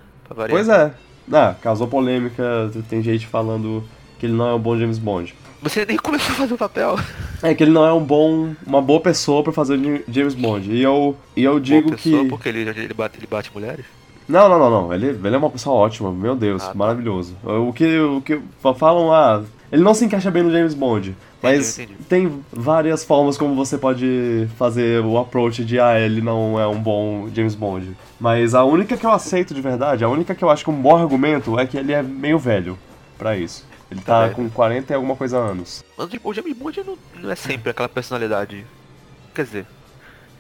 Pois 0.49 0.69
é. 0.69 0.93
Ah, 1.33 1.55
causou 1.61 1.87
polêmica, 1.87 2.71
tem 2.89 3.01
gente 3.03 3.27
falando 3.27 3.83
que 4.19 4.27
ele 4.27 4.33
não 4.35 4.47
é 4.49 4.55
um 4.55 4.59
bom 4.59 4.77
James 4.79 4.99
Bond. 4.99 5.35
Você 5.63 5.87
nem 5.87 5.97
começou 5.97 6.33
a 6.33 6.35
fazer 6.37 6.55
o 6.55 6.59
papel. 6.59 6.99
É 7.43 7.55
que 7.55 7.63
ele 7.65 7.71
não 7.71 7.87
é 7.87 7.93
um 7.93 8.03
bom, 8.05 8.55
uma 8.67 8.83
boa 8.83 9.01
pessoa 9.01 9.43
pra 9.43 9.53
fazer 9.53 9.77
o 9.79 10.05
James 10.13 10.35
Bond. 10.35 10.71
E 10.71 10.83
eu, 10.83 11.17
e 11.35 11.43
eu 11.43 11.59
digo 11.59 11.89
Boa 11.89 11.97
pessoa, 11.97 12.23
que 12.25 12.29
Porque 12.29 12.49
ele, 12.51 12.69
ele, 12.69 12.93
bate, 12.93 13.19
ele 13.19 13.27
bate 13.27 13.51
mulheres? 13.55 13.87
Não, 14.29 14.49
não, 14.49 14.59
não, 14.59 14.71
não. 14.71 14.95
Ele, 14.95 15.09
ele 15.09 15.35
é 15.35 15.39
uma 15.39 15.51
pessoa 15.51 15.77
ótima, 15.77 16.11
meu 16.13 16.35
Deus, 16.35 16.63
Ah, 16.63 16.69
tá. 16.69 16.75
maravilhoso. 16.75 17.37
O 17.45 17.73
que, 17.73 17.99
o 17.99 18.21
que 18.23 18.41
falam, 18.79 19.13
ah, 19.13 19.43
ele 19.71 19.83
não 19.83 19.93
se 19.95 20.05
encaixa 20.05 20.31
bem 20.31 20.43
no 20.43 20.51
James 20.51 20.75
Bond. 20.75 21.15
Mas 21.43 21.79
entendi. 21.79 21.99
tem 22.09 22.43
várias 22.51 23.05
formas 23.05 23.37
como 23.37 23.55
você 23.55 23.77
pode 23.77 24.49
fazer 24.57 25.05
o 25.05 25.19
approach 25.19 25.63
de, 25.63 25.79
ah, 25.79 26.01
ele 26.01 26.23
não 26.23 26.59
é 26.59 26.67
um 26.67 26.81
bom 26.81 27.29
James 27.35 27.55
Bond. 27.55 27.95
Mas 28.19 28.55
a 28.55 28.65
única 28.65 28.97
que 28.97 29.05
eu 29.05 29.11
aceito 29.13 29.53
de 29.53 29.61
verdade, 29.61 30.03
a 30.05 30.09
única 30.09 30.35
que 30.35 30.43
eu 30.43 30.49
acho 30.49 30.65
que 30.65 30.71
é 30.71 30.73
um 30.73 30.81
bom 30.81 30.97
argumento 30.97 31.59
é 31.61 31.67
que 31.67 31.77
ele 31.77 31.93
é 31.93 32.03
meio 32.03 32.39
velho 32.39 32.79
pra 33.19 33.37
isso. 33.37 33.67
Ele 33.91 34.01
tá 34.01 34.23
velho. 34.23 34.35
com 34.37 34.49
40 34.49 34.91
e 34.91 34.97
alguma 34.97 35.15
coisa 35.17 35.37
anos. 35.37 35.85
Mas 35.99 36.09
tipo, 36.09 36.31
o 36.31 36.33
James 36.33 36.57
Bond 36.57 36.83
não, 36.87 36.97
não 37.21 37.31
é 37.31 37.37
sempre 37.37 37.69
aquela 37.71 37.91
personalidade. 37.91 38.65
Quer 39.35 39.45
dizer, 39.45 39.67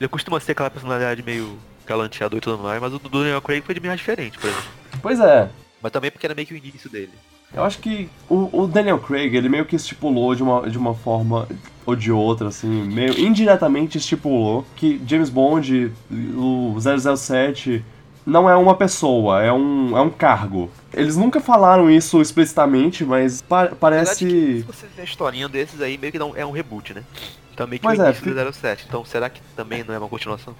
ele 0.01 0.09
costuma 0.09 0.41
ser 0.41 0.53
aquela 0.53 0.70
personalidade 0.70 1.22
meio 1.22 1.59
galanteador 1.87 2.39
e 2.39 2.41
tudo 2.41 2.62
mais, 2.62 2.80
mas 2.80 2.93
o 2.93 2.99
do 2.99 3.09
Daniel 3.09 3.41
Craig 3.43 3.62
foi 3.62 3.74
de 3.74 3.80
mais 3.87 3.99
diferente, 3.99 4.39
por 4.39 4.49
exemplo. 4.49 4.64
Pois 5.03 5.20
é, 5.20 5.49
Mas 5.82 5.93
também 5.93 6.11
porque 6.11 6.26
era 6.26 6.35
meio 6.35 6.47
que 6.47 6.55
o 6.55 6.57
início 6.57 6.89
dele. 6.91 7.11
Eu 7.53 7.62
acho 7.62 7.78
que 7.78 8.09
o, 8.28 8.62
o 8.62 8.66
Daniel 8.66 8.99
Craig, 8.99 9.37
ele 9.37 9.49
meio 9.49 9.64
que 9.64 9.76
estipulou 9.76 10.35
de 10.35 10.43
uma, 10.43 10.68
de 10.68 10.76
uma 10.76 10.93
forma 10.95 11.47
ou 11.87 11.95
de 11.95 12.11
outra, 12.11 12.49
assim, 12.49 12.66
meio 12.68 13.16
indiretamente 13.18 13.99
estipulou 13.99 14.66
que 14.74 15.01
James 15.07 15.30
Bond, 15.30 15.93
o 16.37 16.74
007, 17.16 17.85
não 18.26 18.49
é 18.49 18.57
uma 18.57 18.74
pessoa, 18.74 19.43
é 19.43 19.53
um, 19.53 19.97
é 19.97 20.01
um 20.01 20.11
cargo. 20.11 20.70
Eles 20.93 21.16
nunca 21.16 21.41
falaram 21.41 21.91
isso 21.91 22.20
explicitamente, 22.20 23.05
mas 23.05 23.43
pa- 23.43 23.64
verdade, 23.64 23.74
que, 23.74 23.80
parece... 23.80 24.16
se 24.18 24.62
você 24.62 24.87
ver 24.87 25.03
a 25.03 25.05
historinha 25.05 25.49
desses 25.49 25.80
aí, 25.80 25.97
meio 25.99 26.11
que 26.12 26.18
não, 26.18 26.35
é 26.35 26.45
um 26.45 26.51
reboot, 26.51 26.95
né? 26.95 27.05
Então 27.53 27.66
meio 27.68 27.78
que 27.78 27.87
Pois 27.87 27.99
o 27.99 28.03
é, 28.03 28.07
início 28.07 28.24
fi- 28.24 28.30
do 28.30 28.53
07. 28.53 28.87
Então 28.89 29.05
será 29.05 29.28
que 29.30 29.41
também 29.55 29.85
não 29.85 29.95
é 29.95 29.99
uma 29.99 30.09
continuação? 30.09 30.57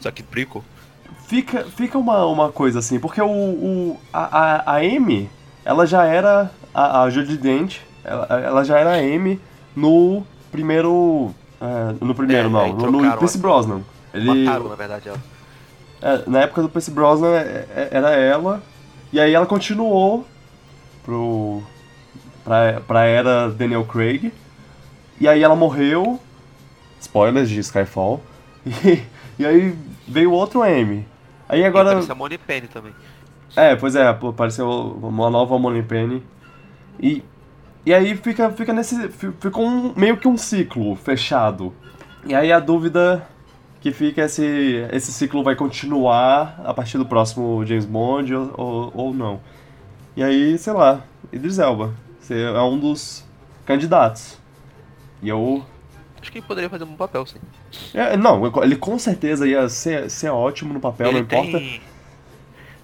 Só 0.00 0.10
que 0.10 0.22
prequel? 0.22 0.62
Fica, 1.26 1.64
fica 1.64 1.98
uma, 1.98 2.26
uma 2.26 2.52
coisa 2.52 2.78
assim, 2.80 2.98
porque 3.00 3.20
o, 3.20 3.26
o, 3.28 4.00
a, 4.12 4.38
a, 4.38 4.72
a 4.74 4.76
Amy, 4.76 5.30
ela 5.64 5.86
já 5.86 6.04
era 6.04 6.50
a, 6.74 7.02
a 7.02 7.10
Judy 7.10 7.38
Dent, 7.38 7.78
ela, 8.04 8.26
ela 8.30 8.64
já 8.64 8.78
era 8.78 8.90
a 8.90 8.98
Amy 8.98 9.40
no 9.74 10.22
primeiro... 10.52 11.34
é, 11.60 11.94
no 12.04 12.14
primeiro, 12.14 12.48
É, 12.48 12.50
não, 12.50 12.72
no, 12.74 12.90
no 12.90 13.16
Pierce 13.18 13.38
Brosnan. 13.38 13.80
Ele, 14.12 14.44
Mataram, 14.44 14.68
na 14.68 14.74
verdade, 14.76 15.08
ela. 15.08 15.18
é, 16.02 16.22
na 16.30 16.40
época 16.42 16.62
do 16.62 16.68
Pierce 16.68 16.90
Brosnan 16.90 17.34
é, 17.34 17.66
é, 17.74 17.88
era 17.90 18.10
ela, 18.10 18.62
e 19.12 19.18
aí 19.18 19.32
ela 19.32 19.46
continuou 19.46 20.26
pro, 21.04 21.62
pra, 22.44 22.80
pra 22.86 23.04
era 23.06 23.48
Daniel 23.50 23.84
Craig, 23.84 24.32
e 25.18 25.26
aí 25.26 25.42
ela 25.42 25.56
morreu, 25.56 26.20
spoilers 27.00 27.48
de 27.48 27.60
Skyfall, 27.60 28.20
e, 28.66 29.02
e 29.38 29.44
aí 29.46 29.76
veio 30.06 30.30
outro 30.32 30.62
Amy. 30.62 31.06
Aí 31.48 31.60
E 31.60 31.64
agora... 31.64 31.90
aparece 31.90 32.10
a 32.12 32.14
Money 32.14 32.38
Penny 32.38 32.68
também. 32.68 32.92
É, 33.56 33.76
pois 33.76 33.94
é, 33.94 34.06
apareceu 34.08 34.68
uma 34.68 35.30
nova 35.30 35.58
Money 35.58 35.82
Penny. 35.82 36.22
E, 36.98 37.22
e 37.86 37.92
aí 37.94 38.16
fica, 38.16 38.50
fica 38.50 38.72
nesse. 38.72 39.08
fi- 39.10 39.32
Fica 39.38 39.58
um, 39.60 39.92
meio 39.96 40.16
que 40.16 40.26
um 40.26 40.36
ciclo 40.36 40.96
fechado. 40.96 41.72
E 42.26 42.34
aí 42.34 42.50
a 42.52 42.58
dúvida 42.58 43.26
que 43.80 43.92
fica 43.92 44.22
é 44.22 44.28
se 44.28 44.86
esse 44.92 45.12
ciclo 45.12 45.42
vai 45.44 45.54
continuar 45.54 46.60
a 46.64 46.72
partir 46.72 46.96
do 46.96 47.04
próximo 47.04 47.64
James 47.66 47.84
Bond 47.84 48.34
ou, 48.34 48.52
ou, 48.56 48.92
ou 48.94 49.14
não. 49.14 49.40
E 50.16 50.22
aí, 50.22 50.56
sei 50.56 50.72
lá, 50.72 51.02
Idris 51.32 51.58
Elba. 51.58 51.92
Você 52.18 52.40
é 52.42 52.62
um 52.62 52.78
dos 52.78 53.24
candidatos. 53.66 54.38
E 55.22 55.28
eu. 55.28 55.62
Acho 56.20 56.32
que 56.32 56.38
ele 56.38 56.46
poderia 56.46 56.70
fazer 56.70 56.84
um 56.84 56.96
papel, 56.96 57.26
sim. 57.26 57.38
É, 57.94 58.16
não, 58.16 58.42
ele 58.62 58.76
com 58.76 58.98
certeza 58.98 59.46
ia 59.46 59.68
ser, 59.68 60.10
ser 60.10 60.30
ótimo 60.30 60.72
no 60.74 60.80
papel, 60.80 61.08
ele 61.08 61.18
não 61.18 61.24
importa. 61.24 61.58
tem... 61.58 61.80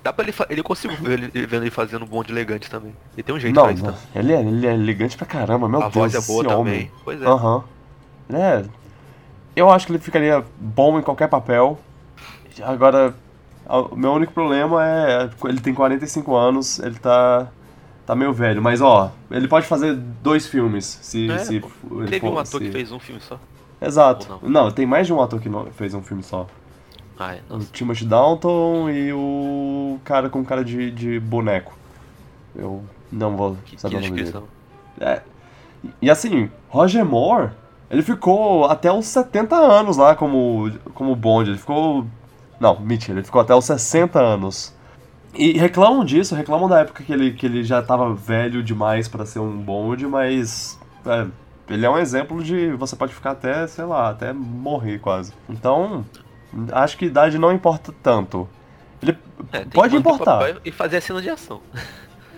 Dá 0.02 0.12
pra 0.12 0.24
ele... 0.24 0.34
Ele 0.48 0.62
consigo 0.62 0.94
ver 0.94 1.30
ele, 1.34 1.46
ele 1.52 1.70
fazendo 1.70 2.04
um 2.04 2.08
bonde 2.08 2.32
elegante 2.32 2.70
também. 2.70 2.94
Ele 3.14 3.22
tem 3.22 3.34
um 3.34 3.38
jeito 3.38 3.54
Não, 3.54 3.64
pra 3.64 3.72
isso 3.72 3.84
não, 3.84 3.92
também. 3.92 4.06
ele 4.14 4.32
é, 4.32 4.40
ele 4.40 4.66
é 4.66 4.72
elegante 4.74 5.16
pra 5.16 5.26
caramba, 5.26 5.68
meu 5.68 5.78
a 5.80 5.88
Deus. 5.88 5.94
voz 5.94 6.14
é 6.14 6.20
boa 6.22 6.42
também. 6.44 6.58
homem. 6.58 6.90
Pois 7.04 7.20
é. 7.20 7.26
Aham. 7.26 7.64
É. 8.32 8.64
Eu 9.54 9.70
acho 9.70 9.86
que 9.86 9.92
ele 9.92 9.98
ficaria 9.98 10.42
bom 10.58 10.98
em 10.98 11.02
qualquer 11.02 11.28
papel. 11.28 11.78
Agora, 12.62 13.14
a- 13.66 13.78
o 13.80 13.96
meu 13.96 14.12
único 14.12 14.32
problema 14.32 14.86
é. 14.86 15.28
Ele 15.44 15.60
tem 15.60 15.74
45 15.74 16.34
anos, 16.34 16.78
ele 16.78 16.98
tá 16.98 17.48
tá 18.06 18.14
meio 18.16 18.32
velho, 18.32 18.60
mas 18.60 18.80
ó, 18.80 19.12
ele 19.30 19.46
pode 19.46 19.66
fazer 19.66 19.94
dois 19.94 20.44
filmes, 20.46 20.98
se, 21.00 21.30
É, 21.30 21.38
se 21.38 21.56
ele 21.56 22.06
Teve 22.08 22.20
for- 22.20 22.32
um 22.32 22.38
ator 22.38 22.58
se- 22.60 22.66
que 22.66 22.72
fez 22.72 22.90
um 22.90 22.98
filme 22.98 23.20
só. 23.20 23.38
Exato. 23.80 24.38
Ou 24.42 24.48
Não. 24.48 24.70
tem 24.70 24.86
mais 24.86 25.06
de 25.06 25.12
um 25.12 25.20
ator 25.20 25.40
que 25.40 25.48
não- 25.48 25.66
fez 25.72 25.94
um 25.94 26.02
filme 26.02 26.22
só. 26.22 26.46
Ah, 27.18 27.34
é, 27.34 27.40
O 27.50 27.54
nossa. 27.54 27.68
Timothy 27.72 28.04
Dalton 28.06 28.88
e 28.90 29.12
o 29.12 29.98
cara 30.04 30.28
com 30.30 30.44
cara 30.44 30.64
de, 30.64 30.90
de 30.90 31.20
boneco. 31.20 31.76
Eu 32.54 32.82
não 33.12 33.36
vou 33.36 33.56
Que, 33.64 33.76
que 33.76 33.80
saber 33.80 33.96
o 33.96 34.00
nome 34.00 34.22
dele. 34.22 34.38
É. 35.00 35.22
E 36.00 36.10
assim, 36.10 36.50
Roger 36.68 37.04
Moore, 37.04 37.50
ele 37.90 38.02
ficou 38.02 38.64
até 38.66 38.90
os 38.92 39.06
70 39.06 39.54
anos 39.56 39.96
lá 39.96 40.14
como, 40.14 40.70
como 40.94 41.14
Bond. 41.16 41.50
Ele 41.50 41.58
ficou. 41.58 42.06
Não, 42.58 42.78
mentira, 42.80 43.18
ele 43.18 43.24
ficou 43.24 43.40
até 43.40 43.54
os 43.54 43.64
60 43.64 44.18
anos. 44.20 44.74
E 45.34 45.52
reclamam 45.52 46.04
disso, 46.04 46.34
reclamam 46.34 46.68
da 46.68 46.80
época 46.80 47.04
que 47.04 47.12
ele, 47.12 47.32
que 47.32 47.46
ele 47.46 47.62
já 47.62 47.80
tava 47.80 48.12
velho 48.14 48.62
demais 48.62 49.08
pra 49.08 49.24
ser 49.24 49.38
um 49.38 49.56
Bond, 49.58 50.06
mas. 50.06 50.78
é, 51.06 51.26
ele 51.70 51.86
é 51.86 51.90
um 51.90 51.96
exemplo 51.98 52.42
de 52.42 52.72
você 52.72 52.94
pode 52.96 53.14
ficar 53.14 53.30
até, 53.32 53.66
sei 53.66 53.84
lá, 53.84 54.10
até 54.10 54.32
morrer 54.32 54.98
quase. 54.98 55.32
Então, 55.48 56.04
acho 56.72 56.96
que 56.98 57.06
idade 57.06 57.38
não 57.38 57.52
importa 57.52 57.94
tanto. 58.02 58.48
Ele 59.02 59.16
É, 59.52 59.64
pode 59.64 59.96
importar. 59.96 60.56
E 60.64 60.70
fazer 60.70 60.98
a 60.98 61.00
cena 61.00 61.22
de 61.22 61.30
ação. 61.30 61.60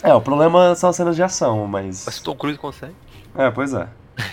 É, 0.03 0.13
o 0.15 0.21
problema 0.21 0.75
são 0.75 0.91
as 0.91 0.97
cenas 0.97 1.17
de 1.17 1.23
ação, 1.23 1.67
mas. 1.67 2.05
Mas 2.07 2.15
se 2.17 2.21
o 2.21 2.25
Tom 2.25 2.37
Cruise 2.37 2.59
consegue. 2.59 2.95
É, 3.35 3.51
pois 3.51 3.73
é. 3.75 3.89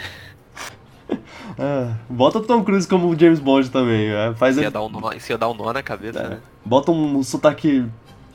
É, 1.58 1.92
bota 2.10 2.38
o 2.38 2.42
Tom 2.42 2.64
Cruise 2.64 2.88
como 2.88 3.08
o 3.10 3.20
James 3.20 3.40
Bond 3.40 3.70
também. 3.70 4.08
é, 4.10 4.34
faz 4.36 4.56
Se 4.56 4.62
ele, 4.62 4.68
ia, 4.68 4.72
dar 4.72 4.82
um 4.82 4.90
nó, 4.90 5.12
se 5.20 5.34
ia 5.34 5.38
dar 5.38 5.50
um 5.50 5.54
nó 5.54 5.74
na 5.74 5.84
cabeça, 5.84 6.20
É. 6.20 6.30
né? 6.30 6.40
Bota 6.64 6.92
um 6.92 7.22
sotaque. 7.22 7.86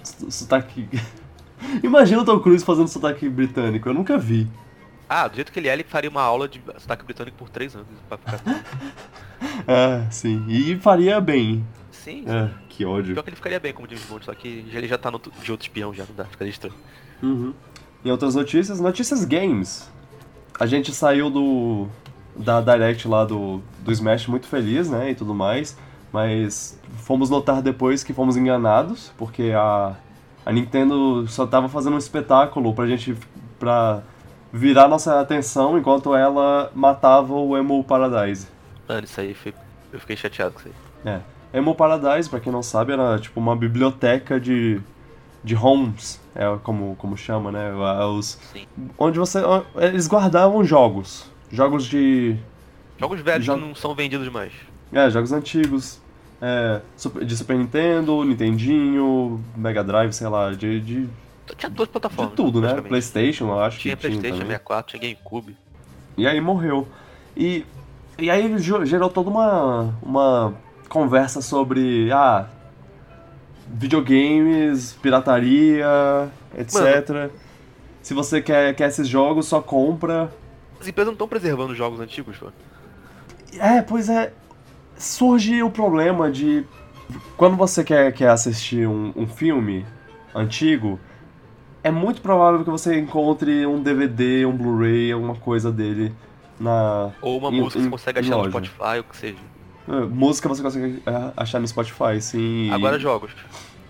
Sotaque. 0.03 0.87
Imagina 1.83 2.21
o 2.21 2.25
Tom 2.25 2.39
Cruise 2.41 2.63
fazendo 2.65 2.89
sotaque 2.89 3.27
britânico, 3.29 3.89
eu 3.89 3.95
nunca 3.95 4.19
vi. 4.19 4.47
Ah, 5.09 5.29
do 5.29 5.35
jeito 5.37 5.53
que 5.53 5.59
ele 5.59 5.69
é, 5.69 5.73
ele 5.73 5.85
faria 5.85 6.09
uma 6.11 6.23
aula 6.23 6.49
de 6.49 6.61
sotaque 6.79 7.05
britânico 7.05 7.37
por 7.37 7.49
três 7.49 7.75
anos. 7.75 7.87
Pra 8.09 8.19
ficar... 8.19 8.41
É, 9.67 10.11
sim. 10.11 10.45
E 10.49 10.77
faria 10.77 11.21
bem. 11.21 11.65
Sim, 11.91 12.25
É, 12.27 12.51
que 12.69 12.85
ódio. 12.85 13.15
pior 13.15 13.23
que 13.23 13.31
ele 13.31 13.37
ficaria 13.37 13.61
bem 13.61 13.73
como 13.73 13.87
James 13.89 14.05
Bond, 14.05 14.25
só 14.25 14.35
que 14.35 14.67
ele 14.73 14.87
já 14.87 14.99
tá 14.99 15.11
no, 15.11 15.19
de 15.19 15.51
outro 15.51 15.67
espião 15.67 15.93
já, 15.95 16.05
não 16.09 16.15
dá, 16.15 16.25
ficaria 16.25 16.51
estranho. 16.51 16.75
Uhum. 17.23 17.55
Em 18.05 18.11
outras 18.11 18.35
notícias, 18.35 18.81
notícias 18.81 19.25
games. 19.25 19.91
A 20.59 20.67
gente 20.67 20.93
saiu 20.93 21.31
do 21.31 21.89
da 22.37 22.61
Direct 22.61 23.07
lá 23.09 23.25
do, 23.25 23.63
do 23.79 23.93
Smash 23.93 24.27
muito 24.27 24.47
feliz, 24.49 24.91
né, 24.91 25.11
e 25.11 25.15
tudo 25.15 25.35
mais, 25.35 25.77
mas 26.13 26.79
fomos 26.97 27.31
notar 27.31 27.63
depois 27.63 28.03
que 28.05 28.13
fomos 28.13 28.37
enganados, 28.37 29.13
porque 29.17 29.53
a, 29.55 29.95
a 30.45 30.53
Nintendo 30.53 31.27
só 31.29 31.47
tava 31.47 31.69
fazendo 31.69 31.95
um 31.95 31.99
espetáculo 31.99 32.75
pra 32.75 32.87
gente 32.87 33.17
pra 33.59 34.03
virar 34.57 34.87
nossa 34.87 35.21
atenção 35.21 35.77
enquanto 35.77 36.15
ela 36.15 36.71
matava 36.77 37.35
o 37.35 37.57
Emo 37.57 37.83
Paradise. 37.83 38.47
Mano, 38.89 39.03
isso 39.05 39.21
aí 39.21 39.35
foi. 39.35 39.53
Eu 39.93 39.99
fiquei 39.99 40.17
chateado 40.17 40.55
com 40.55 40.61
isso 40.61 40.69
aí. 41.05 41.13
É. 41.53 41.59
Emo 41.59 41.75
Paradise, 41.75 42.31
pra 42.31 42.39
quem 42.39 42.53
não 42.53 42.63
sabe, 42.63 42.93
era 42.93 43.19
tipo 43.19 43.41
uma 43.41 43.57
biblioteca 43.57 44.39
de, 44.41 44.81
de 45.43 45.57
homes, 45.57 46.21
é 46.35 46.45
como, 46.63 46.95
como 46.97 47.17
chama, 47.17 47.51
né? 47.51 47.71
é 47.71 48.05
Os, 48.05 48.39
Sim. 48.53 48.67
onde 48.97 49.19
você. 49.19 49.41
Eles 49.77 50.07
guardavam 50.07 50.65
jogos. 50.65 51.29
Jogos 51.51 51.85
de. 51.87 52.37
Jogos 52.99 53.21
velhos 53.21 53.45
Jo- 53.45 53.55
que 53.55 53.61
não 53.61 53.75
são 53.75 53.93
vendidos 53.95 54.29
mais. 54.29 54.53
É, 54.93 55.11
jogos 55.11 55.33
antigos. 55.33 56.01
É, 56.43 56.81
de 57.25 57.37
Super 57.37 57.57
Nintendo, 57.57 58.23
Nintendinho, 58.23 59.43
Mega 59.57 59.83
Drive, 59.83 60.13
sei 60.13 60.29
lá, 60.29 60.51
de, 60.53 60.81
de, 60.81 61.09
Tinha 61.57 61.71
duas 61.71 61.89
de 61.89 61.93
plataformas. 61.93 62.35
tudo, 62.35 62.61
né? 62.61 62.81
Playstation, 62.81 63.49
eu 63.49 63.61
acho 63.61 63.79
Tinha 63.79 63.95
que 63.97 64.01
tinha 64.03 64.11
Playstation 64.11 64.39
também. 64.43 64.57
64, 64.57 64.99
tinha 64.99 65.13
GameCube. 65.15 65.57
E 66.17 66.27
aí 66.27 66.41
morreu. 66.41 66.89
E, 67.37 67.67
e 68.19 68.31
aí 68.31 68.57
ge- 68.59 68.87
gerou 68.87 69.11
toda 69.11 69.29
uma, 69.29 69.95
uma 70.03 70.55
conversa 70.89 71.43
sobre, 71.43 72.11
ah, 72.13 72.47
videogames, 73.69 74.93
pirataria, 75.03 76.31
etc. 76.57 77.31
Se 78.03 78.15
você 78.15 78.41
quer, 78.43 78.75
quer 78.75 78.89
esses 78.89 79.09
jogos, 79.09 79.47
só 79.47 79.61
compra. 79.63 80.31
As 80.81 80.87
empresas 80.87 81.07
não 81.09 81.15
estão 81.15 81.29
preservando 81.29 81.75
jogos 81.75 82.01
antigos, 82.01 82.37
pô. 82.37 82.49
É, 83.59 83.81
pois 83.83 84.09
é. 84.09 84.33
Surge 84.97 85.63
o 85.63 85.71
problema 85.71 86.31
de. 86.31 86.65
Quando 87.37 87.57
você 87.57 87.83
quer, 87.83 88.13
quer 88.13 88.29
assistir 88.29 88.87
um, 88.87 89.13
um 89.17 89.27
filme 89.27 89.85
antigo, 90.35 90.99
é 91.85 91.91
muito 91.91 92.21
provável 92.21 92.65
que 92.65 92.71
você 92.71 92.99
encontre 92.99 93.65
um 93.67 93.81
DVD, 93.81 94.45
um 94.47 94.57
Blu-ray, 94.57 95.13
alguma 95.13 95.37
coisa 95.37 95.71
dele 95.71 96.13
na. 96.59 97.11
Ou 97.23 97.39
uma 97.39 97.51
Em- 97.51 97.61
música 97.61 97.79
que 97.79 97.85
você 97.85 97.91
consegue 97.91 98.19
achar 98.21 98.31
no 98.31 98.37
loja. 98.39 98.51
Spotify, 98.51 98.95
ou 98.97 99.01
o 99.01 99.05
que 99.05 99.17
seja. 99.17 99.37
É, 99.87 99.93
Música 100.07 100.49
você 100.49 100.63
consegue 100.63 101.03
achar 101.37 101.61
no 101.61 101.69
Spotify, 101.69 102.21
sim. 102.21 102.71
Agora 102.73 102.99
jogos. 102.99 103.31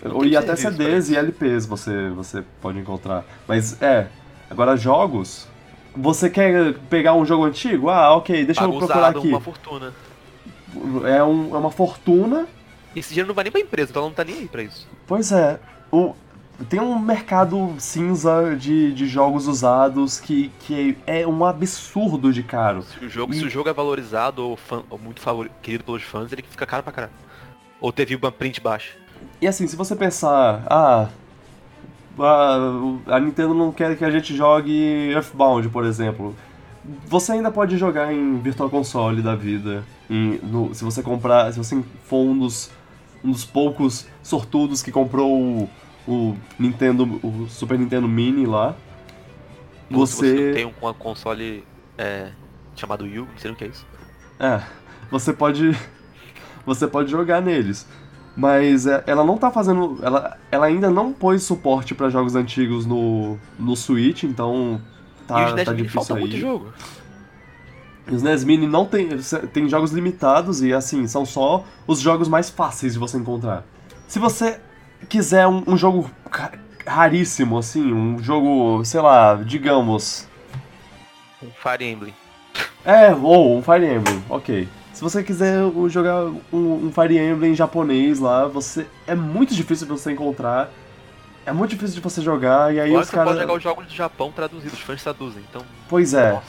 não 0.05 0.25
E 0.25 0.37
até 0.37 0.57
CDs 0.57 1.09
e 1.09 1.17
LPs 1.17 1.67
você, 1.67 2.11
você 2.11 2.43
pode 2.61 2.79
encontrar. 2.79 3.25
Mas 3.49 3.81
é, 3.81 4.09
agora 4.51 4.77
jogos. 4.77 5.47
Você 5.97 6.29
quer 6.29 6.75
pegar 6.91 7.15
um 7.15 7.25
jogo 7.25 7.45
antigo? 7.45 7.89
Ah, 7.89 8.17
ok, 8.17 8.45
deixa 8.45 8.63
Paga 8.63 8.73
eu 8.73 8.79
procurar 8.79 8.99
usado, 8.99 9.19
aqui. 9.21 9.29
uma 9.29 9.41
fortuna. 9.41 9.93
É, 11.07 11.23
um, 11.23 11.55
é 11.55 11.59
uma 11.59 11.71
fortuna. 11.71 12.49
Esse 12.97 13.11
dinheiro 13.11 13.29
não 13.29 13.35
vai 13.35 13.45
nem 13.45 13.53
pra 13.53 13.61
empresa, 13.61 13.91
então 13.93 14.03
ela 14.03 14.09
não 14.09 14.15
tá 14.17 14.25
nem 14.25 14.35
aí 14.39 14.49
pra 14.49 14.63
isso. 14.65 14.89
Pois 15.07 15.31
é, 15.31 15.61
o, 15.93 16.15
tem 16.69 16.81
um 16.81 16.99
mercado 16.99 17.75
cinza 17.79 18.55
de, 18.57 18.93
de 18.93 19.07
jogos 19.07 19.47
usados 19.49 20.21
que, 20.21 20.51
que 20.61 20.97
é 21.07 21.27
um 21.27 21.45
absurdo 21.45 22.33
de 22.33 22.43
caro. 22.43 22.83
Se 22.83 23.05
o 23.05 23.09
jogo, 23.09 23.33
E- 23.33 23.37
se 23.39 23.45
o 23.45 23.51
jogo 23.51 23.69
é 23.69 23.73
valorizado 23.73 24.43
ou, 24.49 24.57
fã- 24.57 24.83
ou 24.89 24.99
muito 24.99 25.21
favori- 25.21 25.51
querido 25.63 25.85
pelos 25.85 26.03
fãs, 26.03 26.33
ele 26.33 26.43
fica 26.49 26.65
caro 26.67 26.83
pra 26.83 26.93
caralho. 26.93 27.13
Ou 27.81 27.93
teve 27.93 28.15
uma 28.15 28.31
print 28.31 28.61
baixa. 28.61 28.93
E 29.41 29.47
assim, 29.47 29.67
se 29.67 29.75
você 29.77 29.97
pensar, 29.97 30.63
ah, 30.67 31.09
a, 32.19 33.15
a 33.17 33.21
Nintendo 33.21 33.55
não 33.55 33.73
quer 33.73 33.97
que 33.97 34.05
a 34.05 34.11
gente 34.11 34.35
jogue 34.37 35.11
Earthbound, 35.13 35.69
por 35.69 35.85
exemplo. 35.85 36.35
Você 37.07 37.33
ainda 37.33 37.51
pode 37.51 37.77
jogar 37.79 38.13
em 38.13 38.39
Virtual 38.39 38.69
Console 38.71 39.23
da 39.23 39.35
vida. 39.35 39.85
em- 40.11 40.39
no- 40.43 40.75
se 40.75 40.85
você 40.85 41.03
comprar, 41.03 41.51
se 41.51 41.59
você 41.59 41.83
for 42.05 42.19
um 42.27 42.39
dos, 42.39 42.71
um 43.25 43.31
dos 43.31 43.43
poucos 43.45 44.07
sortudos 44.23 44.83
que 44.83 44.93
comprou 44.93 45.67
o, 46.07 46.37
Nintendo, 46.59 47.05
o 47.23 47.47
Super 47.49 47.79
Nintendo 47.79 48.09
Mini 48.09 48.47
lá. 48.47 48.75
Se 49.89 49.95
Você, 49.95 50.53
tem 50.53 50.65
um 50.65 50.73
console 50.95 51.65
é, 51.97 52.31
chamado 52.75 53.07
Yu, 53.07 53.27
não 53.31 53.39
sei 53.39 53.51
o 53.51 53.57
que 53.57 53.65
é 53.65 53.69
isso. 53.69 53.87
é, 54.41 54.63
você 55.11 55.33
pode, 55.33 55.77
você 56.65 56.87
pode 56.87 57.11
jogar 57.11 57.41
neles. 57.41 57.87
Mas 58.37 58.87
é, 58.87 59.05
ela 59.07 59.25
não 59.25 59.39
tá 59.39 59.51
fazendo. 59.51 59.99
Ela, 60.03 60.37
ela 60.51 60.67
ainda 60.67 60.91
não 60.91 61.13
pôs 61.13 61.43
suporte 61.45 61.95
pra 61.95 62.09
jogos 62.11 62.35
antigos 62.35 62.85
no, 62.85 63.39
no 63.57 63.77
Switch, 63.77 64.25
então 64.25 64.81
tá, 65.27 65.43
e 65.43 65.45
os 65.47 65.55
10 65.55 65.67
tá 65.67 65.73
difícil 65.73 66.01
falta 66.01 66.15
aí. 66.15 66.21
muito 66.21 66.37
jogo. 66.37 66.73
Os 68.11 68.23
NES 68.23 68.45
Mini 68.45 68.67
não 68.67 68.85
tem. 68.85 69.09
Tem 69.53 69.69
jogos 69.69 69.93
limitados 69.93 70.63
e 70.63 70.73
assim, 70.73 71.07
são 71.07 71.25
só 71.25 71.65
os 71.87 72.01
jogos 72.01 72.29
mais 72.29 72.51
fáceis 72.51 72.95
de 72.95 72.99
você 72.99 73.17
encontrar. 73.17 73.65
Se 74.09 74.19
você 74.19 74.61
quiser 75.05 75.47
um, 75.47 75.63
um 75.67 75.77
jogo 75.77 76.11
ra- 76.31 76.53
raríssimo, 76.87 77.59
assim, 77.59 77.93
um 77.93 78.19
jogo, 78.23 78.85
sei 78.85 79.01
lá, 79.01 79.35
digamos. 79.37 80.29
Um 81.43 81.51
Fire 81.51 81.85
Emblem. 81.85 82.15
É, 82.85 83.15
ou 83.15 83.59
um 83.59 83.63
Fire 83.63 83.85
Emblem, 83.87 84.23
ok. 84.29 84.69
Se 84.93 85.01
você 85.01 85.23
quiser 85.23 85.59
jogar 85.89 86.25
um, 86.53 86.87
um 86.87 86.93
Fire 86.93 87.19
Emblem 87.19 87.55
japonês 87.55 88.19
lá, 88.21 88.47
você. 88.47 88.87
É 89.07 89.15
muito 89.15 89.55
difícil 89.55 89.87
de 89.87 89.93
você 89.93 90.13
encontrar. 90.13 90.71
É 91.47 91.53
muito 91.53 91.71
difícil 91.71 91.97
de 91.97 92.01
você 92.01 92.23
jogar, 92.23 92.73
e 92.75 92.81
aí 92.81 92.89
Agora 92.89 93.03
os 93.03 93.09
você 93.09 93.17
pode 93.17 93.27
caras. 93.27 93.41
jogar 93.43 93.55
os 93.55 93.63
jogos 93.63 93.87
do 93.87 93.95
Japão 93.95 94.33
traduzidos, 94.33 94.79
os 94.79 94.81
fãs 94.85 95.03
traduzem. 95.03 95.43
Então, 95.51 95.63
Pois 95.91 96.15
é, 96.15 96.33
nossa. 96.33 96.47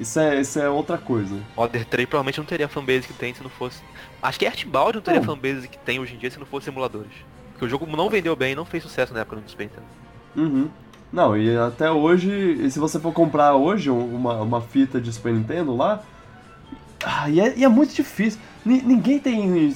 isso 0.00 0.18
é, 0.18 0.40
isso 0.40 0.58
é 0.58 0.68
outra 0.68 0.98
coisa. 0.98 1.38
Order 1.54 1.84
3 1.84 2.08
provavelmente 2.08 2.38
não 2.38 2.44
teria 2.44 2.66
a 2.66 2.68
fanbase 2.68 3.02
que 3.06 3.12
tem 3.12 3.32
se 3.32 3.40
não 3.42 3.50
fosse. 3.50 3.80
Acho 4.20 4.40
que 4.40 4.44
Earthbound 4.44 4.94
não 4.96 5.02
teria 5.02 5.20
a 5.20 5.24
Não. 5.24 5.32
fanbase 5.36 5.68
que 5.68 5.78
tem 5.78 6.00
hoje 6.00 6.14
em 6.14 6.18
dia 6.18 6.28
se 6.28 6.40
não 6.40 6.46
fosse 6.46 6.68
emuladores. 6.68 7.12
Porque 7.62 7.66
o 7.76 7.78
jogo 7.78 7.96
não 7.96 8.10
vendeu 8.10 8.34
bem, 8.34 8.56
não 8.56 8.64
fez 8.64 8.82
sucesso 8.82 9.14
na 9.14 9.20
época 9.20 9.40
Super 9.46 9.62
Nintendo. 9.62 9.86
Uhum. 10.34 10.68
Não, 11.12 11.36
e 11.36 11.56
até 11.56 11.88
hoje, 11.92 12.68
se 12.68 12.80
você 12.80 12.98
for 12.98 13.12
comprar 13.12 13.54
hoje 13.54 13.88
um- 13.88 14.16
uma, 14.16 14.40
uma 14.40 14.60
fita 14.60 15.00
de 15.00 15.12
Super 15.12 15.32
Nintendo 15.32 15.76
lá, 15.76 16.02
ah, 17.04 17.30
e, 17.30 17.38
é, 17.38 17.56
e 17.56 17.62
é 17.62 17.68
muito 17.68 17.94
difícil. 17.94 18.40
Ni- 18.64 18.82
ninguém 18.82 19.20
tem. 19.20 19.72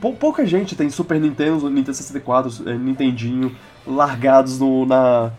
Pou- 0.00 0.14
pouca 0.16 0.46
gente 0.46 0.74
tem 0.74 0.88
Super 0.88 1.20
Nintendo, 1.20 1.68
Nintendo 1.68 1.94
64, 1.94 2.50
eh, 2.66 2.72
Nintendinho 2.72 3.54
largados 3.86 4.58
no, 4.58 4.86
na, 4.86 5.30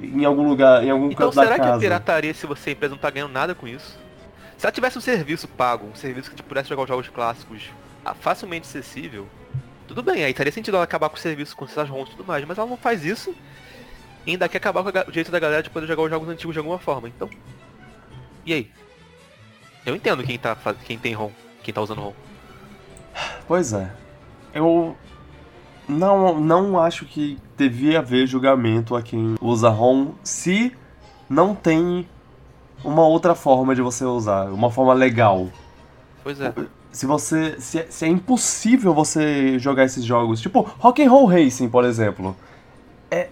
em 0.00 0.24
algum 0.24 0.48
lugar, 0.48 0.84
em 0.84 0.90
algum 0.90 1.06
Então 1.06 1.26
canto 1.30 1.34
da 1.34 1.42
será 1.42 1.54
que 1.56 1.62
a 1.62 1.64
casa. 1.64 1.80
pirataria, 1.80 2.32
se 2.32 2.46
você 2.46 2.70
a 2.70 2.72
empresa 2.74 2.94
não 2.94 3.00
tá 3.00 3.10
ganhando 3.10 3.32
nada 3.32 3.56
com 3.56 3.66
isso? 3.66 3.98
Se 4.56 4.64
ela 4.64 4.72
tivesse 4.72 4.96
um 4.96 5.00
serviço 5.00 5.48
pago, 5.48 5.88
um 5.92 5.96
serviço 5.96 6.30
que 6.30 6.36
te 6.36 6.44
pudesse 6.44 6.68
jogar 6.68 6.82
os 6.82 6.88
jogos 6.88 7.08
clássicos 7.08 7.64
ah, 8.04 8.14
facilmente 8.14 8.68
acessível, 8.68 9.26
tudo 9.88 10.02
bem, 10.02 10.22
aí 10.22 10.34
teria 10.34 10.52
sentido 10.52 10.76
ela 10.76 10.84
acabar 10.84 11.08
com 11.08 11.16
o 11.16 11.18
serviço, 11.18 11.56
com 11.56 11.64
essas 11.64 11.88
ROMs 11.88 12.10
e 12.10 12.16
tudo 12.16 12.26
mais, 12.26 12.44
mas 12.44 12.58
ela 12.58 12.68
não 12.68 12.76
faz 12.76 13.04
isso. 13.04 13.34
E 14.26 14.32
ainda 14.32 14.48
quer 14.48 14.58
acabar 14.58 14.84
com 14.84 15.10
o 15.10 15.12
jeito 15.12 15.32
da 15.32 15.38
galera 15.38 15.62
de 15.62 15.70
poder 15.70 15.86
jogar 15.86 16.02
os 16.02 16.10
jogos 16.10 16.28
antigos 16.28 16.52
de 16.52 16.58
alguma 16.58 16.78
forma. 16.78 17.08
Então. 17.08 17.28
E 18.44 18.52
aí? 18.52 18.70
Eu 19.86 19.96
entendo 19.96 20.22
quem 20.22 20.38
tá 20.38 20.54
quem 20.84 20.98
tem 20.98 21.14
ROM, 21.14 21.30
quem 21.62 21.72
tá 21.72 21.80
usando 21.80 22.02
ROM. 22.02 22.12
Pois 23.46 23.72
é. 23.72 23.90
Eu 24.52 24.94
não, 25.88 26.38
não 26.38 26.78
acho 26.78 27.06
que 27.06 27.38
devia 27.56 28.00
haver 28.00 28.26
julgamento 28.26 28.94
a 28.94 29.02
quem 29.02 29.36
usa 29.40 29.70
ROM 29.70 30.12
se 30.22 30.76
não 31.28 31.54
tem 31.54 32.06
uma 32.84 33.06
outra 33.06 33.34
forma 33.34 33.74
de 33.74 33.80
você 33.80 34.04
usar, 34.04 34.50
uma 34.50 34.70
forma 34.70 34.92
legal. 34.92 35.48
Pois 36.22 36.40
é. 36.40 36.52
Se 36.92 37.06
você. 37.06 37.60
Se 37.60 37.80
é, 37.80 37.86
se 37.88 38.04
é 38.04 38.08
impossível 38.08 38.94
você 38.94 39.58
jogar 39.58 39.84
esses 39.84 40.04
jogos, 40.04 40.40
tipo 40.40 40.60
Rock 40.78 41.02
and 41.02 41.10
Roll 41.10 41.26
Racing, 41.26 41.68
por 41.68 41.84
exemplo. 41.84 42.36
É. 43.10 43.28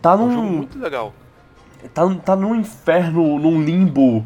Tá 0.00 0.16
num. 0.16 0.24
É 0.24 0.26
um 0.26 0.32
jogo 0.32 0.46
muito 0.46 0.78
legal. 0.78 1.12
Tá, 1.94 2.02
tá 2.24 2.36
num 2.36 2.54
inferno, 2.54 3.38
num 3.38 3.62
limbo 3.62 4.24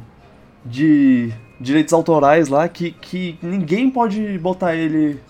de 0.64 1.32
direitos 1.60 1.92
autorais 1.92 2.48
lá 2.48 2.68
que, 2.68 2.92
que 2.92 3.38
ninguém 3.42 3.90
pode 3.90 4.38
botar 4.38 4.74
ele 4.74 5.20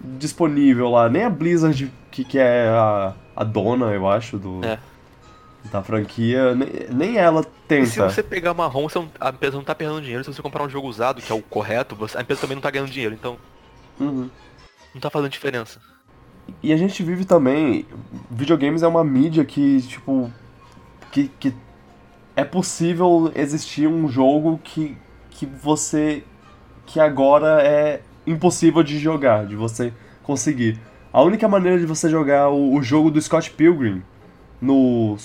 disponível 0.00 0.90
lá. 0.90 1.08
Nem 1.08 1.24
a 1.24 1.30
Blizzard, 1.30 1.90
que, 2.10 2.24
que 2.24 2.38
é 2.38 2.68
a, 2.68 3.14
a 3.34 3.44
dona, 3.44 3.86
eu 3.86 4.08
acho, 4.08 4.38
do, 4.38 4.64
É. 4.64 4.78
da 5.70 5.82
franquia, 5.82 6.54
nem, 6.54 6.68
nem 6.90 7.16
ela 7.16 7.42
tenta. 7.66 7.82
E 7.82 7.86
se 7.86 7.98
você 7.98 8.22
pegar 8.22 8.52
uma 8.52 8.66
ROM, 8.66 8.88
você 8.88 8.98
não- 8.98 9.10
a 9.20 9.30
empresa 9.30 9.56
não 9.56 9.64
tá 9.64 9.74
perdendo 9.74 10.00
dinheiro. 10.00 10.22
Se 10.24 10.32
você 10.32 10.42
comprar 10.42 10.62
um 10.64 10.68
jogo 10.68 10.86
usado, 10.88 11.20
que 11.22 11.32
é 11.32 11.34
o 11.34 11.42
correto, 11.42 11.96
você- 11.96 12.18
a 12.18 12.20
empresa 12.20 12.40
também 12.42 12.54
não 12.54 12.62
tá 12.62 12.70
ganhando 12.70 12.90
dinheiro. 12.90 13.14
Então, 13.14 13.36
Uhum. 13.98 14.28
não 14.94 15.00
tá 15.00 15.10
fazendo 15.10 15.30
diferença. 15.30 15.80
E 16.62 16.72
a 16.72 16.76
gente 16.76 17.02
vive 17.02 17.24
também. 17.24 17.86
Videogames 18.30 18.82
é 18.82 18.86
uma 18.86 19.02
mídia 19.04 19.44
que, 19.44 19.80
tipo. 19.82 20.30
Que, 21.10 21.28
que 21.40 21.54
é 22.36 22.44
possível 22.44 23.32
existir 23.34 23.86
um 23.86 24.08
jogo 24.08 24.60
que, 24.62 24.96
que 25.30 25.46
você. 25.46 26.22
que 26.86 27.00
agora 27.00 27.62
é 27.62 28.02
impossível 28.26 28.82
de 28.82 28.98
jogar, 28.98 29.46
de 29.46 29.56
você 29.56 29.92
conseguir. 30.22 30.78
A 31.12 31.22
única 31.22 31.48
maneira 31.48 31.78
de 31.78 31.86
você 31.86 32.10
jogar 32.10 32.50
o, 32.50 32.74
o 32.74 32.82
jogo 32.82 33.10
do 33.10 33.20
Scott 33.22 33.50
Pilgrim 33.52 34.02
no 34.64 35.16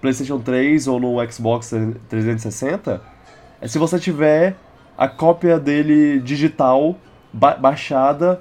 PlayStation 0.00 0.38
3 0.40 0.88
ou 0.88 0.98
no 0.98 1.30
Xbox 1.30 1.72
360 2.08 3.00
é 3.60 3.68
se 3.68 3.78
você 3.78 3.98
tiver 3.98 4.56
a 4.98 5.06
cópia 5.08 5.58
dele 5.58 6.18
digital 6.20 6.96
ba- 7.32 7.54
baixada 7.56 8.40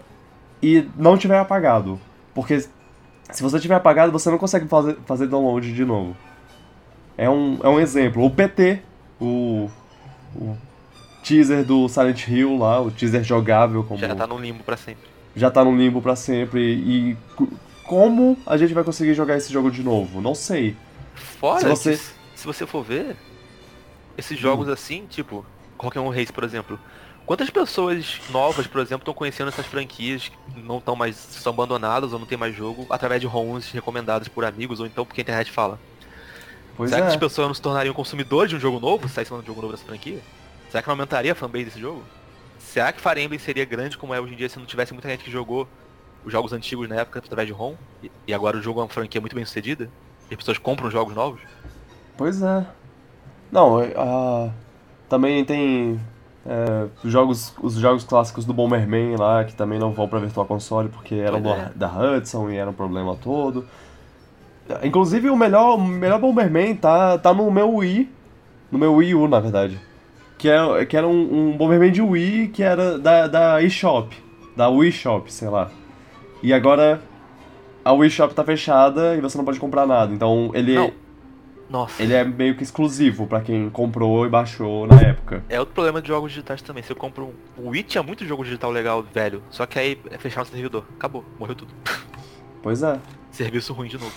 e 0.62 0.88
não 0.98 1.18
tiver 1.18 1.38
apagado. 1.40 2.00
Porque 2.34 2.60
se 2.60 3.44
você 3.44 3.60
tiver 3.60 3.76
apagado, 3.76 4.12
você 4.12 4.30
não 4.30 4.38
consegue 4.38 4.68
fazer, 4.68 4.98
fazer 5.06 5.28
download 5.28 5.74
de 5.74 5.86
novo. 5.86 6.16
É 7.18 7.30
um, 7.30 7.60
é 7.64 7.70
um 7.70 7.80
exemplo. 7.80 8.24
O 8.26 8.30
PT, 8.32 8.80
o, 9.20 9.70
o 10.36 10.56
teaser 11.24 11.64
do 11.64 11.88
Silent 11.88 12.28
Hill 12.28 12.58
lá, 12.58 12.82
o 12.82 12.90
teaser 12.90 13.24
jogável, 13.24 13.84
como 13.84 14.00
Já 14.00 14.16
tá 14.16 14.26
no 14.26 14.40
limbo 14.40 14.64
pra 14.64 14.76
sempre. 14.78 15.08
já 15.36 15.52
tá 15.52 15.64
no 15.64 15.76
limbo 15.76 16.02
pra 16.02 16.16
sempre. 16.16 16.62
E 16.62 17.18
como 17.92 18.38
a 18.46 18.56
gente 18.56 18.74
vai 18.74 18.86
conseguir 18.86 19.14
jogar 19.14 19.36
esse 19.36 19.52
jogo 19.52 19.70
de 19.70 19.84
novo? 19.84 20.22
Não 20.22 20.34
sei. 20.34 20.78
Fora 21.14 21.60
Se 21.60 21.68
você- 21.68 21.98
que, 21.98 22.40
se 22.40 22.46
você 22.48 22.66
for 22.66 22.84
ver, 22.86 23.18
esses 24.18 24.40
jogos 24.40 24.70
assim, 24.70 25.06
tipo, 25.10 25.46
Rock 25.78 25.98
and 26.00 26.02
Roll 26.04 26.12
Race, 26.14 26.32
por 26.32 26.46
exemplo, 26.46 26.80
quantas 27.26 27.50
pessoas 27.50 28.22
novas, 28.30 28.66
por 28.66 28.80
exemplo, 28.80 29.02
estão 29.02 29.14
conhecendo 29.14 29.50
essas 29.50 29.66
franquias 29.66 30.30
que 30.30 30.62
não 30.62 30.78
estão 30.78 30.96
mais, 30.96 31.18
são 31.18 31.52
abandonadas 31.52 32.14
ou 32.14 32.20
não 32.20 32.26
tem 32.26 32.38
mais 32.38 32.56
jogo, 32.56 32.88
através 32.90 33.20
de 33.20 33.28
ROMs 33.28 33.74
recomendados 33.74 34.30
por 34.30 34.46
amigos 34.46 34.80
ou 34.80 34.86
então 34.86 35.06
porque 35.06 35.20
a 35.20 35.24
internet 35.24 35.52
fala. 35.52 35.78
Pois 36.78 36.92
Será 36.92 37.02
que 37.02 37.08
é. 37.10 37.12
as 37.12 37.18
pessoas 37.18 37.48
não 37.50 37.54
se 37.54 37.62
tornariam 37.62 37.94
consumidores 37.94 38.50
de 38.52 38.56
um 38.56 38.60
jogo 38.60 38.80
novo, 38.80 39.06
se 39.10 39.16
saísse 39.16 39.34
um 39.34 39.44
jogo 39.44 39.62
novo 39.62 39.74
dessa 39.74 39.84
franquia? 39.86 40.20
Será 40.70 40.82
que 40.82 40.88
não 40.88 40.94
aumentaria 40.94 41.34
a 41.34 41.36
fanbase 41.36 41.66
desse 41.66 41.82
jogo? 41.82 42.02
Será 42.58 42.94
que 42.94 43.02
Fire 43.02 43.20
Emblem 43.22 43.38
seria 43.38 43.66
grande 43.66 43.98
como 43.98 44.14
é 44.14 44.22
hoje 44.22 44.34
em 44.34 44.38
dia 44.38 44.48
se 44.48 44.58
não 44.58 44.66
tivesse 44.66 44.94
muita 44.94 45.10
gente 45.10 45.26
que 45.26 45.30
jogou 45.30 45.68
os 46.26 46.32
jogos 46.32 46.54
antigos 46.54 46.88
na 46.88 46.96
época 46.96 47.20
através 47.20 47.48
de 47.48 47.54
ROM? 47.54 47.74
E- 48.28 48.34
agora 48.34 48.58
o 48.58 48.62
jogo 48.62 48.80
é 48.80 48.84
uma 48.84 48.90
franquia 48.90 49.20
muito 49.22 49.36
bem 49.36 49.46
sucedida? 49.46 49.90
E 50.30 50.34
as 50.34 50.38
pessoas 50.38 50.58
compram 50.58 50.90
jogos 50.90 51.16
novos? 51.16 51.42
Pois 52.18 52.42
é. 52.42 52.66
Não, 53.52 53.80
também 55.10 55.44
tem 55.44 56.00
é, 56.46 56.88
jogos, 57.04 57.54
os 57.62 57.74
jogos 57.76 58.04
clássicos 58.04 58.46
do 58.46 58.54
Bomberman 58.54 59.16
lá, 59.18 59.44
que 59.44 59.54
também 59.54 59.78
não 59.78 59.92
vão 59.92 60.08
pra 60.08 60.20
Virtual 60.20 60.46
Console 60.46 60.90
porque 60.90 61.16
eram 61.16 61.42
do- 61.42 61.50
é. 61.50 61.72
da 61.76 61.88
Hudson 61.88 62.50
e 62.50 62.56
era 62.58 62.70
um 62.70 62.74
problema 62.74 63.16
todo. 63.16 63.68
Inclusive 64.84 65.30
o 65.30 65.36
melhor, 65.36 65.76
o 65.76 65.82
melhor 65.82 66.20
Bomberman 66.20 66.76
tá, 66.76 67.18
tá 67.18 67.34
no 67.34 67.50
meu 67.52 67.74
Wii, 67.76 68.10
no 68.72 68.80
meu 68.80 68.94
Wii 68.96 69.16
U, 69.16 69.28
na 69.28 69.40
verdade. 69.40 69.78
Que, 70.38 70.50
é, 70.50 70.86
que 70.86 70.96
era 70.96 71.08
um, 71.08 71.52
um 71.52 71.58
Bomberman 71.58 71.92
de 71.92 72.02
Wii 72.02 72.48
que 72.50 72.64
era 72.64 72.98
da, 72.98 73.28
da 73.28 73.62
eShop, 73.62 74.16
da 74.56 74.70
Wii 74.70 74.92
Shop, 74.92 75.32
sei 75.32 75.50
lá. 75.50 75.70
E 76.42 76.54
agora 76.54 77.02
a 77.84 77.94
Wii 77.94 78.10
Shop 78.10 78.34
tá 78.34 78.44
fechada 78.44 79.16
e 79.16 79.22
você 79.22 79.38
não 79.38 79.46
pode 79.46 79.60
comprar 79.60 79.86
nada. 79.86 80.14
Então 80.14 80.52
ele, 80.54 80.76
Não. 80.76 80.92
Nossa. 81.70 82.02
ele 82.02 82.14
é 82.14 82.24
meio 82.24 82.56
que 82.56 82.64
exclusivo 82.64 83.26
pra 83.28 83.42
quem 83.42 83.70
comprou 83.70 84.26
e 84.26 84.30
baixou 84.30 84.86
na 84.88 85.00
época. 85.02 85.44
É 85.50 85.60
outro 85.60 85.74
problema 85.74 86.02
de 86.02 86.08
jogos 86.08 86.32
digitais 86.32 86.62
também. 86.62 86.84
Se 86.84 86.92
eu 86.92 86.96
compro 86.96 87.26
um. 87.58 87.64
O 87.66 87.70
Wii 87.70 87.84
tinha 87.84 88.04
muito 88.04 88.26
jogo 88.26 88.44
digital 88.44 88.72
legal, 88.72 89.04
velho. 89.14 89.42
Só 89.50 89.66
que 89.66 89.80
aí 89.80 90.00
é 90.10 90.18
fechar 90.18 90.42
o 90.42 90.46
servidor. 90.46 90.84
Acabou. 90.96 91.24
Morreu 91.40 91.56
tudo. 91.56 91.74
Pois 92.62 92.84
é. 92.84 93.00
Serviço 93.32 93.74
ruim 93.74 93.88
de 93.88 93.98
novo. 93.98 94.14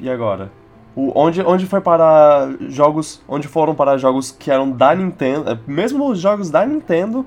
E 0.00 0.08
agora? 0.10 0.50
O, 0.94 1.12
onde, 1.14 1.42
onde 1.42 1.66
foi 1.66 1.80
parar 1.80 2.48
jogos. 2.68 3.22
Onde 3.28 3.46
foram 3.46 3.74
parar 3.74 3.98
jogos 3.98 4.30
que 4.30 4.50
eram 4.50 4.70
da 4.70 4.94
Nintendo. 4.94 5.50
é, 5.50 5.58
Mesmo 5.66 6.08
os 6.10 6.18
jogos 6.18 6.50
da 6.50 6.64
Nintendo 6.64 7.26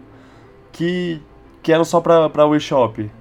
que, 0.72 1.22
que 1.62 1.72
eram 1.72 1.86
só 1.86 2.02
pra, 2.02 2.30
pra 2.30 2.45
Wii 2.45 2.60
Shop. 2.60 3.12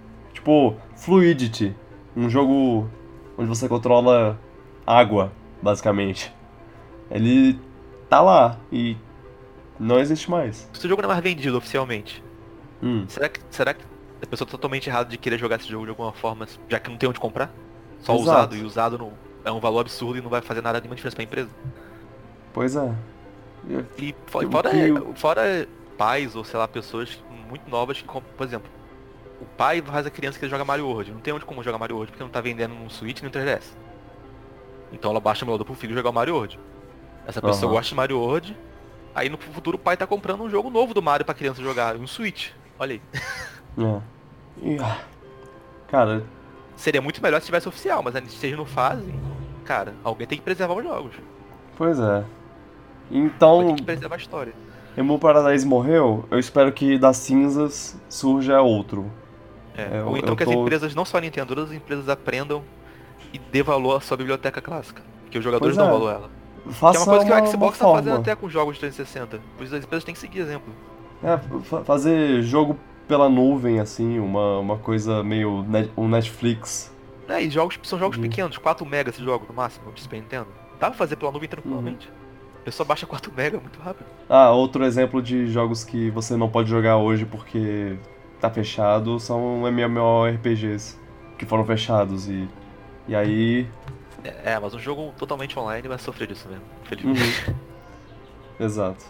Tipo, 0.48 0.76
Fluidity. 0.96 1.76
Um 2.16 2.30
jogo 2.30 2.88
onde 3.36 3.46
você 3.50 3.68
controla 3.68 4.40
água, 4.86 5.30
basicamente. 5.60 6.34
Ele 7.10 7.60
tá 8.08 8.22
lá 8.22 8.58
e 8.72 8.96
não 9.78 9.98
existe 10.00 10.30
mais. 10.30 10.66
Se 10.72 10.86
o 10.86 10.88
jogo 10.88 11.02
não 11.02 11.10
é 11.10 11.12
mais 11.12 11.22
vendido 11.22 11.58
oficialmente, 11.58 12.24
Hum, 12.82 13.04
será 13.08 13.28
que, 13.28 13.40
será 13.50 13.74
que 13.74 13.84
a 14.22 14.26
pessoa 14.26 14.46
tá 14.46 14.52
totalmente 14.52 14.88
errada 14.88 15.10
de 15.10 15.18
querer 15.18 15.36
jogar 15.36 15.56
esse 15.56 15.68
jogo 15.68 15.84
de 15.84 15.90
alguma 15.90 16.12
forma, 16.12 16.46
já 16.68 16.80
que 16.80 16.88
não 16.88 16.96
tem 16.96 17.08
onde 17.10 17.20
comprar? 17.20 17.50
Só 18.00 18.14
Exato. 18.14 18.22
usado, 18.22 18.56
e 18.56 18.62
usado 18.64 18.96
não, 18.98 19.12
é 19.44 19.52
um 19.52 19.60
valor 19.60 19.80
absurdo 19.80 20.16
e 20.18 20.22
não 20.22 20.30
vai 20.30 20.40
fazer 20.40 20.62
nada 20.62 20.78
nenhuma 20.80 20.94
diferença 20.96 21.16
pra 21.16 21.24
empresa. 21.24 21.50
pois 22.54 22.74
é. 22.74 22.94
E 23.98 24.14
fo- 24.26 24.46
O 24.46 24.50
fora, 24.50 24.70
que- 24.70 25.12
fora 25.20 25.68
pais 25.98 26.34
ou 26.34 26.42
sei 26.42 26.58
lá, 26.58 26.66
pessoas 26.66 27.22
muito 27.50 27.68
novas 27.68 28.00
que 28.00 28.06
compram, 28.08 28.30
por 28.36 28.46
exemplo, 28.46 28.70
o 29.40 29.44
pai 29.44 29.82
faz 29.82 30.06
a 30.06 30.10
criança 30.10 30.38
que 30.38 30.48
joga 30.48 30.64
Mario 30.64 30.86
World. 30.86 31.12
Não 31.12 31.20
tem 31.20 31.32
onde 31.32 31.44
como 31.44 31.62
jogar 31.62 31.78
Mario 31.78 31.96
World 31.96 32.12
porque 32.12 32.22
não 32.24 32.30
tá 32.30 32.40
vendendo 32.40 32.74
no 32.74 32.90
Switch 32.90 33.22
nem 33.22 33.30
no 33.30 33.38
3DS. 33.38 33.76
Então 34.92 35.10
ela 35.10 35.20
baixa 35.20 35.44
o 35.44 35.46
emulador 35.46 35.66
pro 35.66 35.74
filho 35.74 35.94
jogar 35.94 36.10
o 36.10 36.12
Mario 36.12 36.34
World. 36.34 36.58
Essa 37.26 37.42
pessoa 37.42 37.68
Aham. 37.68 37.76
gosta 37.78 37.88
de 37.90 37.94
Mario 37.94 38.18
World. 38.18 38.56
Aí 39.14 39.28
no 39.28 39.38
futuro 39.38 39.76
o 39.76 39.80
pai 39.80 39.96
tá 39.96 40.06
comprando 40.06 40.42
um 40.42 40.50
jogo 40.50 40.70
novo 40.70 40.94
do 40.94 41.02
Mario 41.02 41.24
pra 41.24 41.34
criança 41.34 41.62
jogar, 41.62 41.96
um 41.96 42.06
Switch. 42.06 42.50
Olha 42.78 42.94
aí. 42.94 43.02
É. 44.60 44.76
Ah, 44.82 44.98
cara, 45.86 46.24
Seria 46.78 47.02
muito 47.02 47.20
melhor 47.20 47.40
se 47.40 47.46
tivesse 47.46 47.68
oficial, 47.68 48.02
mas 48.02 48.14
eles 48.14 48.56
não 48.56 48.64
fazem, 48.64 49.14
cara, 49.64 49.94
alguém 50.04 50.26
tem 50.28 50.38
que 50.38 50.44
preservar 50.44 50.74
os 50.74 50.84
jogos. 50.84 51.12
pois 51.76 51.98
é. 51.98 52.24
Então, 53.10 53.66
tem 53.66 53.76
que 53.76 53.82
preservar 53.82 54.14
a 54.14 54.18
história. 54.18 54.52
Emu 54.96 55.18
Paradise 55.18 55.66
morreu, 55.66 56.24
eu 56.30 56.38
espero 56.38 56.72
que 56.72 56.98
das 56.98 57.16
cinzas 57.16 58.00
surja 58.08 58.60
outro. 58.60 59.10
É, 59.78 59.98
É, 59.98 60.02
ou 60.02 60.16
então 60.16 60.34
que 60.34 60.42
as 60.42 60.48
tô- 60.50 60.60
empresas, 60.62 60.94
não 60.94 61.04
só 61.04 61.18
a 61.18 61.20
Nintendo, 61.20 61.46
todas 61.54 61.70
as 61.70 61.76
empresas 61.76 62.08
aprendam 62.08 62.62
e 63.32 63.38
dê 63.38 63.62
valor 63.62 63.96
à 63.96 64.00
sua 64.00 64.16
biblioteca 64.16 64.60
clássica. 64.60 65.02
Que 65.30 65.38
os 65.38 65.44
jogadores 65.44 65.76
Pois 65.76 65.86
dão 65.88 65.94
é. 65.94 65.98
valor 65.98 66.10
a 66.10 66.14
ela. 66.14 66.30
Que 66.64 66.70
é 66.70 66.72
Faça 66.72 66.98
uma 66.98 67.06
coisa 67.06 67.24
que 67.24 67.32
o 67.32 67.46
Xbox 67.46 67.80
uma 67.80 67.88
tá 67.90 67.94
fazendo 67.98 68.16
até 68.20 68.34
com 68.34 68.48
jogos 68.48 68.74
de 68.74 68.80
360. 68.80 69.40
Por 69.56 69.64
isso 69.64 69.74
as 69.76 69.84
empresas 69.84 70.04
têm 70.04 70.14
que 70.14 70.20
seguir 70.20 70.40
exemplo. 70.40 70.72
É, 71.22 71.38
fa- 71.62 71.84
fazer 71.84 72.42
jogo 72.42 72.76
pela 73.06 73.28
nuvem, 73.28 73.80
assim, 73.80 74.18
uma, 74.18 74.58
uma 74.58 74.76
coisa 74.78 75.22
meio 75.22 75.62
net, 75.62 75.90
um 75.96 76.08
Netflix. 76.08 76.92
É, 77.28 77.42
e 77.42 77.50
jogos 77.50 77.78
são 77.82 77.98
jogos 77.98 78.16
Uhum. 78.16 78.22
pequenos, 78.22 78.56
4 78.58 78.84
MB 78.86 79.10
esse 79.10 79.22
jogo 79.24 79.46
no 79.48 79.54
máximo, 79.54 79.92
de 79.92 80.00
Super 80.02 80.16
Nintendo. 80.20 80.46
Dá 80.80 80.88
pra 80.88 80.96
fazer 80.98 81.16
pela 81.16 81.30
nuvem 81.32 81.48
tranquilamente. 81.48 82.08
Uhum. 82.08 82.14
A 82.60 82.64
pessoa 82.64 82.86
baixa 82.86 83.06
4 83.06 83.30
MB 83.32 83.58
muito 83.60 83.78
rápido. 83.80 84.06
Ah, 84.28 84.50
outro 84.50 84.84
exemplo 84.84 85.22
de 85.22 85.46
jogos 85.46 85.84
que 85.84 86.10
você 86.10 86.36
não 86.36 86.48
pode 86.48 86.68
jogar 86.68 86.96
hoje 86.98 87.24
porque 87.24 87.96
tá 88.40 88.50
fechado 88.50 89.18
são 89.18 89.66
MMORPGs 89.66 90.96
que 91.36 91.44
foram 91.46 91.64
fechados 91.64 92.28
e 92.28 92.48
e 93.06 93.14
aí 93.16 93.66
É, 94.24 94.52
é, 94.52 94.58
mas 94.60 94.74
um 94.74 94.78
jogo 94.78 95.12
totalmente 95.18 95.58
online 95.58 95.86
vai 95.88 95.98
sofrer 95.98 96.28
disso 96.28 96.48
mesmo, 96.48 96.64
infelizmente. 96.84 97.50
Uhum. 97.50 97.54
Exato. 98.60 99.04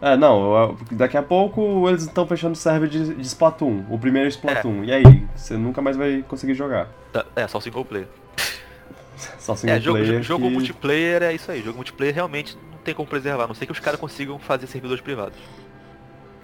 É, 0.00 0.16
não, 0.16 0.76
daqui 0.90 1.16
a 1.16 1.22
pouco 1.22 1.88
eles 1.88 2.02
estão 2.02 2.26
fechando 2.26 2.52
o 2.52 2.56
server 2.56 2.88
de, 2.88 3.14
de 3.14 3.26
Splatoon, 3.26 3.84
o 3.90 3.98
primeiro 3.98 4.28
Splatoon. 4.28 4.84
E 4.84 4.92
aí, 4.92 5.26
você 5.34 5.56
nunca 5.56 5.80
mais 5.80 5.96
vai 5.96 6.22
conseguir 6.28 6.54
jogar. 6.54 6.88
Tá- 7.12 7.24
É, 7.34 7.46
só 7.48 7.58
o 7.58 7.60
single 7.60 7.84
player. 7.84 8.08
Só 9.38 9.54
single 9.56 9.76
É, 9.76 9.80
jogo, 9.80 9.98
player. 9.98 10.22
jogo 10.22 10.46
que- 10.46 10.52
multiplayer 10.52 11.22
é 11.22 11.32
isso 11.34 11.50
aí. 11.50 11.62
Jogo 11.62 11.76
multiplayer 11.76 12.14
realmente 12.14 12.56
não 12.70 12.78
tem 12.78 12.94
como 12.94 13.08
preservar, 13.08 13.44
a 13.44 13.46
não 13.46 13.54
sei 13.54 13.66
que 13.66 13.72
os 13.72 13.80
caras 13.80 13.98
consigam 13.98 14.38
fazer 14.38 14.66
servidores 14.66 15.02
privados. 15.02 15.38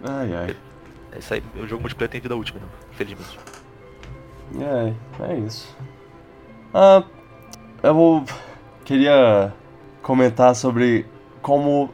Ai, 0.03 0.35
ai. 0.35 0.57
É 1.15 1.19
isso 1.19 1.35
aí, 1.35 1.43
o 1.57 1.67
jogo 1.67 1.83
multiplayer 1.83 2.11
tem 2.11 2.21
vida 2.21 2.35
útil 2.37 2.55
mesmo, 2.55 2.69
infelizmente. 2.93 3.39
É, 4.61 5.33
é 5.33 5.39
isso. 5.39 5.77
Ah, 6.75 7.03
eu 7.83 7.95
vou- 7.95 8.25
queria 8.85 9.53
comentar 10.03 10.55
sobre 10.55 11.07
como 11.41 11.93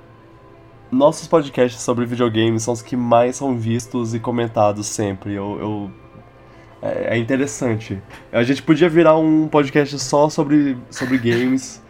nossos 0.91 1.27
podcasts 1.29 1.81
sobre 1.83 2.07
videogames 2.07 2.63
são 2.63 2.73
os 2.75 2.81
que 2.83 2.97
mais 2.97 3.37
são 3.37 3.57
vistos 3.59 4.15
e 4.15 4.21
comentados 4.21 4.87
sempre. 4.87 5.35
Eu, 5.35 5.59
eu- 5.61 5.91
é, 6.81 7.15
é 7.17 7.19
interessante. 7.19 8.01
A 8.33 8.43
gente 8.43 8.63
podia 8.63 8.89
virar 8.89 9.17
um 9.19 9.49
podcast 9.49 9.99
só 9.99 10.29
sobre, 10.31 10.79
sobre 10.91 11.19
games 11.19 11.83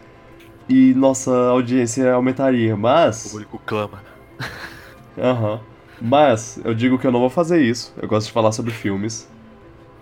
e 0.67 0.93
nossa 0.95 1.31
audiência 1.49 2.11
aumentaria, 2.11 2.75
O 2.75 2.77
mas 2.77 3.27
público 3.31 3.61
clama. 3.65 4.01
Aham. 5.17 5.59
Mas 6.01 6.59
eu 6.63 6.73
digo 6.73 6.97
que 6.97 7.05
eu 7.05 7.11
não 7.11 7.19
vou 7.19 7.29
fazer 7.29 7.61
isso. 7.61 7.93
Eu 8.01 8.07
gosto 8.07 8.27
de 8.27 8.33
falar 8.33 8.51
sobre 8.51 8.71
filmes. 8.71 9.29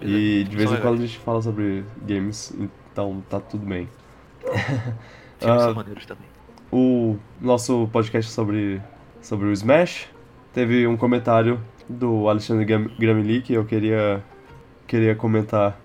E 0.01 0.45
de 0.47 0.55
vez 0.55 0.71
em 0.71 0.77
quando 0.77 0.95
a 0.99 1.05
gente 1.05 1.17
fala 1.17 1.41
sobre 1.41 1.83
games, 2.05 2.53
então 2.91 3.23
tá 3.29 3.39
tudo 3.39 3.65
bem. 3.65 3.89
Filmes 5.39 5.57
Ah. 5.57 5.59
são 5.59 5.73
maneiros 5.75 6.05
também. 6.05 6.25
O 6.71 7.17
nosso 7.41 7.87
podcast 7.91 8.31
sobre, 8.31 8.81
sobre 9.21 9.47
o 9.47 9.51
Smash 9.53 10.07
teve 10.53 10.85
um 10.87 10.95
comentário 10.97 11.59
do 11.89 12.27
Alexandre 12.29 12.65
Gram- 12.65 12.89
Gramily 12.99 13.41
que 13.41 13.53
eu 13.53 13.65
queria, 13.65 14.23
queria 14.85 15.15
comentar. 15.15 15.79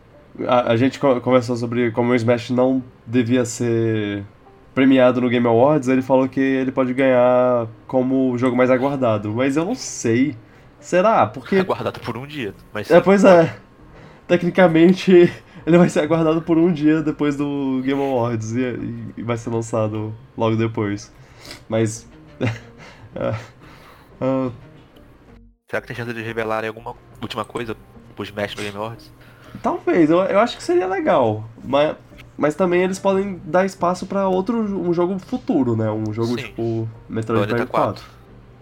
A, 0.46 0.72
a 0.72 0.76
gente 0.76 0.98
co- 0.98 1.20
conversou 1.20 1.56
sobre 1.56 1.90
como 1.92 2.10
o 2.10 2.14
Smash 2.14 2.50
não 2.50 2.82
devia 3.06 3.44
ser 3.44 4.24
premiado 4.74 5.20
no 5.20 5.28
Game 5.28 5.46
Awards. 5.46 5.88
Ele 5.88 6.02
falou 6.02 6.28
que 6.28 6.40
ele 6.40 6.72
pode 6.72 6.92
ganhar 6.94 7.66
como 7.86 8.32
o 8.32 8.38
jogo 8.38 8.56
mais 8.56 8.70
aguardado, 8.70 9.32
mas 9.32 9.56
eu 9.56 9.64
não 9.64 9.74
sei. 9.74 10.36
Será? 10.80 11.26
Porque. 11.26 11.56
Aguardado 11.56 12.00
por 12.00 12.16
um 12.16 12.26
dia. 12.26 12.54
Mas 12.72 12.90
É, 12.90 13.00
pois 13.00 13.24
é. 13.24 13.56
Tecnicamente, 14.26 15.12
ele 15.66 15.78
vai 15.78 15.88
ser 15.88 16.00
aguardado 16.00 16.42
por 16.42 16.58
um 16.58 16.72
dia 16.72 17.02
depois 17.02 17.36
do 17.36 17.80
Game 17.84 18.00
Awards 18.00 18.52
e, 18.52 19.12
e 19.16 19.22
vai 19.22 19.36
ser 19.36 19.50
lançado 19.50 20.14
logo 20.36 20.56
depois. 20.56 21.12
Mas. 21.68 22.08
ah, 23.16 24.50
Será 25.68 25.80
que 25.80 25.86
tem 25.86 25.96
chance 25.96 26.12
de 26.12 26.20
revelarem 26.20 26.68
alguma 26.68 26.94
última 27.20 27.46
coisa 27.46 27.74
pro 28.14 28.24
Smash 28.24 28.54
no 28.54 28.62
Game 28.62 28.76
Awards? 28.76 29.10
talvez, 29.60 30.10
eu, 30.10 30.18
eu 30.18 30.38
acho 30.38 30.56
que 30.56 30.62
seria 30.62 30.86
legal. 30.86 31.44
Mas, 31.62 31.96
mas 32.42 32.56
também 32.56 32.82
eles 32.82 32.98
podem 32.98 33.40
dar 33.44 33.64
espaço 33.64 34.04
pra 34.04 34.26
outro 34.26 34.58
um 34.58 34.92
jogo 34.92 35.16
futuro, 35.20 35.76
né? 35.76 35.88
Um 35.92 36.12
jogo 36.12 36.30
Sim. 36.30 36.46
tipo 36.46 36.88
Metroid 37.08 37.46
Prime 37.46 37.66
4. 37.66 38.04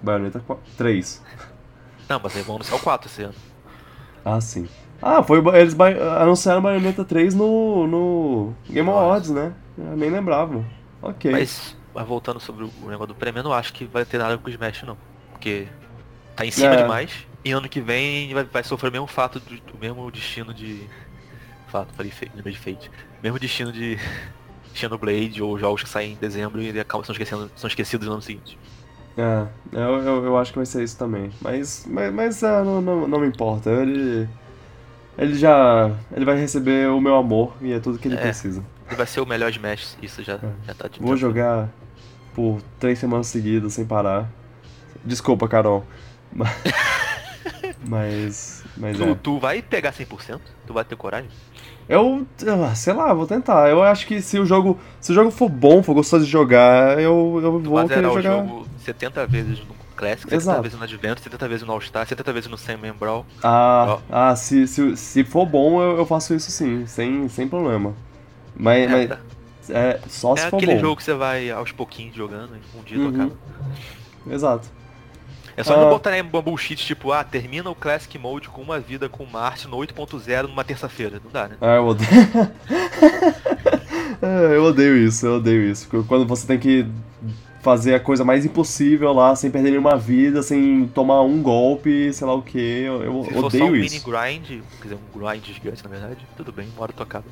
Bayonetta 0.03 0.41
4. 0.47 0.62
3. 0.76 1.22
Não, 2.07 2.20
mas 2.22 2.35
eles 2.35 2.47
vão 2.47 2.57
anunciar 2.57 2.78
o 2.78 2.83
4 2.83 3.09
esse 3.09 3.22
ano. 3.22 3.35
Ah, 4.22 4.39
sim. 4.39 4.68
Ah, 5.01 5.22
foi, 5.22 5.39
eles 5.59 5.74
anunciaram 6.20 6.61
Bayonetta 6.61 7.07
3 7.07 7.35
no, 7.35 7.87
no 7.87 8.55
Game 8.68 8.87
Awards, 8.87 9.31
né? 9.31 9.55
Eu 9.78 9.97
nem 9.97 10.11
lembrava. 10.11 10.62
Ok. 11.01 11.31
Mas, 11.31 11.74
mas 11.95 12.07
voltando 12.07 12.39
sobre 12.39 12.64
o 12.64 12.70
negócio 12.87 13.07
do 13.07 13.14
prêmio, 13.14 13.39
eu 13.41 13.45
não 13.45 13.53
acho 13.55 13.72
que 13.72 13.87
vai 13.87 14.05
ter 14.05 14.18
nada 14.18 14.37
com 14.37 14.47
o 14.47 14.51
Smash 14.51 14.83
não. 14.83 14.99
Porque 15.33 15.68
tá 16.37 16.45
em 16.45 16.51
cima 16.51 16.74
É. 16.74 16.83
demais. 16.83 17.26
E 17.43 17.51
ano 17.53 17.66
que 17.66 17.81
vem 17.81 18.35
vai, 18.35 18.45
vai 18.45 18.62
sofrer 18.62 18.91
o 18.91 18.93
mesmo 18.93 19.07
fato, 19.07 19.41
de- 19.41 19.62
o 19.74 19.78
mesmo 19.81 20.11
destino 20.11 20.53
de. 20.53 20.87
Fato, 21.70 21.92
falei 21.94 22.10
feio, 22.10 22.32
lembrei 22.34 22.52
de 22.54 22.58
Fate. 22.58 22.90
Mesmo 23.22 23.38
destino 23.38 23.72
de 23.72 23.98
Xenoblade 24.74 25.42
ou 25.42 25.58
jogos 25.58 25.82
que 25.82 25.88
saem 25.88 26.12
em 26.12 26.16
dezembro 26.16 26.60
e 26.62 26.78
acabam 26.80 27.04
são, 27.04 27.12
esquecendo, 27.12 27.50
são 27.56 27.68
esquecidos 27.68 28.06
no 28.06 28.14
ano 28.14 28.22
seguinte. 28.22 28.58
É, 29.16 29.46
eu, 29.72 30.02
eu, 30.02 30.24
eu 30.26 30.38
acho 30.38 30.52
que 30.52 30.58
vai 30.58 30.66
ser 30.66 30.82
isso 30.82 30.96
também. 30.96 31.30
Mas, 31.40 31.84
mas, 31.88 32.12
mas 32.14 32.42
é, 32.42 32.62
não, 32.62 32.80
não, 32.80 33.08
não 33.08 33.20
me 33.20 33.26
importa. 33.26 33.68
Ele. 33.70 34.28
Ele 35.18 35.34
já. 35.34 35.90
Ele 36.12 36.24
vai 36.24 36.38
receber 36.38 36.88
o 36.88 37.00
meu 37.00 37.16
amor 37.16 37.54
e 37.60 37.72
é 37.72 37.80
tudo 37.80 37.98
que 37.98 38.08
ele 38.08 38.14
É. 38.14 38.20
precisa. 38.20 38.64
E 38.90 38.94
vai 38.94 39.06
ser 39.06 39.20
o 39.20 39.26
melhor 39.26 39.50
Smash, 39.50 39.98
isso 40.00 40.22
já, 40.22 40.38
já 40.66 40.74
tá 40.74 40.88
de 40.88 40.98
Vou 41.00 41.16
jogar 41.16 41.68
por 42.34 42.60
três 42.78 42.98
semanas 42.98 43.26
seguidas 43.26 43.74
sem 43.74 43.84
parar. 43.84 44.28
Desculpa, 45.04 45.46
Carol. 45.48 45.84
Mas. 46.34 46.54
Mas. 47.86 48.64
Mas 48.76 48.96
Tu, 48.96 49.04
é. 49.04 49.14
tu 49.14 49.38
vai 49.38 49.62
pegar 49.62 49.92
100%? 49.92 50.40
Tu 50.66 50.72
vai 50.72 50.84
ter 50.84 50.96
coragem? 50.96 51.28
Eu, 51.91 52.24
sei 52.76 52.93
lá, 52.93 53.12
vou 53.12 53.26
tentar. 53.26 53.68
Eu 53.68 53.82
acho 53.82 54.07
que 54.07 54.22
se 54.22 54.38
o 54.38 54.47
jogo, 54.47 54.78
se 55.01 55.11
o 55.11 55.14
jogo 55.14 55.32
for 55.32 55.49
bom, 55.49 55.82
for 55.82 55.93
gostoso 55.93 56.24
de 56.24 56.30
jogar, 56.30 57.01
eu, 57.01 57.41
eu 57.43 57.61
vou 57.61 57.88
querer 57.88 57.97
zerar 57.97 58.12
o 58.12 58.22
jogar. 58.22 58.36
jogo 58.36 58.66
70 58.84 59.26
vezes 59.26 59.59
no 59.59 59.74
Classic, 59.97 60.22
70 60.22 60.36
Exato. 60.36 60.62
vezes 60.62 60.78
no 60.78 60.84
Advance, 60.84 61.22
70 61.24 61.49
vezes 61.49 61.66
no 61.66 61.72
All-Star, 61.72 62.07
70 62.07 62.32
vezes 62.32 62.49
no 62.49 62.57
Sam 62.57 62.78
Brawl. 62.97 63.26
Ah, 63.43 63.99
ah 64.09 64.36
se, 64.36 64.68
se, 64.68 64.97
se 64.97 65.24
for 65.24 65.45
bom, 65.45 65.82
eu, 65.82 65.99
eu 65.99 66.07
faço 66.07 66.32
isso 66.32 66.53
sim, 66.53 66.86
sem, 66.86 67.28
sem 67.28 67.49
problema. 67.49 67.93
Mas, 68.55 68.84
É, 68.84 68.86
mas 68.88 69.09
tá. 69.09 69.18
é 69.70 70.01
só 70.09 70.36
se 70.36 70.47
É 70.47 70.51
for 70.51 70.59
aquele 70.59 70.74
bom. 70.74 70.80
jogo 70.80 70.97
que 70.97 71.03
você 71.03 71.14
vai 71.14 71.51
aos 71.51 71.72
pouquinhos 71.72 72.14
jogando, 72.14 72.53
um 72.78 72.82
dia 72.84 72.99
Uhum. 72.99 73.09
acaba. 73.09 73.32
Exato. 74.30 74.68
É 75.61 75.64
só 75.64 75.74
Ah. 75.74 75.80
não 75.82 75.90
botar 75.90 76.11
aí 76.11 76.20
uma 76.20 76.42
bullshit 76.42 76.76
tipo, 76.84 77.12
ah, 77.12 77.22
termina 77.24 77.68
o 77.70 77.74
Classic 77.74 78.16
Mode 78.18 78.48
com 78.48 78.61
uma 78.62 78.78
vida 78.80 79.08
com 79.08 79.24
Marte 79.26 79.68
no 79.68 79.76
8.0 79.76 80.48
numa 80.48 80.64
terça-feira. 80.64 81.20
Não 81.22 81.30
dá, 81.30 81.48
né? 81.48 81.56
Ah, 81.61 81.76
eu 81.76 81.86
odeio. 81.86 82.11
É, 84.22 84.56
eu 84.56 84.64
odeio 84.64 84.96
isso, 84.96 85.26
eu 85.26 85.36
odeio 85.36 85.62
isso. 85.70 85.88
Quando 86.06 86.26
você 86.26 86.46
tem 86.46 86.58
que 86.58 86.86
fazer 87.62 87.94
a 87.94 88.00
coisa 88.00 88.24
mais 88.24 88.44
impossível 88.46 89.12
lá, 89.12 89.36
sem 89.36 89.50
perder 89.50 89.70
nenhuma 89.70 89.96
vida, 89.96 90.42
sem 90.42 90.88
tomar 90.94 91.20
um 91.22 91.42
golpe, 91.42 92.11
sei 92.12 92.26
lá 92.26 92.34
o 92.34 92.40
que, 92.42 92.58
eu, 92.58 93.02
eu 93.02 93.24
Se 93.24 93.30
for 93.34 93.40
só 93.40 93.46
odeio 93.48 93.64
um 93.66 93.70
mini 93.72 93.86
isso. 93.86 94.11
grind, 94.11 94.46
quer 94.78 94.82
dizer, 94.84 94.94
um 95.14 95.18
grind 95.18 95.44
gigante 95.44 95.84
na 95.84 95.90
verdade, 95.90 96.26
tudo 96.36 96.52
bem, 96.52 96.66
uma 96.74 96.82
hora 96.84 96.92
tu 96.96 97.02
acaba. 97.02 97.26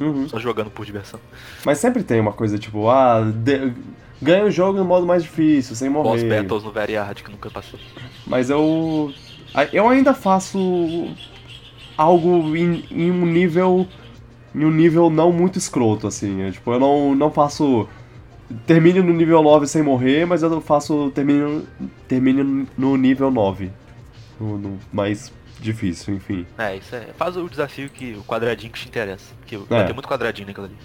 Uhum. 0.00 0.26
Só 0.28 0.38
jogando 0.38 0.70
por 0.70 0.86
diversão. 0.86 1.20
Mas 1.64 1.78
sempre 1.78 2.02
tem 2.02 2.18
uma 2.18 2.32
coisa 2.32 2.58
tipo, 2.58 2.88
ah, 2.88 3.20
de- 3.22 3.72
ganha 4.20 4.44
o 4.44 4.50
jogo 4.50 4.78
no 4.78 4.84
modo 4.84 5.06
mais 5.06 5.22
difícil, 5.22 5.76
sem 5.76 5.90
Boss 5.90 6.22
morrer. 6.22 6.42
Battles 6.42 6.64
no 6.64 6.72
Very 6.72 6.94
Hard 6.94 7.22
que 7.22 7.30
nunca 7.30 7.50
passou. 7.50 7.78
Mas 8.26 8.48
eu. 8.50 9.12
Eu 9.72 9.88
ainda 9.88 10.14
faço 10.14 10.58
algo 11.96 12.56
em, 12.56 12.84
em 12.90 13.10
um 13.10 13.26
nível. 13.26 13.86
Em 14.54 14.64
um 14.64 14.70
nível 14.70 15.10
não 15.10 15.30
muito 15.32 15.58
escroto, 15.58 16.06
assim. 16.06 16.40
Eu, 16.42 16.52
tipo, 16.52 16.72
eu 16.72 16.80
não, 16.80 17.14
não 17.14 17.30
faço. 17.30 17.88
Termine 18.66 19.00
no 19.00 19.12
nível 19.12 19.42
9 19.42 19.66
sem 19.66 19.82
morrer, 19.82 20.24
mas 20.26 20.42
eu 20.42 20.60
faço. 20.60 21.10
Termine, 21.14 21.64
termine 22.08 22.66
no 22.76 22.96
nível 22.96 23.30
9. 23.30 23.70
No, 24.40 24.56
no 24.58 24.78
mais 24.92 25.30
difícil, 25.60 26.14
enfim. 26.14 26.46
É, 26.58 26.76
isso 26.76 26.94
é. 26.94 27.08
Faz 27.16 27.36
o 27.36 27.48
desafio 27.48 27.88
que 27.90 28.14
o 28.14 28.22
quadradinho 28.24 28.72
que 28.72 28.80
te 28.80 28.88
interessa. 28.88 29.34
Porque 29.40 29.56
É. 29.56 29.58
vai 29.58 29.86
ter 29.86 29.92
muito 29.92 30.08
quadradinho 30.08 30.48
naquilo 30.48 30.66
ali. 30.66 30.76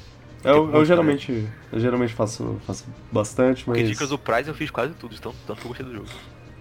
Eu, 0.43 0.55
eu 0.55 0.65
muito 0.65 0.86
geralmente. 0.86 1.47
Eu 1.71 1.80
geralmente 1.80 2.13
faço, 2.13 2.61
faço 2.67 2.86
bastante, 3.11 3.65
Porque 3.65 3.82
mas. 3.82 3.89
dicas 3.89 4.09
do 4.09 4.17
Prize 4.17 4.47
eu 4.47 4.53
fiz 4.53 4.69
quase 4.69 4.93
tudo, 4.93 5.15
então, 5.15 5.34
tanto 5.47 5.59
que 5.59 5.65
eu 5.65 5.69
gostei 5.69 5.86
do 5.86 5.93
jogo. 5.93 6.07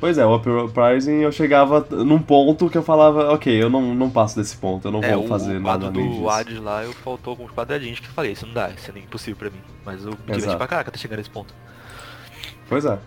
Pois 0.01 0.19
é, 0.19 0.27
o 0.27 0.35
Uprising 0.35 1.21
eu 1.21 1.33
chegava 1.33 1.87
num 1.91 2.19
ponto 2.19 2.69
que 2.69 2.77
eu 2.77 2.83
falava, 2.83 3.33
ok, 3.33 3.63
eu 3.63 3.71
não, 3.71 3.95
não 3.95 4.11
passo 4.11 4.37
desse 4.37 4.57
ponto, 4.57 4.89
eu 4.89 4.93
não 4.93 5.03
é, 5.03 5.15
vou 5.15 5.25
o, 5.25 5.29
fazer 5.29 5.57
o 5.57 5.61
nada 5.61 5.87
quadro 5.87 5.87
além 6.01 6.09
do 6.11 6.15
disso. 6.17 6.29
Hades 6.29 6.61
lá, 6.61 6.85
eu 6.85 6.93
faltou 6.93 7.31
alguns 7.31 7.51
quadradinhos 7.53 8.01
que 8.01 8.07
eu 8.07 8.13
falei, 8.13 8.33
isso 8.33 8.47
não 8.47 8.53
dá, 8.53 8.71
isso 8.71 8.91
é 8.95 8.99
impossível 8.99 9.37
pra 9.37 9.49
mim. 9.51 9.61
Mas 9.85 10.05
eu 10.05 10.11
me 10.11 10.35
diverti 10.35 10.57
pra 10.57 10.67
caraca 10.67 10.91
até 10.91 10.99
chegar 10.99 11.17
nesse 11.17 11.31
ponto. 11.31 11.55
Pois 12.69 12.85
é. 12.85 12.99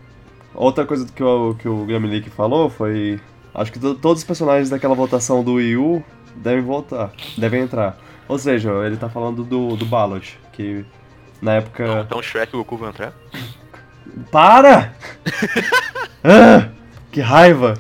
Outra 0.56 0.86
coisa 0.86 1.06
que 1.12 1.22
o, 1.22 1.56
que 1.56 1.68
o 1.68 1.86
Gramilick 1.86 2.30
falou 2.32 2.70
foi. 2.70 3.20
Acho 3.58 3.72
que 3.72 3.80
to- 3.80 3.96
todos 3.96 4.22
os 4.22 4.28
personagens 4.28 4.70
daquela 4.70 4.94
votação 4.96 5.44
do 5.44 5.56
Wii 5.56 5.76
U 5.78 6.04
devem 6.36 6.64
voltar, 6.64 7.12
devem 7.38 7.62
entrar. 7.62 7.98
Ou 8.30 8.38
seja, 8.38 8.72
ele 8.86 8.96
tá 8.98 9.10
falando 9.10 9.44
do, 9.44 9.76
do 9.76 9.86
Ballot, 9.86 10.38
que 10.54 10.86
na 11.42 11.58
Então, 11.58 11.68
época. 11.86 12.02
então 12.06 12.20
o 12.20 12.24
Shrek 12.24 12.54
e 12.54 12.56
o 12.56 12.60
Goku 12.60 12.78
vão 12.78 12.90
entrar? 12.90 13.14
Para! 14.32 14.94
Ah, 16.24 16.70
que 17.12 17.22
raiva! 17.22 17.76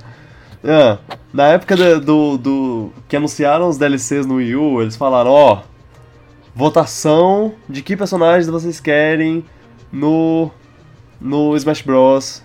Ah, 0.64 1.00
na 1.34 1.48
época 1.50 1.76
da- 1.76 1.96
do, 2.00 2.38
do. 2.38 2.94
que 3.08 3.16
anunciaram 3.18 3.68
os 3.68 3.78
DLCs 3.78 4.26
no 4.26 4.36
Wii 4.36 4.56
U, 4.56 4.82
eles 4.82 4.96
falaram: 4.96 5.32
ó, 5.32 5.62
votação 6.56 7.54
de 7.68 7.82
que 7.82 7.98
personagens 7.98 8.48
vocês 8.48 8.80
querem 8.80 9.44
no. 9.92 10.50
no 11.20 11.56
Smash 11.58 11.82
Bros. 11.82 12.42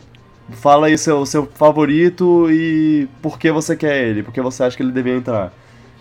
Fala 0.50 0.88
aí 0.88 0.98
seu, 0.98 1.24
seu 1.24 1.46
favorito 1.46 2.50
e 2.50 3.08
por 3.22 3.38
que 3.38 3.50
você 3.50 3.76
quer 3.76 4.04
ele, 4.04 4.22
por 4.22 4.32
que 4.32 4.40
você 4.40 4.64
acha 4.64 4.76
que 4.76 4.82
ele 4.82 4.92
devia 4.92 5.14
entrar. 5.14 5.52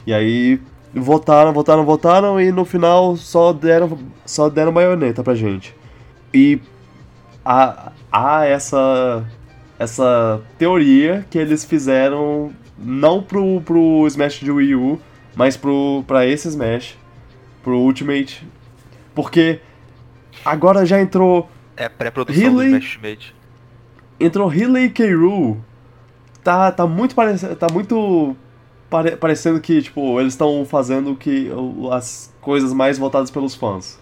E 0.05 0.13
aí 0.13 0.59
votaram, 0.93 1.53
votaram, 1.53 1.85
votaram 1.85 2.41
e 2.41 2.51
no 2.51 2.65
final 2.65 3.15
só 3.15 3.53
deram, 3.53 3.97
só 4.25 4.49
deram 4.49 4.73
baioneta 4.73 5.23
pra 5.23 5.35
gente. 5.35 5.75
E 6.33 6.59
há, 7.45 7.91
há 8.11 8.45
essa, 8.45 9.25
essa 9.77 10.41
teoria 10.57 11.25
que 11.29 11.37
eles 11.37 11.63
fizeram 11.63 12.51
não 12.77 13.21
pro, 13.21 13.61
pro 13.61 14.05
Smash 14.07 14.39
de 14.39 14.51
Wii 14.51 14.75
U, 14.75 14.99
mas 15.35 15.55
pro, 15.55 16.03
pra 16.07 16.25
esse 16.25 16.47
Smash, 16.47 16.97
pro 17.63 17.77
Ultimate. 17.77 18.45
Porque 19.13 19.59
agora 20.43 20.85
já 20.85 20.99
entrou. 20.99 21.49
É 21.77 21.87
pré-produção 21.87 22.53
do? 22.53 22.63
Smash 22.63 22.95
Ultimate. 22.95 23.40
Entrou 24.23 24.47
Riley 24.47 24.89
K. 24.89 25.13
Rool. 25.13 25.57
Tá, 26.43 26.71
tá 26.71 26.85
muito 26.87 27.13
parecendo. 27.15 27.55
Tá 27.55 27.67
muito. 27.71 28.35
pare- 28.89 29.15
parecendo 29.15 29.59
que, 29.59 29.81
tipo, 29.81 30.19
eles 30.19 30.33
estão 30.33 30.65
fazendo 30.65 31.15
que 31.15 31.49
as 31.91 32.33
coisas 32.41 32.73
mais 32.73 32.97
voltadas 32.97 33.29
pelos 33.31 33.55
fãs. 33.55 33.99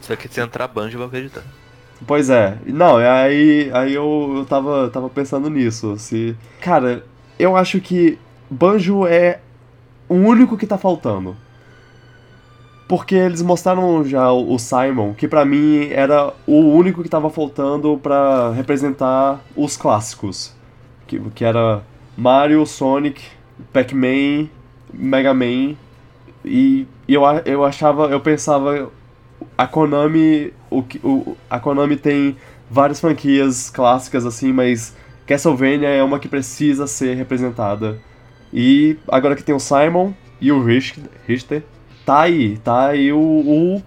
Só 0.00 0.14
que 0.16 0.28
se 0.28 0.40
entrar 0.40 0.68
banjo, 0.68 0.94
eu 0.94 0.98
vou 0.98 1.08
acreditar. 1.08 1.42
Pois 2.06 2.28
é. 2.28 2.58
Não, 2.66 2.96
aí, 2.96 3.70
aí 3.72 3.94
eu, 3.94 4.34
eu 4.38 4.44
tava, 4.44 4.90
tava 4.90 5.08
pensando 5.08 5.48
nisso. 5.48 5.96
Se. 5.98 6.36
Cara, 6.60 7.04
eu 7.38 7.56
acho 7.56 7.80
que 7.80 8.18
Banjo 8.50 9.06
é 9.06 9.40
o 10.08 10.14
único 10.14 10.56
que 10.56 10.66
tá 10.66 10.76
faltando. 10.76 11.36
Porque 12.86 13.14
eles 13.14 13.40
mostraram 13.40 14.04
já 14.04 14.30
o 14.30 14.58
Simon, 14.58 15.14
que 15.14 15.26
pra 15.26 15.44
mim 15.44 15.88
era 15.90 16.32
o 16.46 16.60
único 16.60 17.02
que 17.02 17.08
tava 17.08 17.30
faltando 17.30 17.98
pra 18.02 18.50
representar 18.52 19.40
os 19.56 19.76
clássicos. 19.76 20.52
Que, 21.06 21.18
que 21.30 21.44
era 21.44 21.82
Mario, 22.16 22.64
Sonic, 22.66 23.22
Pac-Man, 23.72 24.48
Mega 24.92 25.32
Man. 25.32 25.76
E, 26.44 26.86
eu, 27.08 27.22
eu 27.46 27.64
achava, 27.64 28.08
eu 28.08 28.20
pensava, 28.20 28.90
a 29.56 29.66
Konami, 29.66 30.52
o, 30.70 30.84
o, 31.02 31.36
a 31.48 31.58
Konami 31.58 31.96
tem 31.96 32.36
várias 32.70 33.00
franquias 33.00 33.70
clássicas 33.70 34.26
assim, 34.26 34.52
mas 34.52 34.94
Castlevania 35.26 35.88
é 35.88 36.02
uma 36.02 36.18
que 36.18 36.28
precisa 36.28 36.86
ser 36.86 37.16
representada. 37.16 37.98
E 38.52 38.98
agora 39.08 39.34
que 39.34 39.42
tem 39.42 39.54
o 39.54 39.60
Simon 39.60 40.12
e 40.40 40.52
o 40.52 40.62
Richt- 40.62 41.00
Richter, 41.26 41.64
tá 42.04 42.22
aí, 42.22 42.58
tá 42.58 42.88
aí 42.88 43.12
o, 43.12 43.18
o 43.18 43.82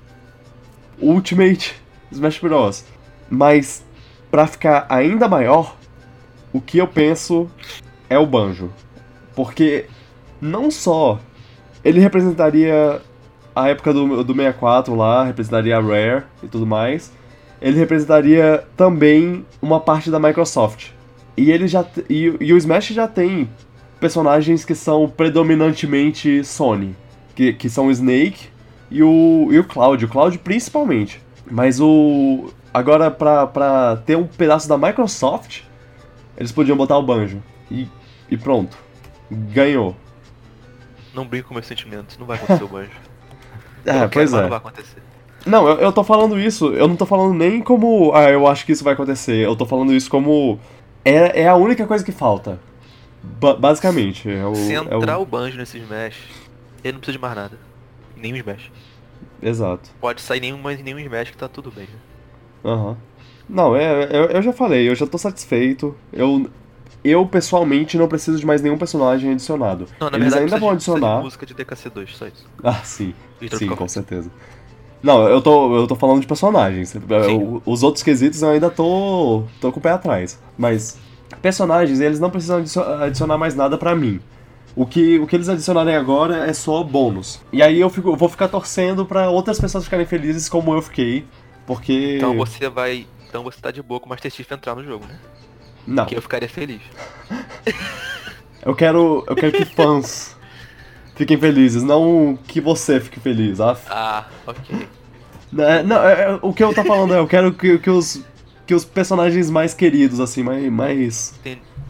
Ultimate 1.02 1.76
Smash 2.12 2.40
Bros. 2.40 2.86
Mas 3.30 3.86
pra 4.32 4.48
ficar 4.48 4.86
ainda 4.90 5.28
maior, 5.28 5.76
o 6.52 6.62
que 6.62 6.78
eu 6.78 6.88
penso 6.88 7.50
é 8.10 8.18
o 8.18 8.26
Banjo. 8.26 8.72
Porque 9.36 9.86
não 10.42 10.72
só 10.72 11.20
ele 11.84 12.00
representaria 12.00 13.02
a 13.56 13.70
época 13.70 13.94
do, 13.94 14.24
do 14.24 14.34
64 14.34 14.96
lá, 14.96 15.24
representaria 15.24 15.78
a 15.78 15.82
Rare 15.82 16.24
e 16.44 16.48
tudo 16.48 16.66
mais, 16.66 17.12
ele 17.62 17.78
representaria 17.78 18.64
também 18.76 19.46
uma 19.62 19.80
parte 19.80 20.12
da 20.12 20.20
Microsoft. 20.20 20.90
E 21.36 21.52
ele 21.52 21.68
já 21.68 21.86
e, 22.10 22.36
e 22.40 22.54
o 22.54 22.58
Smash 22.58 22.88
já 22.88 23.08
tem 23.08 23.50
personagens 24.00 24.64
que 24.64 24.76
são 24.76 25.10
predominantemente 25.10 26.44
Sony, 26.44 26.96
que, 27.38 27.54
que 27.54 27.70
são 27.70 27.86
o 27.88 27.92
Snake 27.92 28.48
e 28.90 29.04
o, 29.04 29.48
e 29.52 29.60
o 29.60 29.64
Cloud, 29.64 30.04
o 30.04 30.08
Cloud 30.10 30.36
principalmente. 30.40 31.22
Mas 31.50 31.80
o 31.80 32.50
agora 32.74 33.12
pra, 33.12 33.46
pra 33.46 33.98
ter 34.06 34.18
um 34.18 34.26
pedaço 34.26 34.68
da 34.68 34.76
Microsoft, 34.78 35.62
eles 36.36 36.52
podiam 36.52 36.76
botar 36.76 36.98
o 36.98 37.04
Banjo. 37.04 37.42
E, 37.70 37.88
e 38.30 38.36
pronto. 38.36 38.76
Ganhou. 39.32 39.96
Não 41.14 41.26
brinco 41.26 41.50
com 41.50 41.54
meus 41.54 41.68
sentimentos, 41.68 42.18
não 42.18 42.26
vai 42.26 42.38
acontecer 42.38 42.64
o 42.64 42.68
banjo. 42.68 42.90
É, 43.86 44.04
Eu 44.04 44.10
quero, 44.10 44.12
pois 44.12 44.32
mas 44.32 44.40
é. 44.40 44.42
Não 44.44 44.50
vai 44.50 44.58
acontecer. 44.58 45.04
Não, 45.46 45.68
eu, 45.70 45.76
eu 45.78 45.92
tô 45.94 46.04
falando 46.04 46.38
isso, 46.38 46.74
eu 46.74 46.90
não 46.90 46.98
tô 46.98 47.06
falando 47.06 47.34
nem 47.34 47.62
como, 47.62 48.12
ah, 48.14 48.30
eu 48.30 48.46
acho 48.46 48.66
que 48.66 48.74
isso 48.74 48.84
vai 48.84 48.94
acontecer, 48.94 49.38
eu 49.46 49.56
tô 49.56 49.66
falando 49.66 49.94
isso 49.94 50.10
como, 50.10 50.60
é, 51.06 51.44
é 51.44 51.48
a 51.48 51.56
única 51.56 51.88
coisa 51.88 52.04
que 52.04 52.12
falta. 52.12 52.60
Ba- 53.24 53.56
basicamente, 53.56 54.30
é 54.30 54.46
o, 54.46 54.54
Se 54.56 54.74
é 54.74 54.78
entrar 54.80 55.18
o... 55.20 55.22
o 55.22 55.26
banjo 55.26 55.58
nesse 55.58 55.78
Smash, 55.78 56.18
ele 56.84 56.94
não 56.94 57.00
precisa 57.00 57.18
de 57.18 57.22
mais 57.22 57.36
nada. 57.36 57.58
Nenhum 58.16 58.36
Smash. 58.38 58.72
Exato. 59.42 59.90
Pode 60.02 60.22
sair 60.22 60.40
nenhum, 60.40 60.58
mas 60.62 60.82
nenhum 60.82 61.00
Smash 61.00 61.32
que 61.32 61.38
tá 61.38 61.48
tudo 61.48 61.72
bem. 61.72 61.86
né? 61.86 62.70
Aham. 62.72 62.98
Não, 63.50 63.76
é, 63.76 64.04
eu, 64.12 64.26
eu 64.26 64.42
já 64.42 64.52
falei, 64.52 64.90
eu 64.90 64.96
já 64.96 65.08
tô 65.08 65.18
satisfeito, 65.18 65.96
eu, 66.12 66.50
eu 67.04 67.26
pessoalmente 67.26 67.98
não 67.98 68.08
preciso 68.08 68.38
de 68.38 68.46
mais 68.46 68.62
nenhum 68.62 68.78
personagem 68.78 69.32
adicionado. 69.32 69.86
Não, 70.02 70.10
na 70.10 70.18
Eles 70.18 70.34
verdade, 70.34 70.44
ainda 70.54 70.60
vão 70.60 70.70
precisa 70.76 70.92
de 70.92 70.98
adicionar... 71.06 71.24
música 71.24 71.46
de 71.46 71.56
DKC2, 71.56 72.08
só 72.10 72.28
isso. 72.28 72.46
Ah, 72.64 72.74
sim. 72.84 73.14
Sim, 73.54 73.68
com 73.70 73.88
certeza. 73.88 74.30
Não, 75.02 75.28
eu 75.30 75.42
tô, 75.42 75.78
eu 75.78 75.88
tô 75.88 75.96
falando 75.96 76.20
de 76.22 76.28
personagens. 76.28 76.94
Eu- 76.96 77.62
os 77.66 77.84
outros 77.84 78.04
quesitos 78.04 78.42
eu 78.42 78.50
ainda 78.50 78.70
tô, 78.70 79.44
tô 79.62 79.72
com 79.72 79.80
o 79.80 79.82
pé 79.82 79.92
atrás. 79.92 80.40
Mas 80.58 80.98
personagens, 81.42 82.00
eles 82.02 82.20
não 82.20 82.30
precisam 82.32 82.58
adicio- 82.58 82.84
adicionar 82.84 83.38
mais 83.38 83.56
nada 83.56 83.78
pra 83.78 83.96
mim. 83.96 84.20
O 84.78 84.86
que, 84.86 85.18
o 85.18 85.26
que 85.26 85.36
eles 85.36 85.50
adicionarem 85.50 85.96
agora 85.96 86.46
é 86.48 86.54
só 86.54 86.84
bônus. 86.84 87.42
E 87.52 87.64
aí 87.64 87.80
eu, 87.80 87.90
fico, 87.90 88.10
eu 88.10 88.16
vou 88.16 88.30
ficar 88.30 88.48
torcendo 88.48 89.08
pra 89.08 89.28
outras 89.28 89.60
pessoas 89.60 89.84
ficarem 89.86 90.06
felizes 90.06 90.48
como 90.48 90.72
eu 90.72 90.82
fiquei. 90.84 91.26
Porque. 91.66 92.18
Então 92.18 92.38
você 92.38 92.70
vai. 92.70 93.08
Então 93.28 93.44
você 93.44 93.60
tá 93.60 93.72
de 93.72 93.82
boa 93.82 94.00
com 94.00 94.06
o 94.06 94.10
Master 94.10 94.32
Chief 94.32 94.50
entrar 94.52 94.76
no 94.76 94.84
jogo, 94.84 95.04
né? 95.08 95.18
Não, 95.88 96.06
Que 96.06 96.16
eu 96.16 96.22
ficaria 96.22 96.48
feliz. 96.48 96.82
eu 98.64 98.76
quero, 98.76 99.24
eu 99.28 99.36
quero 99.36 99.52
que 99.52 99.66
fãs 99.66 100.38
fiquem 101.16 101.38
felizes, 101.38 101.82
não 101.82 102.38
que 102.48 102.62
você 102.62 103.00
fique 103.00 103.20
feliz. 103.20 103.60
Ah, 103.60 103.76
Ah, 103.90 104.26
ok. 104.46 104.88
É, 105.58 105.82
Não, 105.82 106.08
é- 106.08 106.22
é- 106.34 106.40
o 106.42 106.54
que 106.54 106.64
eu 106.64 106.74
tô 106.74 106.84
falando 106.84 107.14
é, 107.16 107.20
eu 107.20 107.28
quero 107.28 107.52
que, 107.54 107.80
que 107.80 107.90
os 107.90 108.22
que 108.68 108.76
os 108.76 108.84
personagens 108.84 109.50
mais 109.50 109.74
queridos, 109.74 110.20
assim, 110.20 110.44
mais. 110.44 110.70
mais... 110.72 111.40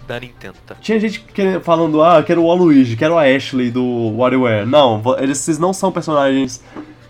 Da 0.07 0.19
Nintendo, 0.19 0.55
tá? 0.65 0.75
Tinha 0.75 0.99
gente 0.99 1.19
que- 1.19 1.59
falando, 1.59 2.01
ah, 2.01 2.23
quero 2.23 2.41
o 2.41 2.45
Waluigi, 2.47 2.95
quero 2.95 3.17
a 3.17 3.23
Ashley 3.23 3.69
do 3.69 4.15
WarioWare. 4.15 4.65
Não, 4.65 5.01
eles 5.19 5.39
esses 5.39 5.59
não 5.59 5.73
são 5.73 5.91
personagens 5.91 6.63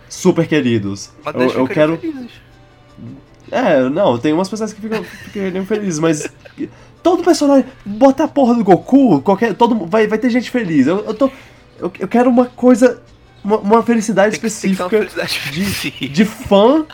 super 0.08 0.46
queridos. 0.48 1.12
Mas 1.24 1.34
Eu, 1.36 1.50
eu 1.60 1.68
quero. 1.68 1.96
felizes. 1.96 2.30
É, 3.50 3.88
não, 3.88 4.18
tem 4.18 4.32
umas 4.32 4.48
pessoas 4.48 4.72
que 4.72 4.80
ficam, 4.80 5.02
ficariam 5.04 5.64
felizes, 5.64 5.98
mas. 5.98 6.28
Todo 7.02 7.22
personagem. 7.22 7.64
Bota 7.86 8.24
a 8.24 8.28
porra 8.28 8.54
do 8.54 8.64
Goku, 8.64 9.22
qualquer. 9.22 9.54
Todo, 9.54 9.86
vai, 9.86 10.06
vai 10.06 10.18
ter 10.18 10.28
gente 10.28 10.50
feliz. 10.50 10.86
Eu, 10.86 10.98
eu 11.06 11.14
tô. 11.14 11.30
Eu, 11.78 11.92
eu 12.00 12.08
quero 12.08 12.28
uma 12.28 12.46
coisa. 12.46 13.00
Uma, 13.44 13.58
uma 13.58 13.82
felicidade 13.84 14.34
ser 14.34 14.42
uma 14.42 14.48
específica 14.48 14.88
felicidade 14.90 15.40
de, 15.52 16.08
de 16.08 16.24
fã. 16.24 16.84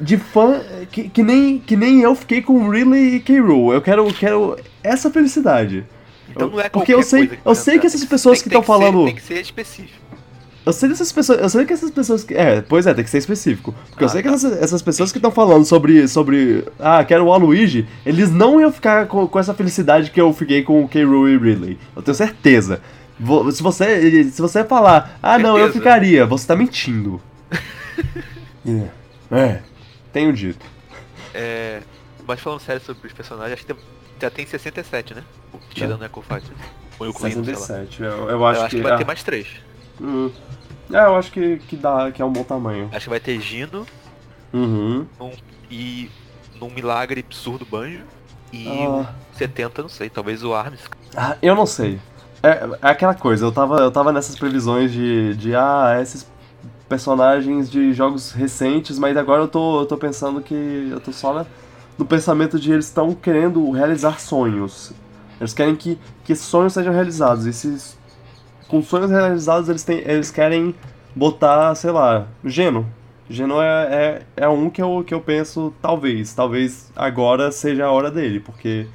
De 0.00 0.16
fã 0.16 0.60
que, 0.92 1.08
que, 1.08 1.22
nem, 1.22 1.58
que 1.58 1.76
nem 1.76 2.00
eu 2.00 2.14
fiquei 2.14 2.40
com 2.40 2.68
Ridley 2.68 3.16
e 3.16 3.20
K. 3.20 3.40
Rool. 3.40 3.72
Eu 3.74 3.80
quero, 3.82 4.12
quero 4.14 4.56
essa 4.82 5.10
felicidade. 5.10 5.84
Então 6.30 6.48
não 6.50 6.60
é 6.60 6.68
Porque 6.68 6.94
eu 6.94 7.02
sei- 7.02 7.26
que 7.26 7.34
eu 7.34 7.38
vai 7.44 7.54
sei 7.56 7.78
que 7.78 7.86
essas 7.86 8.00
Tem 8.00 8.08
pessoas 8.08 8.40
que 8.42 8.48
tem 8.48 8.58
tão 8.58 8.62
falando- 8.62 9.00
Ser, 9.00 9.06
tem 9.06 9.14
que 9.16 9.22
ser 9.22 9.40
específico. 9.40 9.98
Eu 10.66 10.72
sei 10.72 10.88
dessas 10.90 11.10
pessoas. 11.10 11.40
Eu 11.40 11.48
sei 11.48 11.64
que 11.64 11.72
essas 11.72 11.90
pessoas. 11.90 12.22
que- 12.24 12.34
É, 12.34 12.60
pois 12.60 12.86
é, 12.86 12.92
tem 12.94 13.02
que 13.02 13.08
ser 13.10 13.18
específico. 13.18 13.74
Porque 13.88 14.04
eu 14.04 14.06
Ah, 14.06 14.10
sei 14.10 14.22
que 14.22 14.28
tá. 14.28 14.34
essas, 14.34 14.62
essas 14.62 14.82
pessoas 14.82 15.10
que 15.10 15.18
estão 15.18 15.30
falando 15.30 15.64
sobre. 15.64 16.06
sobre. 16.06 16.62
Ah, 16.78 17.02
quero 17.04 17.24
o 17.24 17.28
Waluigi, 17.28 17.86
eles 18.04 18.30
não 18.30 18.60
iam 18.60 18.70
ficar 18.70 19.06
com, 19.06 19.26
com 19.26 19.38
essa 19.38 19.54
felicidade 19.54 20.10
que 20.10 20.20
eu 20.20 20.32
fiquei 20.34 20.62
com 20.62 20.84
o 20.84 20.88
K. 20.88 21.02
Rool 21.04 21.28
e 21.28 21.38
Ridley. 21.38 21.78
Eu 21.96 22.02
tenho 22.02 22.14
certeza. 22.14 22.82
Vo- 23.18 23.50
Se 23.50 23.62
você, 23.62 24.24
se 24.30 24.40
você 24.42 24.62
falar, 24.62 25.18
ah 25.22 25.38
não, 25.38 25.56
eu 25.56 25.64
Certeza. 25.64 25.78
ficaria, 25.78 26.26
você 26.26 26.46
tá 26.46 26.54
mentindo. 26.54 27.20
é. 28.66 28.82
é, 29.30 29.58
tenho 30.12 30.32
dito. 30.32 30.64
É, 31.34 31.82
mas 32.26 32.40
falando 32.40 32.60
sério 32.60 32.80
sobre 32.82 33.06
os 33.06 33.12
personagens, 33.12 33.54
acho 33.54 33.66
que 33.66 33.74
tem- 33.74 33.82
já 34.20 34.30
tem 34.30 34.46
67, 34.46 35.14
né? 35.14 35.22
Tirando 35.70 36.00
o 36.00 36.04
Echo 36.04 36.22
Fighter. 36.22 36.50
Ou 36.98 37.12
sei 37.12 37.34
lá. 37.34 37.44
67, 37.44 38.02
eu, 38.02 38.08
eu 38.10 38.28
Eu 38.30 38.46
acho, 38.46 38.60
acho 38.62 38.70
que, 38.70 38.76
que. 38.76 38.82
vai 38.82 38.92
ah, 38.92 38.96
ter 38.98 39.06
mais 39.06 39.22
três. 39.22 39.46
hum. 40.00 40.30
É, 40.92 41.00
eu 41.04 41.16
acho 41.16 41.30
que, 41.30 41.58
que 41.58 41.76
dá, 41.76 42.10
que 42.10 42.20
é 42.22 42.24
um 42.24 42.32
bom 42.32 42.42
tamanho. 42.42 42.88
Acho 42.92 43.04
que 43.04 43.10
vai 43.10 43.20
ter 43.20 43.38
Gino 43.40 43.86
Uhum. 44.52 45.06
um- 45.20 45.32
e 45.70 46.10
num 46.58 46.70
milagre 46.70 47.24
absurdo 47.26 47.64
banjo. 47.66 48.00
E 48.52 48.66
Ah. 48.66 48.88
um 48.88 49.06
70, 49.34 49.82
não 49.82 49.88
sei, 49.90 50.08
talvez 50.08 50.42
o 50.42 50.54
Arms. 50.54 50.80
Ah, 51.16 51.36
eu 51.42 51.54
não 51.54 51.66
sei. 51.66 52.00
É, 52.42 52.48
é 52.80 52.88
aquela 52.90 53.14
coisa, 53.14 53.44
eu 53.44 53.52
tava, 53.52 53.76
eu 53.80 53.90
tava 53.90 54.12
nessas 54.12 54.36
previsões 54.36 54.90
de, 54.92 55.34
de 55.36 55.54
ah, 55.54 55.98
esses 56.00 56.26
personagens 56.88 57.70
de 57.70 57.92
jogos 57.92 58.32
recentes, 58.32 58.98
mas 58.98 59.16
agora 59.16 59.42
eu 59.42 59.48
tô, 59.48 59.80
eu 59.82 59.86
tô 59.86 59.96
pensando 59.96 60.40
que 60.40 60.88
eu 60.90 61.00
tô 61.00 61.12
só 61.12 61.32
na- 61.34 61.46
no 61.98 62.04
pensamento 62.06 62.58
de 62.58 62.72
eles 62.72 62.86
estão 62.86 63.14
querendo 63.14 63.70
realizar 63.70 64.20
sonhos. 64.20 64.92
Eles 65.40 65.52
querem 65.52 65.76
que, 65.76 65.98
que 66.24 66.34
sonhos 66.34 66.72
sejam 66.72 66.92
realizados. 66.92 67.46
E 67.46 67.52
se, 67.52 67.96
com 68.68 68.82
sonhos 68.82 69.10
realizados 69.10 69.68
eles, 69.68 69.84
têm, 69.84 69.98
eles 69.98 70.30
querem 70.30 70.74
botar, 71.14 71.74
sei 71.74 71.90
lá, 71.90 72.26
Geno. 72.44 72.86
Geno 73.28 73.60
é, 73.60 74.22
é, 74.36 74.44
é 74.44 74.48
um 74.48 74.70
que 74.70 74.80
eu, 74.82 75.04
que 75.06 75.12
eu 75.14 75.20
penso, 75.20 75.72
talvez, 75.82 76.32
talvez 76.32 76.90
agora 76.96 77.52
seja 77.52 77.86
a 77.86 77.90
hora 77.92 78.10
dele, 78.10 78.40
porque 78.40 78.86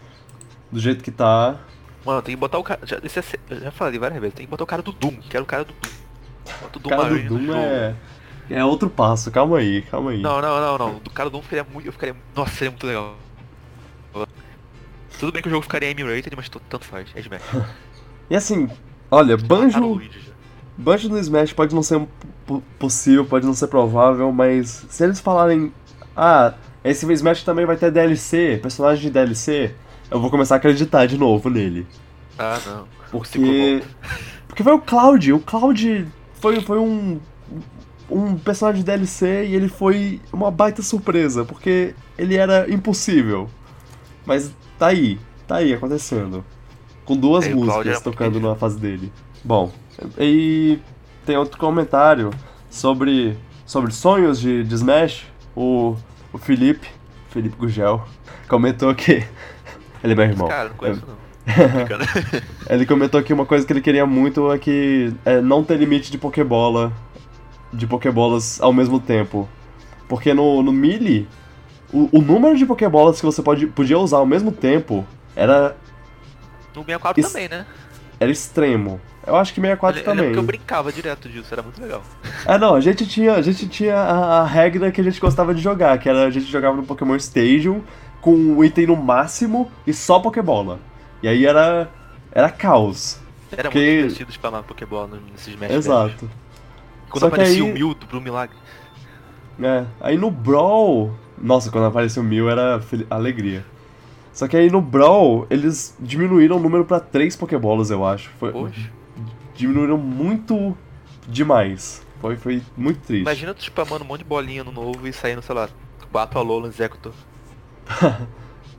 do 0.71 0.79
jeito 0.79 1.03
que 1.03 1.11
tá, 1.11 1.57
Mano, 2.05 2.21
tem 2.21 2.35
que 2.35 2.39
botar 2.39 2.57
o 2.57 2.63
cara. 2.63 2.81
Já, 2.83 2.97
esse 3.03 3.19
é- 3.19 3.23
já 3.61 3.71
falei 3.71 3.97
várias 3.97 4.19
vezes, 4.19 4.35
tem 4.35 4.45
que 4.45 4.49
botar 4.49 4.63
o 4.63 4.67
cara 4.67 4.81
do 4.81 4.91
Doom. 4.91 5.17
Quero 5.29 5.43
o 5.43 5.47
cara 5.47 5.63
do 5.63 5.73
Doom. 5.73 6.02
O 6.45 6.77
O 6.77 6.79
Doom 6.79 6.89
cara 6.89 7.09
do 7.15 7.37
Doom 7.37 7.55
é. 7.55 7.95
É 8.49 8.63
outro 8.65 8.89
passo, 8.89 9.31
calma 9.31 9.57
aí, 9.59 9.81
calma 9.83 10.11
aí. 10.11 10.21
Não, 10.21 10.41
não, 10.41 10.59
não, 10.59 10.77
não. 10.77 10.99
Do 10.99 11.09
cara 11.09 11.29
do 11.29 11.33
Doom 11.33 11.41
ficaria 11.43 11.65
muito. 11.71 11.85
Eu 11.87 11.91
ficaria. 11.93 12.15
Nossa, 12.35 12.51
seria 12.51 12.71
muito 12.71 12.85
legal. 12.85 13.15
Tudo 15.19 15.31
bem 15.31 15.41
que 15.41 15.47
o 15.47 15.51
jogo 15.51 15.61
ficaria 15.63 15.89
emulated, 15.91 16.35
mas 16.35 16.49
tanto 16.49 16.85
faz. 16.85 17.07
É 17.15 17.19
Smash. 17.19 17.41
E 18.29 18.35
assim, 18.37 18.69
olha, 19.11 19.35
no 19.35 19.43
Banjo. 19.43 20.01
Banjo 20.77 21.09
no 21.09 21.19
Smash 21.19 21.51
pode 21.53 21.75
não 21.75 21.83
ser 21.83 22.01
po- 22.45 22.63
possível, 22.79 23.25
pode 23.25 23.45
não 23.45 23.53
ser 23.53 23.67
provável, 23.67 24.31
mas 24.31 24.85
se 24.89 25.03
eles 25.03 25.19
falarem, 25.19 25.73
ah, 26.15 26.53
esse 26.83 27.05
Smash 27.13 27.43
também 27.43 27.65
vai 27.65 27.75
ter 27.75 27.91
DLC, 27.91 28.59
personagem 28.61 29.03
de 29.03 29.11
DLC, 29.11 29.75
eu 30.09 30.19
vou 30.21 30.31
começar 30.31 30.55
a 30.55 30.57
acreditar 30.57 31.05
de 31.05 31.17
novo 31.17 31.49
nele. 31.49 31.85
Ah, 32.39 32.57
não. 32.65 32.87
Porque. 33.11 33.83
Porque 34.47 34.63
foi 34.63 34.73
o 34.73 34.79
Cloud. 34.79 35.33
O 35.33 35.39
Cloud 35.39 36.07
foi, 36.43 36.59
foi 36.59 36.77
um. 36.77 37.21
Um 38.11 38.37
personagem 38.37 38.81
de 38.81 38.85
DLC 38.85 39.45
e 39.45 39.55
ele 39.55 39.69
foi 39.69 40.19
uma 40.31 40.51
baita 40.51 40.83
surpresa, 40.83 41.45
porque 41.45 41.95
ele 42.17 42.35
era 42.35 42.69
impossível. 42.69 43.49
Mas 44.25 44.53
tá 44.77 44.87
aí, 44.87 45.17
tá 45.47 45.55
aí 45.55 45.73
acontecendo. 45.73 46.43
Com 47.05 47.15
duas 47.15 47.45
É, 47.45 47.47
o 47.47 47.51
Cloud 47.53 47.65
músicas 47.65 47.93
muito 47.93 48.03
tocando 48.03 48.39
na 48.41 48.55
fase 48.55 48.77
dele. 48.77 49.11
Bom, 49.41 49.71
e 50.19 50.79
tem 51.25 51.37
outro 51.37 51.57
comentário 51.57 52.29
sobre, 52.69 53.37
sobre 53.65 53.93
sonhos 53.93 54.39
de, 54.39 54.65
de 54.65 54.75
Smash. 54.75 55.25
O, 55.55 55.95
o 56.33 56.37
Felipe, 56.37 56.89
Felipe 57.29 57.55
Gugel, 57.55 58.05
comentou 58.49 58.93
que. 58.93 59.25
Ele 60.03 60.11
é 60.11 60.15
meu 60.15 60.25
irmão. 60.25 60.49
Cara, 60.49 60.69
não 60.69 60.75
conheço 60.75 61.03
não. 61.07 61.22
Ele 62.69 62.85
comentou 62.85 63.21
que 63.21 63.33
uma 63.33 63.45
coisa 63.45 63.65
que 63.65 63.73
ele 63.73 63.81
queria 63.81 64.05
muito 64.05 64.51
é 64.51 64.57
que 64.57 65.13
é 65.25 65.41
não 65.41 65.63
ter 65.63 65.77
limite 65.77 66.11
de 66.11 66.17
Pokébola. 66.17 66.91
De 67.71 67.85
Pokébolas 67.87 68.61
ao 68.61 68.71
mesmo 68.71 68.99
tempo. 68.99 69.47
Porque 70.07 70.33
no, 70.33 70.61
no 70.61 70.71
Melee, 70.71 71.27
o, 71.91 72.07
o 72.17 72.21
número 72.21 72.55
de 72.57 72.65
Pokébolas 72.65 73.19
que 73.19 73.25
você 73.25 73.41
pode, 73.41 73.67
podia 73.67 73.97
usar 73.97 74.17
ao 74.17 74.25
mesmo 74.25 74.51
tempo 74.51 75.05
era, 75.35 75.75
No 76.75 76.81
64 76.81 77.19
Isso- 77.19 77.31
também, 77.33 77.49
né? 77.49 77.65
era 78.19 78.31
extremo. 78.31 79.01
Eu 79.25 79.35
acho 79.37 79.53
que 79.53 79.59
64 79.61 79.99
Eu, 79.99 80.03
eu 80.03 80.05
também. 80.15 80.31
que 80.33 80.37
eu 80.37 80.43
brincava 80.43 80.91
direto 80.91 81.27
disso, 81.29 81.47
era 81.51 81.61
muito 81.61 81.81
legal. 81.81 82.01
É, 82.45 82.57
não, 82.57 82.75
a 82.75 82.81
gente 82.81 83.07
tinha, 83.07 83.33
a 83.35 83.41
gente 83.41 83.67
tinha 83.67 83.95
a, 83.95 84.41
a 84.41 84.45
regra 84.45 84.91
que 84.91 84.99
a 84.99 85.03
gente 85.03 85.19
gostava 85.19 85.53
de 85.55 85.61
jogar, 85.61 85.97
que 85.97 86.09
era 86.09 86.25
a 86.25 86.29
gente 86.29 86.45
jogava 86.51 86.75
no 86.75 86.83
Pokémon 86.83 87.15
Stadium 87.15 87.81
com 88.21 88.35
o 88.57 88.63
item 88.65 88.87
no 88.87 88.95
máximo 88.97 89.71
e 89.87 89.93
só 89.93 90.19
Pokébola. 90.19 90.77
E 91.23 91.27
aí 91.27 91.45
era, 91.45 91.89
era 92.31 92.49
caos. 92.51 93.19
Era 93.51 93.69
Que- 93.69 93.77
muito 93.79 93.97
divertido 94.01 94.31
spamar 94.31 94.63
Pokébola 94.63 95.19
nesses 95.31 95.55
velhos. 95.55 95.77
Exato. 95.77 96.29
Quando 97.09 97.21
Só 97.21 97.27
aparecia 97.27 97.63
aí- 97.63 97.71
o 97.71 97.73
Mewtwo 97.73 98.07
pro 98.07 98.19
Milagre. 98.21 98.55
É, 99.61 99.85
aí 100.01 100.17
no 100.17 100.29
Brawl. 100.29 101.15
Nossa, 101.37 101.71
quando 101.71 101.85
apareceu 101.85 102.21
mil 102.23 102.49
era 102.49 102.81
alegria. 103.09 103.63
Só 104.33 104.47
que 104.47 104.57
aí 104.57 104.69
no 104.69 104.81
Brawl, 104.81 105.45
eles 105.49 105.95
diminuíram 105.99 106.57
o 106.57 106.59
número 106.59 106.83
pra 106.85 106.99
três 106.99 107.35
Pokébolas, 107.35 107.91
eu 107.91 108.03
acho. 108.05 108.29
Foi, 108.39 108.51
Poxa. 108.51 108.89
diminuíram 109.55 109.97
muito 109.97 110.75
demais. 111.27 112.01
Foi, 112.19 112.35
foi 112.35 112.61
muito 112.75 112.99
triste. 113.01 113.21
Imagina 113.21 113.53
tu 113.53 113.61
spamando 113.61 114.03
um 114.03 114.07
monte 114.07 114.19
de 114.19 114.25
bolinha 114.25 114.63
no 114.63 114.71
novo 114.71 115.07
e 115.07 115.13
saindo, 115.13 115.41
sei 115.43 115.53
lá, 115.53 115.69
4 116.11 116.39
Alolan 116.39 116.67
Executor. 116.69 117.13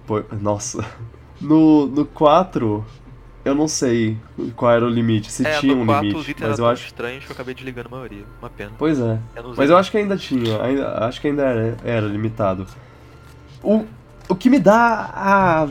Foi- 0.06 0.24
nossa. 0.40 0.84
No, 1.44 1.86
no 1.86 2.04
4, 2.06 2.84
eu 3.44 3.54
não 3.54 3.68
sei 3.68 4.16
qual 4.56 4.72
era 4.72 4.84
o 4.84 4.88
limite, 4.88 5.30
se 5.30 5.46
é, 5.46 5.58
tinha 5.60 5.74
um 5.74 5.84
4 5.84 6.08
os 6.08 6.26
limite. 6.26 6.42
Mas 6.42 6.58
eu 6.58 6.66
acho. 6.66 6.86
estranhos 6.86 7.24
que 7.24 7.30
eu 7.30 7.34
acabei 7.34 7.54
desligando 7.54 7.88
a 7.88 7.90
maioria. 7.90 8.24
Uma 8.40 8.50
pena. 8.50 8.72
Pois 8.78 8.98
é. 8.98 9.18
Eu. 9.36 9.54
Mas 9.56 9.68
eu 9.68 9.76
acho 9.76 9.90
que 9.90 9.98
ainda 9.98 10.16
tinha, 10.16 10.62
ainda, 10.62 11.04
acho 11.04 11.20
que 11.20 11.28
ainda 11.28 11.42
era, 11.42 11.76
era 11.84 12.06
limitado. 12.06 12.66
O, 13.62 13.84
o 14.28 14.34
que 14.34 14.48
me 14.48 14.58
dá 14.58 15.10
a, 15.14 15.68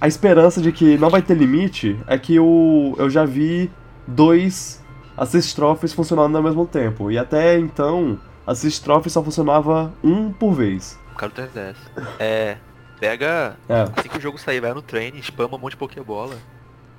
a 0.00 0.06
esperança 0.06 0.60
de 0.60 0.70
que 0.72 0.98
não 0.98 1.08
vai 1.08 1.22
ter 1.22 1.34
limite 1.34 1.98
é 2.06 2.18
que 2.18 2.38
o, 2.38 2.94
eu 2.98 3.08
já 3.08 3.24
vi 3.24 3.70
dois 4.06 4.84
Assist 5.16 5.54
Trophies 5.54 5.92
funcionando 5.92 6.36
ao 6.36 6.42
mesmo 6.42 6.66
tempo. 6.66 7.10
E 7.10 7.16
até 7.16 7.58
então, 7.58 8.18
Assist 8.46 8.82
Trophy 8.84 9.08
só 9.08 9.22
funcionava 9.22 9.92
um 10.02 10.32
por 10.32 10.52
vez. 10.52 10.98
Por 11.12 11.18
causa 11.18 11.34
do 11.34 11.42
3DS. 11.42 11.76
É. 12.18 12.58
Pega. 13.04 13.58
É, 13.68 13.82
Assim 13.94 14.08
que 14.08 14.16
o 14.16 14.20
jogo 14.20 14.38
sair, 14.38 14.60
vai 14.60 14.72
no 14.72 14.80
treino, 14.80 15.18
spama 15.22 15.56
um 15.56 15.58
monte 15.58 15.72
de 15.72 15.76
Pokébola. 15.76 16.38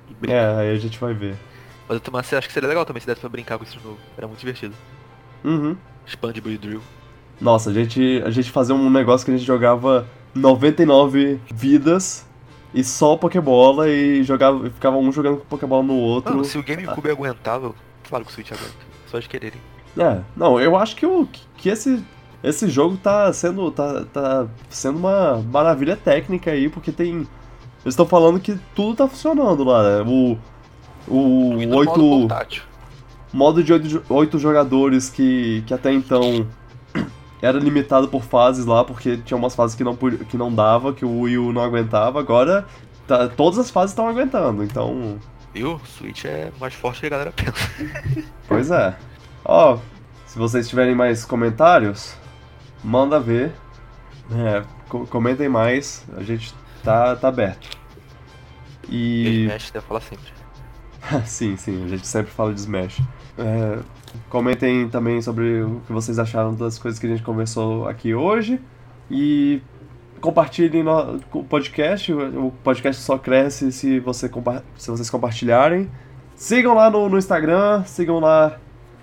E 0.08 0.14
brinca. 0.14 0.36
é 0.36 0.60
aí 0.60 0.70
a 0.70 0.78
gente 0.78 1.00
vai 1.00 1.12
ver. 1.12 1.34
Mas 1.88 1.96
eu 1.96 2.00
também 2.00 2.20
acho 2.20 2.46
que 2.46 2.52
seria 2.52 2.68
legal 2.68 2.86
também 2.86 3.00
se 3.00 3.06
desse 3.08 3.20
pra 3.20 3.28
brincar 3.28 3.58
com 3.58 3.64
isso 3.64 3.76
de 3.76 3.84
novo. 3.84 3.98
Era 4.16 4.28
muito 4.28 4.38
divertido. 4.38 4.72
Uhum. 5.42 5.76
Spam 6.06 6.32
de 6.32 6.40
Drill. 6.40 6.80
Nossa, 7.40 7.70
a 7.70 7.72
gente, 7.72 8.22
a 8.24 8.30
gente 8.30 8.52
fazia 8.52 8.72
um 8.72 8.88
negócio 8.88 9.24
que 9.24 9.32
a 9.32 9.36
gente 9.36 9.44
jogava 9.44 10.06
99 10.32 11.40
vidas 11.52 12.24
e 12.72 12.84
só 12.84 13.16
Pokébola 13.16 13.88
e 13.88 14.22
jogava, 14.22 14.70
ficava 14.70 14.96
um 14.96 15.10
jogando 15.10 15.38
Pokébola 15.38 15.82
no 15.82 15.96
outro. 15.96 16.32
Mano, 16.34 16.44
se 16.44 16.56
o 16.56 16.62
GameCube 16.62 17.10
aguentava, 17.10 17.74
claro 18.08 18.24
que 18.24 18.30
o 18.30 18.34
Switch 18.34 18.52
aguenta. 18.52 18.86
Só 19.08 19.18
de 19.18 19.28
quererem. 19.28 19.60
É, 19.98 20.20
não, 20.36 20.60
eu 20.60 20.76
acho 20.76 20.94
que, 20.94 21.04
o, 21.04 21.26
que 21.56 21.68
esse, 21.68 22.04
esse 22.48 22.68
jogo 22.68 22.96
tá 22.96 23.32
sendo, 23.32 23.70
tá, 23.70 24.04
tá 24.12 24.46
sendo 24.70 24.98
uma 24.98 25.42
maravilha 25.50 25.96
técnica 25.96 26.50
aí, 26.50 26.68
porque 26.68 26.92
tem. 26.92 27.12
Eles 27.84 27.94
estão 27.94 28.06
falando 28.06 28.40
que 28.40 28.58
tudo 28.74 28.96
tá 28.96 29.08
funcionando 29.08 29.64
lá. 29.64 29.82
né? 29.82 30.04
O. 30.10 30.38
O 31.08 31.60
E 31.60 31.66
no 31.66 31.84
modo 31.84 32.28
8. 32.28 32.62
modo 33.32 33.62
de 33.62 33.72
8, 33.72 34.02
oito 34.08 34.38
jogadores 34.40 35.08
que, 35.08 35.62
que 35.66 35.72
até 35.72 35.92
então 35.92 36.44
era 37.40 37.58
limitado 37.60 38.08
por 38.08 38.24
fases 38.24 38.66
lá, 38.66 38.82
porque 38.84 39.16
tinha 39.18 39.36
umas 39.38 39.54
fases 39.54 39.76
que 39.76 39.84
não, 39.84 39.94
que 39.94 40.36
não 40.36 40.52
dava, 40.52 40.92
que 40.92 41.04
o 41.04 41.20
Wii 41.20 41.38
U 41.38 41.52
não 41.52 41.62
aguentava. 41.62 42.18
Agora, 42.18 42.66
tá- 43.06 43.28
todas 43.28 43.58
as 43.58 43.70
fases 43.70 43.92
estão 43.92 44.08
aguentando, 44.08 44.64
então. 44.64 45.16
Viu? 45.54 45.74
O 45.74 45.86
Switch 45.86 46.24
é 46.24 46.50
mais 46.60 46.74
forte 46.74 47.00
que 47.00 47.06
a 47.06 47.10
galera 47.10 47.32
pensa. 47.32 47.52
Pois 48.48 48.70
é. 48.70 48.96
Ó, 49.44 49.78
se 50.26 50.38
vocês 50.38 50.68
tiverem 50.68 50.94
mais 50.94 51.24
comentários, 51.24 52.16
manda 52.86 53.18
ver. 53.18 53.52
É, 54.30 54.62
co- 54.88 55.06
comentem 55.06 55.48
mais, 55.48 56.04
a 56.16 56.22
gente 56.22 56.54
tá, 56.82 57.16
tá 57.16 57.28
aberto. 57.28 57.68
E... 58.88 59.44
Smash 59.44 59.70
deve 59.72 59.86
falar 59.86 60.00
sempre. 60.00 60.32
sim, 61.26 61.56
sim, 61.56 61.84
a 61.84 61.88
gente 61.88 62.06
sempre 62.06 62.30
fala 62.32 62.54
de 62.54 62.60
Smash. 62.60 63.00
É, 63.38 63.78
comentem 64.30 64.88
também 64.88 65.20
sobre 65.20 65.62
o 65.62 65.80
que 65.86 65.92
vocês 65.92 66.18
acharam 66.18 66.54
das 66.54 66.78
coisas 66.78 66.98
que 66.98 67.06
a 67.06 67.10
gente 67.10 67.22
conversou 67.22 67.88
aqui 67.88 68.14
hoje. 68.14 68.60
E 69.10 69.60
compartilhem 70.20 70.82
no, 70.82 71.20
o 71.32 71.44
podcast. 71.44 72.12
O 72.12 72.52
podcast 72.62 73.02
só 73.02 73.18
cresce 73.18 73.70
se, 73.72 74.00
você, 74.00 74.30
se 74.76 74.90
vocês 74.90 75.10
compartilharem. 75.10 75.90
Sigam 76.34 76.74
lá 76.74 76.90
no, 76.90 77.08
no 77.08 77.18
Instagram, 77.18 77.84
sigam 77.84 78.20
lá 78.20 78.58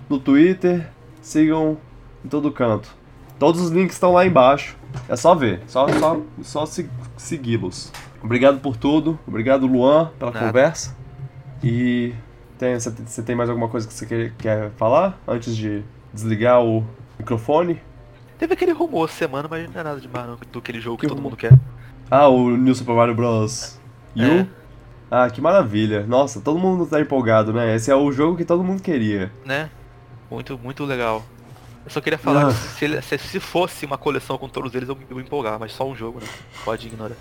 no 0.08 0.18
Twitter, 0.18 0.88
sigam 1.20 1.76
em 2.24 2.28
todo 2.28 2.52
canto. 2.52 3.03
Todos 3.38 3.60
os 3.60 3.70
links 3.70 3.96
estão 3.96 4.12
lá 4.12 4.24
embaixo. 4.26 4.76
É 5.08 5.16
só 5.16 5.34
ver, 5.34 5.60
só, 5.66 5.88
só, 5.88 6.20
só 6.42 6.66
se- 6.66 6.88
segui-los. 7.16 7.90
Obrigado 8.22 8.60
por 8.60 8.76
tudo. 8.76 9.18
Obrigado, 9.26 9.66
Luan, 9.66 10.10
pela 10.18 10.30
Nada. 10.30 10.46
conversa. 10.46 10.96
E 11.62 12.14
tem, 12.58 12.78
você, 12.78 12.90
você 12.90 13.22
tem 13.22 13.34
mais 13.34 13.48
alguma 13.50 13.68
coisa 13.68 13.86
que 13.86 13.92
você 13.92 14.06
quer, 14.06 14.32
quer 14.38 14.70
falar 14.76 15.18
antes 15.26 15.56
de 15.56 15.82
desligar 16.12 16.62
o 16.62 16.84
microfone? 17.18 17.80
Teve 18.38 18.54
aquele 18.54 18.72
rumor 18.72 19.10
semana, 19.10 19.48
mas 19.50 19.68
não 19.72 19.80
é 19.80 19.84
nada 19.84 20.00
demais 20.00 20.26
não, 20.26 20.36
do 20.52 20.58
aquele 20.58 20.80
jogo 20.80 20.96
que, 20.96 21.02
Que 21.02 21.08
todo 21.08 21.16
rumor? 21.18 21.30
mundo 21.30 21.38
quer. 21.38 21.52
Ah, 22.10 22.28
o 22.28 22.56
New 22.56 22.74
Super 22.74 22.94
Mario 22.94 23.14
Bros. 23.14 23.80
U? 24.16 24.22
É. 24.22 24.46
Ah, 25.10 25.28
que 25.30 25.40
maravilha. 25.40 26.04
Nossa, 26.06 26.40
todo 26.40 26.58
mundo 26.58 26.86
tá 26.86 27.00
empolgado, 27.00 27.52
né? 27.52 27.74
Esse 27.74 27.90
é 27.90 27.94
o 27.96 28.10
jogo 28.12 28.36
que 28.36 28.44
todo 28.44 28.62
mundo 28.64 28.82
queria. 28.82 29.30
Né? 29.44 29.70
Muito, 30.30 30.58
muito 30.58 30.84
legal. 30.84 31.22
Eu 31.84 31.90
só 31.90 32.00
queria 32.00 32.18
falar 32.18 32.46
que 32.48 32.54
se, 32.54 32.84
ele- 32.84 33.02
se- 33.02 33.18
se 33.18 33.38
fosse 33.40 33.84
uma 33.84 33.98
coleção 33.98 34.38
com 34.38 34.48
todos 34.48 34.74
eles, 34.74 34.88
eu 34.88 34.96
me 34.96 35.06
eu 35.10 35.16
me 35.16 35.22
empolgar, 35.22 35.58
mas 35.60 35.72
só 35.72 35.86
um 35.86 35.94
jogo, 35.94 36.18
né? 36.20 36.26
Pode 36.64 36.86
ignorar. 36.86 37.16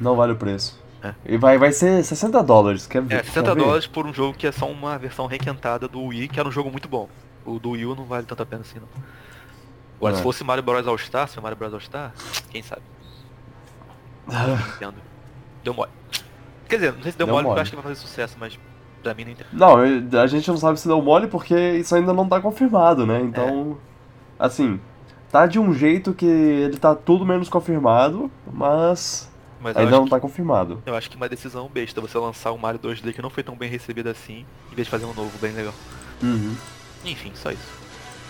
Não 0.00 0.14
vale 0.14 0.32
o 0.32 0.36
preço. 0.36 0.80
É. 1.02 1.14
E 1.26 1.36
vai, 1.36 1.58
vai 1.58 1.72
ser 1.72 2.04
60 2.04 2.42
dólares, 2.42 2.86
quer 2.86 3.02
ver? 3.02 3.16
É, 3.16 3.22
60 3.22 3.42
quer 3.50 3.54
ver? 3.56 3.64
dólares 3.64 3.86
por 3.86 4.06
um 4.06 4.12
jogo 4.14 4.36
que 4.36 4.46
é 4.46 4.52
só 4.52 4.66
uma 4.70 4.96
versão 4.98 5.26
requentada 5.26 5.86
do 5.88 6.00
Wii, 6.06 6.28
que 6.28 6.38
era 6.40 6.48
um 6.48 6.52
jogo 6.52 6.70
muito 6.70 6.88
bom. 6.88 7.08
O 7.44 7.58
do 7.58 7.70
Wii 7.70 7.86
U 7.86 7.94
não 7.96 8.04
vale 8.04 8.26
tanto 8.26 8.42
a 8.42 8.46
pena 8.46 8.62
assim, 8.62 8.78
não. 8.78 8.88
Agora, 9.96 10.14
É. 10.14 10.16
se 10.16 10.22
fosse 10.22 10.44
Mario 10.44 10.62
Bros. 10.62 10.86
All 10.86 10.98
Star, 10.98 11.28
se 11.28 11.38
é 11.38 11.42
Mario 11.42 11.56
Bros. 11.58 11.72
All 11.74 11.80
Star, 11.80 12.12
quem 12.50 12.62
sabe? 12.62 12.82
Entendo. 14.76 14.94
Deu 15.64 15.74
mole. 15.74 15.90
Quer 16.68 16.76
dizer, 16.76 16.92
não 16.92 17.02
sei 17.02 17.12
se 17.12 17.18
deu, 17.18 17.26
Deu 17.26 17.34
mole, 17.34 17.44
porque 17.44 17.48
mole. 17.48 17.58
eu 17.58 17.62
acho 17.62 17.70
que 17.70 17.76
vai 17.76 17.82
fazer 17.84 17.94
sucesso, 17.96 18.36
mas 18.38 18.58
pra 19.02 19.14
mim 19.14 19.24
não 19.24 19.32
entendo. 19.32 19.48
Não, 19.52 19.76
a 20.20 20.26
gente 20.26 20.48
não 20.48 20.56
sabe 20.56 20.78
se 20.78 20.86
deu 20.86 21.00
mole 21.00 21.26
porque 21.28 21.54
isso 21.76 21.94
ainda 21.94 22.12
não 22.12 22.28
tá 22.28 22.40
confirmado, 22.40 23.06
né? 23.06 23.20
Então, 23.20 23.78
assim, 24.38 24.80
tá 25.30 25.46
de 25.46 25.58
um 25.58 25.72
jeito 25.72 26.12
que 26.14 26.26
ele 26.26 26.76
tá 26.76 26.94
tudo 26.94 27.24
menos 27.26 27.48
confirmado, 27.48 28.30
mas 28.52 29.28
Mas 29.60 29.76
ainda 29.76 29.90
não 29.92 30.04
que, 30.04 30.10
tá 30.10 30.20
confirmado. 30.20 30.82
eu 30.86 30.94
acho 30.94 31.10
que 31.10 31.16
uma 31.16 31.28
decisão 31.28 31.68
besta 31.68 32.00
você 32.00 32.16
lançar 32.18 32.52
um 32.52 32.58
Mario 32.58 32.80
2D 32.80 33.12
que 33.12 33.22
não 33.22 33.30
foi 33.30 33.42
tão 33.42 33.56
bem 33.56 33.68
recebido 33.70 34.08
assim, 34.08 34.44
em 34.72 34.74
vez 34.74 34.86
de 34.86 34.90
fazer 34.90 35.04
um 35.04 35.14
novo 35.14 35.36
bem 35.38 35.52
legal. 35.52 35.74
Uhum. 36.22 36.54
Enfim, 37.04 37.32
só 37.34 37.50
isso. 37.50 37.78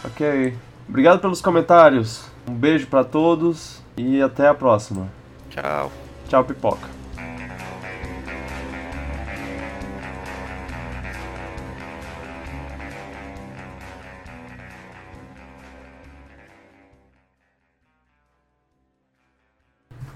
Ok. 0.04 0.54
Obrigado 0.88 1.20
pelos 1.20 1.40
comentários. 1.40 2.24
Um 2.48 2.54
beijo 2.54 2.86
pra 2.86 3.04
todos 3.04 3.82
e 3.96 4.22
até 4.22 4.48
a 4.48 4.54
próxima. 4.54 5.08
Tchau. 5.50 5.92
Tchau, 6.28 6.44
pipoca. 6.44 6.97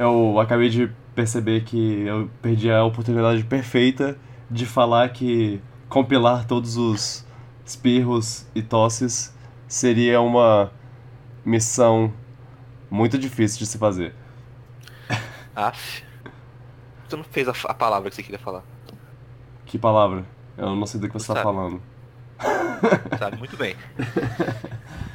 Eu 0.02 0.40
acabei 0.40 0.68
de 0.68 0.90
perceber 1.14 1.62
que 1.62 2.02
eu 2.02 2.28
perdi 2.42 2.68
a 2.68 2.82
oportunidade 2.82 3.44
perfeita 3.44 4.18
de 4.50 4.66
falar 4.66 5.08
que 5.10 5.62
compilar 5.88 6.44
todos 6.44 6.76
os 6.76 7.24
espirros 7.64 8.44
e 8.52 8.62
tosses 8.62 9.32
seria 9.68 10.20
uma 10.20 10.72
missão 11.44 12.12
muito 12.90 13.16
difícil 13.16 13.60
de 13.60 13.66
se 13.66 13.78
fazer. 13.78 14.12
Aff. 15.54 16.02
Você 17.08 17.16
não 17.16 17.22
fez 17.22 17.48
a, 17.48 17.52
a 17.68 17.74
palavra 17.74 18.10
que 18.10 18.16
você 18.16 18.24
queria 18.24 18.40
falar. 18.40 18.64
Que 19.64 19.78
palavra? 19.78 20.24
Eu 20.58 20.74
não 20.74 20.84
sei 20.84 20.98
do 20.98 21.06
que 21.06 21.12
você 21.12 21.30
está 21.30 21.44
falando. 21.44 21.80
Sabe 23.20 23.36
muito 23.36 23.56
bem. 23.56 23.76